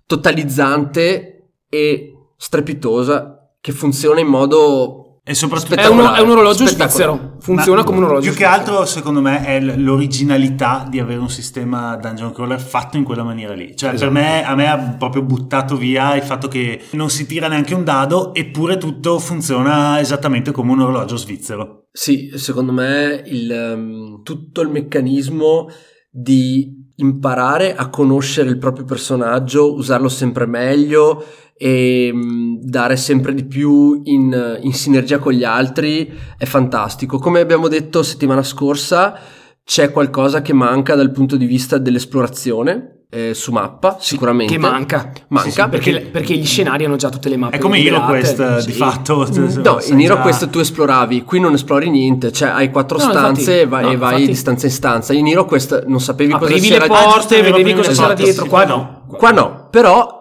[0.07, 7.35] totalizzante e strepitosa che funziona in modo E soprattutto È, uno- è un orologio svizzero.
[7.41, 11.29] Funziona Ma come un orologio Più che altro, secondo me, è l'originalità di avere un
[11.29, 13.77] sistema dungeon crawler fatto in quella maniera lì.
[13.77, 14.11] Cioè, Esatto.
[14.11, 17.75] per me, a me ha proprio buttato via il fatto che non si tira neanche
[17.75, 21.89] un dado, eppure tutto funziona esattamente come un orologio svizzero.
[21.93, 25.69] Sì, secondo me il, ehm, tutto il meccanismo
[26.11, 31.25] di imparare a conoscere il proprio personaggio, usarlo sempre meglio
[31.57, 37.19] e mm, dare sempre di più in, in sinergia con gli altri è fantastico.
[37.19, 39.19] Come abbiamo detto settimana scorsa,
[39.65, 44.53] c'è qualcosa che manca dal punto di vista dell'esplorazione eh, su mappa, sicuramente.
[44.53, 45.11] Che manca.
[45.29, 47.57] Manca Sì, sì, perché, perché- perché gli scenari hanno già tutte le mappe.
[47.57, 48.19] È come rivelate.
[48.19, 48.67] HeroQuest, Sì.
[48.67, 49.27] di fatto.
[49.63, 53.59] No, in HeroQuest tu esploravi, qui non esplori niente, cioè hai quattro No, stanze infatti,
[53.61, 54.27] e vai, no, e vai infatti.
[54.31, 55.13] di stanza in stanza.
[55.15, 58.15] In HeroQuest non sapevi cosa Aprivi c'era le Ah, giusto, porte, vedevi cosa le c'era
[58.15, 58.43] dietro.
[58.45, 59.03] sì, Qua qua no.
[59.09, 60.17] Qua no, però,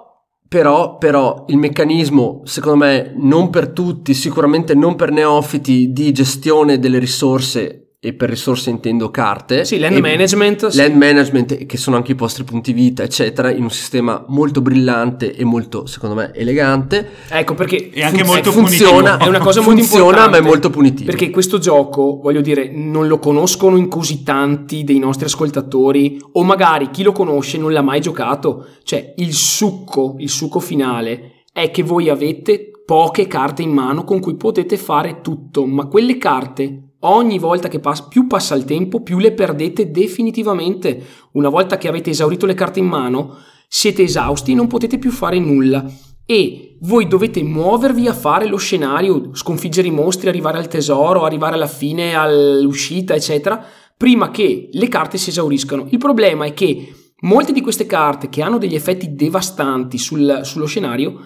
[0.47, 6.79] però, però il meccanismo, secondo me, non per tutti, sicuramente non per neofiti di gestione
[6.79, 9.65] delle risorse, e per risorse intendo carte.
[9.65, 10.67] Sì, land management.
[10.67, 10.77] sì.
[10.77, 15.35] Land management, che sono anche i vostri punti vita, eccetera, in un sistema molto brillante
[15.35, 17.09] e molto, secondo me, elegante.
[17.29, 19.25] Ecco perché E anche fun- molto funziona, punitivo.
[19.25, 20.29] è una cosa molto funziona, importante.
[20.29, 21.09] ma è molto punitivo.
[21.09, 26.43] Perché questo gioco, voglio dire, non lo conoscono in così tanti dei nostri ascoltatori, o
[26.43, 28.67] magari chi lo conosce non l'ha mai giocato.
[28.83, 34.19] Cioè, il succo, il succo finale è che voi avete poche carte in mano con
[34.19, 39.01] cui potete fare tutto, ma quelle carte ogni volta che pass- più passa il tempo,
[39.01, 41.03] più le perdete definitivamente.
[41.33, 43.37] Una volta che avete esaurito le carte in mano,
[43.67, 45.85] siete esausti, non potete più fare nulla
[46.29, 51.55] e voi dovete muovervi a fare lo scenario, sconfiggere i mostri, arrivare al tesoro, arrivare
[51.55, 53.63] alla fine, all'uscita, eccetera,
[53.95, 55.87] prima che le carte si esauriscano.
[55.89, 60.65] Il problema è che molte di queste carte che hanno degli effetti devastanti sul, sullo
[60.65, 61.21] scenario,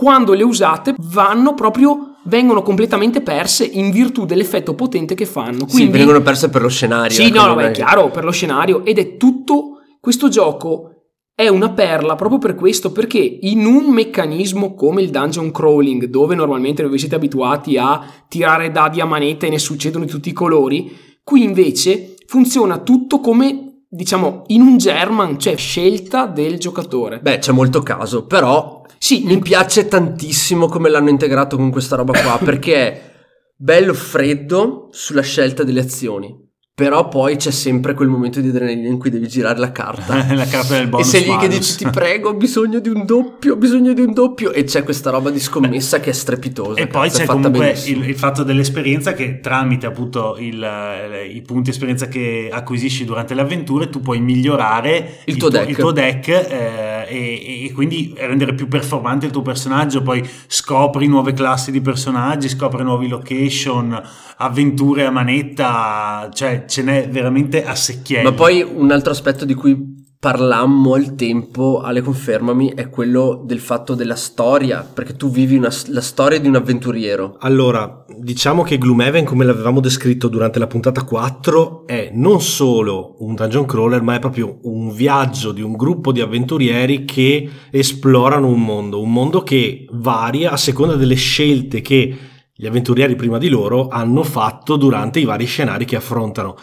[0.00, 5.66] quando le usate vanno proprio vengono completamente perse in virtù dell'effetto potente che fanno.
[5.66, 7.10] Quindi, sì, vengono perse per lo scenario.
[7.10, 10.94] Sì, ecco, no, no, è chiaro, per lo scenario ed è tutto questo gioco
[11.34, 16.34] è una perla proprio per questo, perché in un meccanismo come il dungeon crawling, dove
[16.34, 20.34] normalmente voi siete abituati a tirare dadi a manetta e ne succedono di tutti i
[20.34, 27.18] colori, qui invece funziona tutto come diciamo in un German, cioè scelta del giocatore.
[27.20, 32.20] Beh, c'è molto caso, però sì, mi piace tantissimo come l'hanno integrato con questa roba
[32.20, 33.10] qua, perché è
[33.56, 36.48] bello freddo sulla scelta delle azioni.
[36.74, 40.16] Però poi c'è sempre quel momento di adrenalina in cui devi girare la carta.
[40.34, 43.04] la carta del bonus E sei lì che dici ti prego, ho bisogno di un
[43.04, 44.52] doppio, ho bisogno di un doppio.
[44.52, 46.80] E c'è questa roba di scommessa che è strepitosa.
[46.80, 51.68] E poi c'è comunque il, il, fatto dell'esperienza che tramite appunto il, eh, i punti
[51.68, 55.92] esperienza che acquisisci durante le avventure tu puoi migliorare il, il tuo deck, il tuo
[55.92, 60.02] deck eh, e, e, quindi rendere più performante il tuo personaggio.
[60.02, 64.00] Poi scopri nuove classi di personaggi, scopri nuovi location,
[64.36, 66.30] avventure a manetta.
[66.32, 68.30] Cioè ce n'è veramente a secchiello.
[68.30, 73.58] Ma poi un altro aspetto di cui parlammo al tempo, Ale confermami, è quello del
[73.58, 77.38] fatto della storia, perché tu vivi una, la storia di un avventuriero.
[77.40, 83.34] Allora, diciamo che Gloomhaven, come l'avevamo descritto durante la puntata 4, è non solo un
[83.34, 88.62] dungeon crawler, ma è proprio un viaggio di un gruppo di avventurieri che esplorano un
[88.62, 92.18] mondo, un mondo che varia a seconda delle scelte che
[92.54, 96.56] gli avventurieri prima di loro hanno fatto durante i vari scenari che affrontano.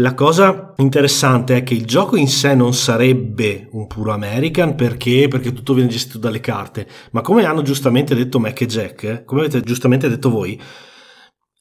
[0.00, 5.26] La cosa interessante è che il gioco in sé non sarebbe un puro American perché?
[5.26, 9.40] perché tutto viene gestito dalle carte, ma come hanno giustamente detto Mac e Jack, come
[9.40, 10.60] avete giustamente detto voi,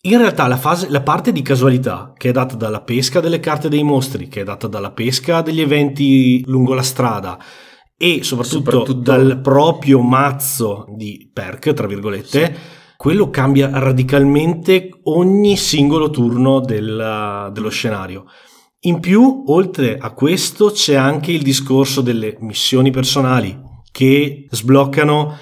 [0.01, 3.69] in realtà la, fase, la parte di casualità che è data dalla pesca delle carte
[3.69, 7.39] dei mostri, che è data dalla pesca degli eventi lungo la strada
[7.97, 8.99] e soprattutto, soprattutto...
[8.99, 17.49] dal proprio mazzo di perk, tra virgolette, sì quello cambia radicalmente ogni singolo turno del,
[17.53, 18.25] dello scenario.
[18.81, 23.57] In più, oltre a questo, c'è anche il discorso delle missioni personali
[23.91, 25.37] che sbloccano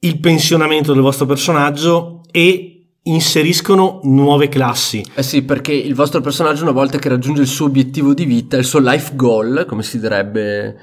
[0.00, 5.04] il pensionamento del vostro personaggio e inseriscono nuove classi.
[5.14, 8.56] Eh sì, perché il vostro personaggio una volta che raggiunge il suo obiettivo di vita,
[8.56, 10.76] il suo life goal, come si direbbe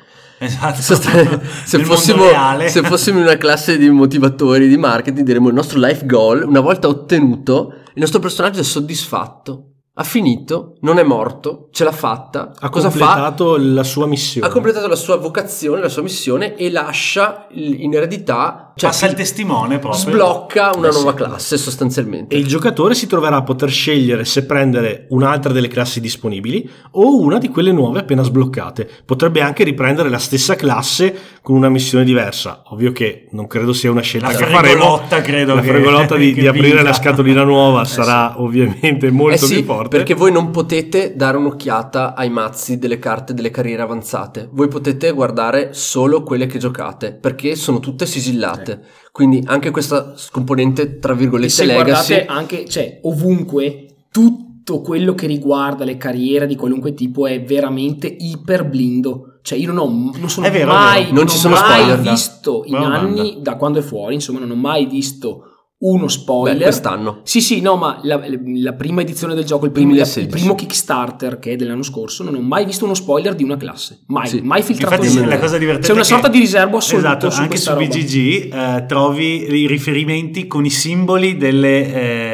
[0.43, 0.81] Esatto.
[0.81, 2.23] se, fossimo,
[2.67, 6.59] se fossimo in una classe di motivatori di marketing, diremmo il nostro life goal, una
[6.59, 12.51] volta ottenuto, il nostro personaggio è soddisfatto ha finito, non è morto, ce l'ha fatta.
[12.57, 13.61] Ha Cosa completato fa?
[13.61, 14.47] la sua missione.
[14.47, 18.72] Ha completato la sua vocazione, la sua missione e lascia in eredità.
[18.75, 20.01] Cioè Passa il testimone proprio.
[20.01, 21.17] Sblocca una eh nuova sì.
[21.17, 22.35] classe sostanzialmente.
[22.35, 27.19] E il giocatore si troverà a poter scegliere se prendere un'altra delle classi disponibili o
[27.19, 28.89] una di quelle nuove appena sbloccate.
[29.05, 32.63] Potrebbe anche riprendere la stessa classe con una missione diversa.
[32.67, 35.01] Ovvio che non credo sia una scelta la che faremo.
[35.07, 38.41] Credo la fregolotta di, di aprire la scatolina nuova eh sarà sì.
[38.41, 39.53] ovviamente molto eh sì.
[39.55, 39.97] più forte forte.
[39.97, 44.49] Perché voi non potete dare un'occhiata ai mazzi delle carte delle carriere avanzate.
[44.51, 48.62] Voi potete guardare solo quelle che giocate, perché sono tutte sigillate.
[48.71, 48.79] Eh.
[49.11, 51.83] Quindi anche questa componente, tra virgolette, se legacy...
[51.83, 58.07] guardate anche, cioè, ovunque, tutto quello che riguarda le carriere di qualunque tipo è veramente
[58.07, 59.39] iper blindo.
[59.41, 62.63] Cioè, io non, ho, non sono vero, mai, non, non ci sono mai spoiler, visto
[62.65, 65.52] in anni, da quando è fuori, insomma, non ho mai visto
[65.83, 66.57] uno spoiler.
[66.57, 67.19] Beh, quest'anno.
[67.23, 68.21] Sì, sì, no, ma la,
[68.55, 72.35] la, prima edizione del gioco, il primo, il primo, Kickstarter che è dell'anno scorso, non
[72.35, 74.01] ho mai visto uno spoiler di una classe.
[74.07, 74.41] Mai, sì.
[74.41, 77.07] mai filtrato Infatti, la cosa divertente C'è una sorta di riservo assoluto.
[77.07, 77.75] Esatto, su anche su.
[77.75, 82.32] BGG eh, trovi i riferimenti con i simboli delle, eh,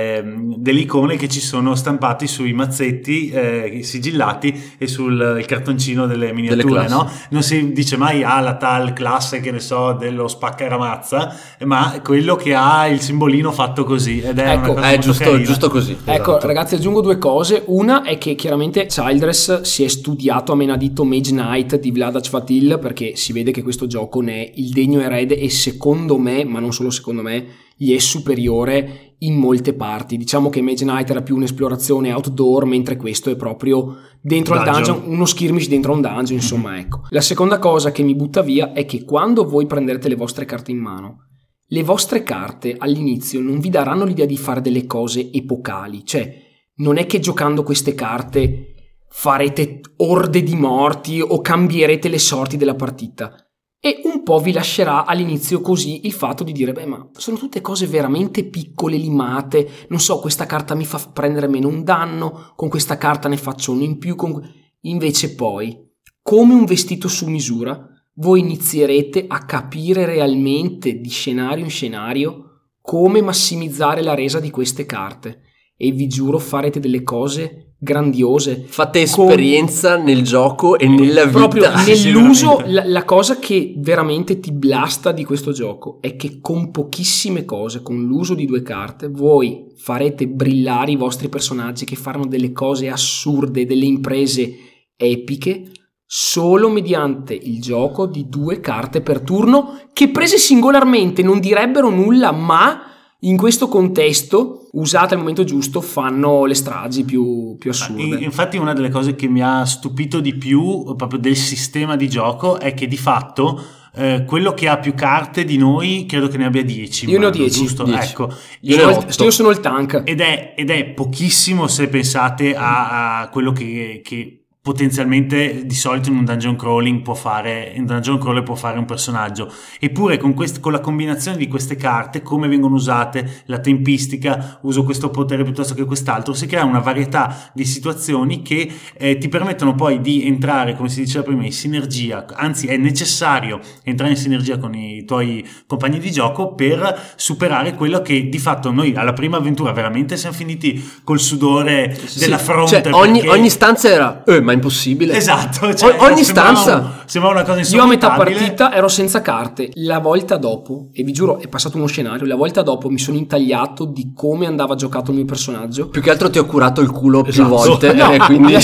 [0.61, 6.64] delle icone che ci sono stampati sui mazzetti eh, sigillati e sul cartoncino delle miniature,
[6.64, 7.10] delle no?
[7.30, 11.34] Non si dice mai ah la tal classe che ne so dello spacca e ramazza,
[11.64, 15.98] ma quello che ha il simbolino fatto così ed è ecco, è giusto, giusto, così.
[16.03, 16.48] Ecco, esatto.
[16.48, 17.64] ragazzi, aggiungo due cose.
[17.68, 22.80] Una è che chiaramente Childress si è studiato a menadito Mage Knight di Vlada Fatil
[22.81, 26.60] perché si vede che questo gioco ne è il degno erede e secondo me, ma
[26.60, 27.45] non solo secondo me,
[27.81, 30.18] gli è superiore in molte parti.
[30.18, 34.76] Diciamo che Mage Knight era più un'esplorazione outdoor, mentre questo è proprio dentro dungeon.
[34.76, 37.03] al dungeon, uno skirmish dentro un dungeon, insomma, ecco.
[37.11, 40.72] La seconda cosa che mi butta via è che quando voi prenderete le vostre carte
[40.72, 41.23] in mano
[41.72, 46.34] le vostre carte all'inizio non vi daranno l'idea di fare delle cose epocali, cioè
[46.77, 48.73] non è che giocando queste carte
[49.07, 53.49] farete orde di morti o cambierete le sorti della partita.
[53.81, 57.61] E un po' vi lascerà all'inizio così il fatto di dire, beh, ma sono tutte
[57.61, 62.68] cose veramente piccole, limate, non so, questa carta mi fa prendere meno un danno, con
[62.68, 64.41] questa carta ne faccio uno in più, con...
[64.81, 65.77] invece poi,
[66.22, 72.49] come un vestito su misura, voi inizierete a capire realmente di scenario in scenario
[72.81, 75.43] come massimizzare la resa di queste carte.
[75.77, 78.65] E vi giuro farete delle cose grandiose.
[78.68, 80.06] Fate esperienza con...
[80.06, 81.38] nel gioco e nella vita.
[81.38, 86.72] Proprio nell'uso, la, la, cosa che veramente ti blasta di questo gioco è che con
[86.72, 92.27] pochissime cose, con l'uso di due carte, voi farete brillare i vostri personaggi che faranno
[92.27, 94.53] delle cose assurde, delle imprese
[94.97, 95.72] epiche
[96.11, 102.31] solo mediante il gioco di due carte per turno che prese singolarmente non direbbero nulla,
[102.31, 102.81] ma
[103.19, 108.18] in questo contesto, usate al momento giusto, fanno le stragi più, più assurde.
[108.24, 112.60] Infatti, una delle cose che mi ha stupito di più proprio del sistema di gioco
[112.60, 113.78] è che di fatto.
[113.91, 117.26] Eh, quello che ha più carte di noi credo che ne abbia 10 io ne
[117.26, 118.12] ho 10 giusto 10.
[118.12, 118.32] ecco
[118.62, 123.30] io, io, io, sono il tank ed è, ed è pochissimo se pensate a, a
[123.30, 128.44] quello che, che potenzialmente di solito in un dungeon crawling può fare in dungeon crawler
[128.44, 129.52] può fare un personaggio.
[129.80, 134.84] Eppure con, quest, con la combinazione di queste carte come vengono usate la tempistica uso
[134.84, 139.76] questo potere piuttosto che quest'altro si crea una varietà di situazioni che eh, ti permettono
[139.76, 144.57] poi di entrare come si diceva prima in sinergia anzi è necessario entrare in sinergia
[144.57, 149.38] con i tuoi compagni di gioco per superare quello che di fatto noi alla prima
[149.38, 154.41] avventura veramente siamo finiti col sudore sì, della fronte cioè, ogni, ogni stanza era eh,
[154.50, 155.16] ma è impossibile.
[155.16, 157.04] Esatto, cioè, o- ogni stanza.
[157.06, 159.70] Sembrava una cosa Io a metà partita ero senza carte.
[159.76, 162.26] La volta dopo, e vi giuro, è passato uno scenario.
[162.26, 165.90] La volta dopo mi sono intagliato di come andava giocato il mio personaggio.
[165.90, 167.48] Più che altro ti ho curato il culo esatto.
[167.48, 167.94] più volte.
[167.94, 168.56] No, quindi...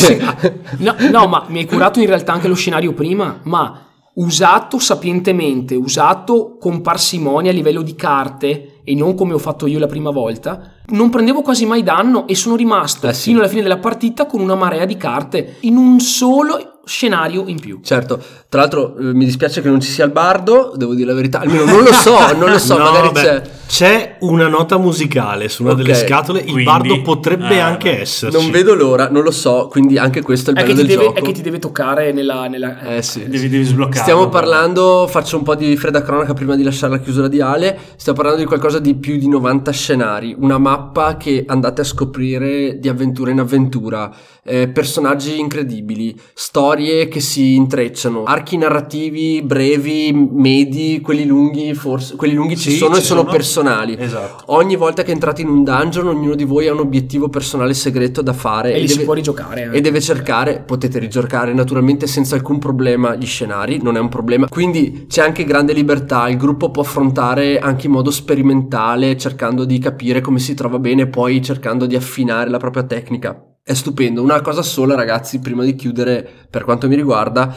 [0.78, 3.40] no, no, ma mi hai curato in realtà anche lo scenario prima.
[3.44, 3.80] Ma
[4.16, 9.80] usato sapientemente, usato con parsimonia a livello di carte e non come ho fatto io
[9.80, 13.24] la prima volta, non prendevo quasi mai danno e sono rimasto eh sì.
[13.24, 17.60] fino alla fine della partita con una marea di carte in un solo scenario in
[17.60, 17.80] più.
[17.84, 21.14] Certo, tra l'altro eh, mi dispiace che non ci sia il bardo, devo dire la
[21.14, 23.42] verità, almeno non lo so, non lo so, no, magari beh, c'è.
[23.68, 25.84] C'è una nota musicale su una okay.
[25.84, 28.38] delle scatole, il Quindi, bardo potrebbe eh, anche esserci.
[28.38, 30.90] Non vedo l'ora, non lo so, quindi anche questo è il è bello che del
[30.90, 31.18] deve, gioco.
[31.18, 32.48] È che ti deve toccare nella...
[32.48, 33.28] nella eh sì.
[33.28, 34.02] Devi, devi sbloccare.
[34.02, 37.78] Stiamo parlando, faccio un po' di fredda cronaca prima di lasciare la chiusura di Ale,
[37.96, 42.78] stiamo parlando di qualcosa di più di 90 scenari, una mappa che andate a scoprire
[42.80, 44.14] di avventura in avventura,
[44.44, 52.34] eh, personaggi incredibili, storie che si intrecciano, archi narrativi brevi, medi, quelli lunghi, forse quelli
[52.34, 53.32] lunghi ci Sì, sono ci e sono, sono.
[53.32, 53.96] personali.
[53.98, 54.44] Esatto.
[54.54, 58.22] Ogni volta che entrate in un dungeon, ognuno di voi ha un obiettivo personale segreto
[58.22, 59.70] da fare e li si deve, può rigiocare.
[59.72, 59.78] eh.
[59.78, 64.48] e deve cercare, potete rigiocare naturalmente senza alcun problema gli scenari, non è un problema.
[64.48, 69.80] Quindi c'è anche grande libertà, il gruppo può affrontare anche in modo sperimentale, cercando di
[69.80, 73.45] capire come si trova bene e poi cercando di affinare la propria tecnica.
[73.68, 74.22] È stupendo.
[74.22, 77.52] Una cosa sola, ragazzi, prima di chiudere, per quanto mi riguarda,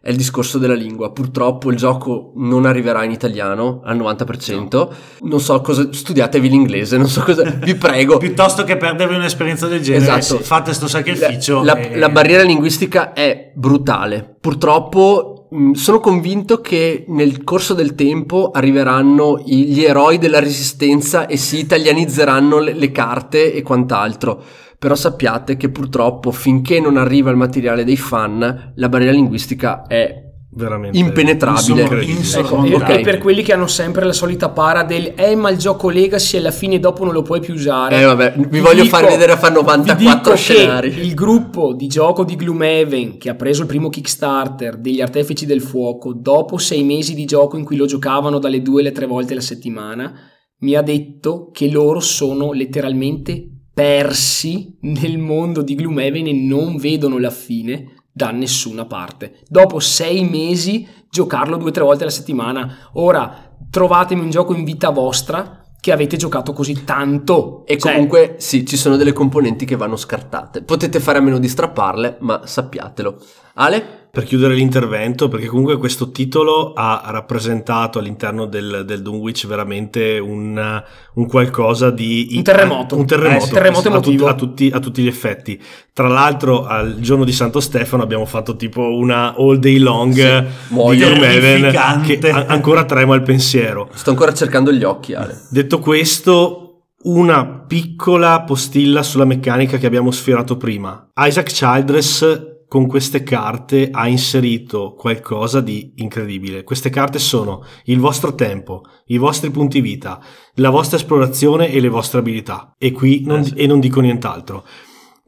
[0.00, 1.12] è il discorso della lingua.
[1.12, 4.88] Purtroppo il gioco non arriverà in italiano al 90%.
[5.20, 5.86] Non so cosa.
[5.92, 7.44] Studiatevi l'inglese, non so cosa.
[7.62, 8.16] Vi prego.
[8.18, 10.42] Piuttosto che perdervi un'esperienza del genere, Esatto.
[10.42, 11.62] fate sto sacrificio.
[11.62, 14.34] La, e- la barriera linguistica è brutale.
[14.40, 21.36] Purtroppo mh, sono convinto che nel corso del tempo arriveranno gli eroi della resistenza e
[21.36, 24.42] si italianizzeranno le, le carte e quant'altro.
[24.82, 30.12] Però sappiate che purtroppo finché non arriva il materiale dei fan, la barriera linguistica è
[30.54, 31.82] Veramente impenetrabile.
[32.04, 32.88] Insomma, Ecco, e, Ok.
[32.88, 36.36] e per quelli che hanno sempre la solita para del eh ma il gioco Legacy
[36.36, 39.36] alla fine dopo non lo puoi più usare Eh, vabbè, vi voglio far vedere a
[39.36, 40.88] fare vi 94 dico scenari.
[40.88, 45.60] il gruppo di gioco di Gloomhaven che ha preso il primo Kickstarter degli artefici del
[45.62, 49.32] fuoco dopo sei mesi di gioco in cui lo giocavano dalle due alle tre volte
[49.32, 50.12] alla settimana
[50.58, 57.18] mi ha detto che loro sono letteralmente persi nel mondo di Gloomhaven e non vedono
[57.18, 59.40] la fine da nessuna parte.
[59.48, 62.90] Dopo sei mesi giocarlo due o tre volte alla settimana.
[62.94, 67.64] Ora trovatemi un gioco in vita vostra che avete giocato così tanto.
[67.66, 70.62] E Cioè, comunque sì, ci sono delle componenti che vanno scartate.
[70.62, 73.18] Potete fare a meno di strapparle, ma sappiatelo.
[73.54, 74.01] Ale?
[74.14, 80.82] Per chiudere l'intervento, perché comunque questo titolo ha rappresentato all'interno del, del Dunwich veramente un,
[81.14, 82.28] un qualcosa di...
[82.34, 82.94] Un terremoto.
[82.94, 83.52] Un terremoto, Eh, sì.
[83.54, 84.26] Terremoto a, tut- emotivo.
[84.28, 85.58] a tutti, a tutti gli effetti.
[85.94, 90.46] Tra l'altro al giorno di Santo Stefano abbiamo fatto tipo una all day long di
[90.74, 91.06] muoio.
[91.06, 92.18] Gloomhaven Terrificante.
[92.18, 93.88] che a- ancora trema il pensiero.
[93.94, 95.40] Sto ancora cercando gli occhi, Ale.
[95.48, 101.08] Detto questo, una piccola postilla sulla meccanica che abbiamo sfiorato prima.
[101.14, 106.64] Isaac Childress con queste carte ha inserito qualcosa di incredibile.
[106.64, 110.18] Queste carte sono il vostro tempo, i vostri punti vita,
[110.54, 112.74] la vostra esplorazione e le vostre abilità.
[112.78, 113.54] E qui non, Eh sì.
[113.56, 114.64] e non dico nient'altro.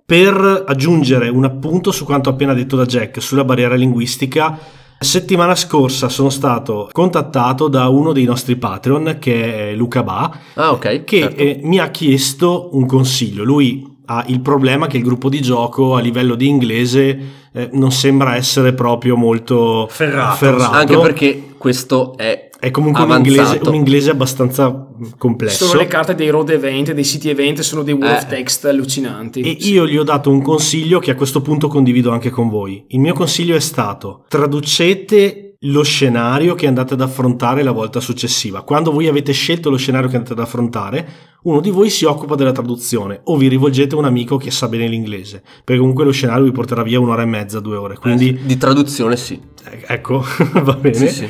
[0.07, 4.59] Per aggiungere un appunto su quanto appena detto da Jack sulla barriera linguistica,
[4.99, 10.73] settimana scorsa sono stato contattato da uno dei nostri Patreon, che è Luca Ba, Ah,
[10.73, 11.05] ok.
[11.05, 11.37] che certo.
[11.43, 13.45] eh, mi ha chiesto un consiglio.
[13.45, 17.19] Lui ha il problema che il gruppo di gioco a livello di inglese
[17.53, 23.61] eh, non sembra essere proprio molto Ferrato, Anche perché questo è è comunque un inglese,
[23.63, 24.87] un inglese abbastanza
[25.19, 25.67] complesso.
[25.67, 28.27] Sono le carte dei road event, dei city event, sono dei wall Eh.
[28.27, 29.41] text allucinanti.
[29.43, 29.73] E Sì.
[29.73, 32.83] io gli ho dato un consiglio che a questo punto condivido anche con voi.
[32.89, 38.63] Il mio consiglio è stato traducete lo scenario che andate ad affrontare la volta successiva.
[38.63, 41.09] Quando voi avete scelto lo scenario che andate ad affrontare,
[41.43, 44.69] uno di voi si occupa della traduzione o vi rivolgete a un amico che sa
[44.69, 47.97] bene l'inglese, perché comunque lo scenario vi porterà via un'ora e mezza, due ore.
[47.97, 49.41] Quindi di traduzione, sì.
[49.65, 50.25] eh, ecco,
[50.63, 50.95] va bene.
[50.95, 51.29] Sì, sì.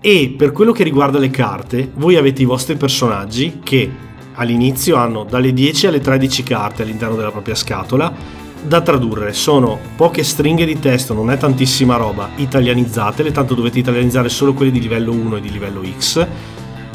[0.00, 5.24] E per quello che riguarda le carte, voi avete i vostri personaggi che all'inizio hanno
[5.24, 9.32] dalle 10 alle 13 carte all'interno della propria scatola da tradurre.
[9.32, 14.70] Sono poche stringhe di testo, non è tantissima roba, italianizzatele, tanto dovete italianizzare solo quelle
[14.70, 16.26] di livello 1 e di livello X.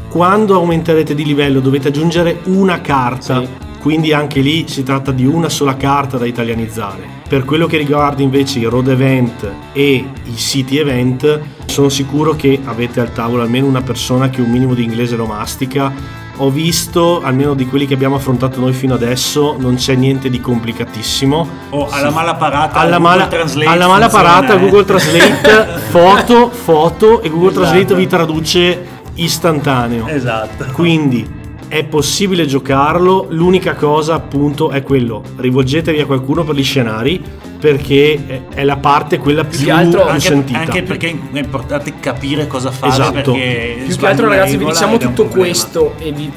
[0.10, 3.48] Quando aumenterete di livello dovete aggiungere una carta, Sì.
[3.82, 7.14] quindi anche lì si tratta di una sola carta da italianizzare.
[7.28, 12.60] Per quello che riguarda invece i road event e i city event, sono sicuro che
[12.64, 15.92] avete al tavolo almeno una persona che un minimo di inglese lo mastica.
[16.38, 20.42] Ho visto, almeno di quelli che abbiamo affrontato noi fino adesso, non c'è niente di
[20.42, 21.48] complicatissimo.
[21.70, 24.60] O alla mala parata, Alla Google mala, Translate alla mala parata eh.
[24.60, 27.66] Google Translate, foto, foto e Google Esatto.
[27.66, 28.86] Translate vi traduce
[29.16, 30.08] istantaneo.
[30.08, 30.66] Esatto.
[30.74, 31.35] Quindi
[31.68, 37.22] è possibile giocarlo, l'unica cosa appunto è quello, rivolgetevi a qualcuno per gli scenari
[37.60, 40.60] perché è- la parte quella più, che altro- più Anche, sentita.
[40.60, 43.32] anche perché è importante capire cosa fare Esatto.
[43.32, 46.32] perché Più che altro ragazzi vi diciamo tutto questo e vi,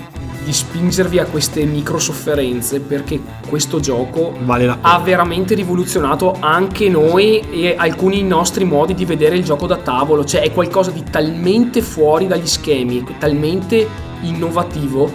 [0.44, 7.40] di spingervi a queste micro sofferenze perché questo gioco Vale ha veramente rivoluzionato anche noi
[7.50, 11.82] e alcuni nostri modi di vedere il gioco da tavolo, cioè è qualcosa di talmente
[11.82, 15.10] fuori dagli schemi, talmente innovativo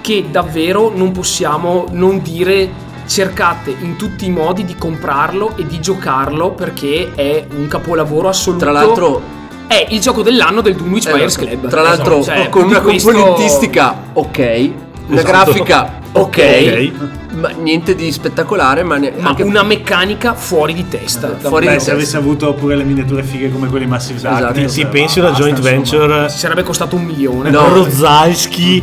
[0.00, 5.80] che davvero non possiamo non dire cercate in tutti i modi di comprarlo e di
[5.80, 8.64] giocarlo perché è un capolavoro assoluto.
[8.64, 9.20] Tra l'altro,
[9.66, 11.68] è il gioco dell'anno del Dunwich eh, Buyers Club.
[11.68, 14.38] tra l'altro Esatto, cioè, con una questo- componentistica ok,
[15.08, 15.22] una Esatto.
[15.32, 17.34] grafica ok, Ok.
[17.34, 21.36] ma niente di spettacolare, ma, ne- ma anche una meccanica fuori di testa.
[21.38, 21.92] Fuori Beh, di se testa.
[21.92, 24.68] avesse avuto pure le miniature fighe come quelle Massive Esatto.
[24.68, 25.74] Si eh, pensi una basta, joint insomma.
[25.76, 27.50] venture Ci sarebbe costato un milione.
[27.50, 27.68] No.
[27.68, 28.82] Rozalski,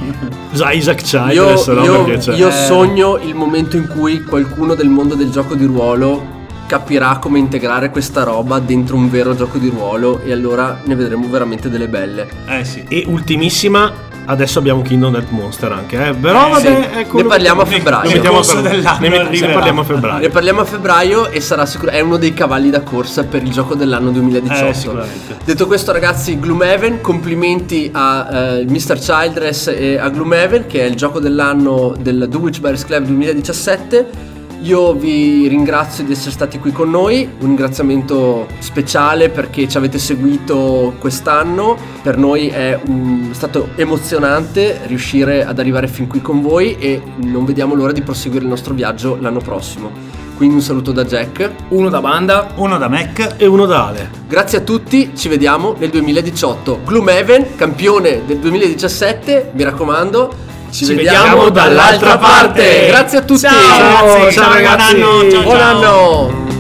[0.74, 1.84] Isaac Io, Childress, no?
[1.84, 2.52] io- Perché, cioè, io Eh.
[2.52, 7.90] sogno il momento in cui qualcuno del mondo del gioco di ruolo capirà come integrare
[7.90, 12.28] questa roba dentro un vero gioco di ruolo e allora ne vedremo veramente delle belle.
[12.48, 12.84] Eh sì.
[12.88, 13.92] E ultimissima,
[14.26, 16.14] adesso abbiamo Kingdom Death Monster anche, eh?
[16.14, 17.04] però Eh, vabbè, sì.
[17.06, 18.08] quello Ne parliamo a febbraio.
[18.08, 18.78] Ne mettiamo a corso febbraio.
[18.78, 19.54] dell'anno Ne met- ne arriverà.
[19.54, 20.30] parliamo a Ne febbraio.
[20.30, 23.76] parliamo a febbraio e sarà sicuro è uno dei cavalli da corsa per il gioco
[23.76, 25.02] dell'anno 2018.
[25.02, 25.06] Eh.
[25.44, 28.28] Detto questo, ragazzi, Gloomhaven, complimenti a
[28.60, 28.98] eh, Mr.
[29.00, 34.30] Childress e a Gloomhaven, che è il gioco dell'anno del Dunwich Bears Club 2017.
[34.62, 39.98] Io vi ringrazio di essere stati qui con noi, un ringraziamento speciale perché ci avete
[39.98, 46.78] seguito quest'anno, per noi è un- stato emozionante riuscire ad arrivare fin qui con voi
[46.78, 49.90] e non vediamo l'ora di proseguire il nostro viaggio l'anno prossimo.
[50.38, 52.50] Quindi un saluto da Jack, Uno da banda.
[52.56, 53.36] Uno da Mac.
[53.38, 54.10] E uno da Ale.
[54.28, 56.80] Grazie a tutti, ci vediamo nel 2018.
[56.86, 60.50] Gloomhaven, campione del 2017, mi raccomando.
[60.72, 62.62] Ci, Ci vediamo, vediamo dall'altra parte.
[62.62, 62.86] parte.
[62.88, 63.40] Grazie a tutti.
[63.42, 64.96] Ciao, ciao ciao, buon ragazzi.
[64.96, 66.51] anno, ciao, Buon anno.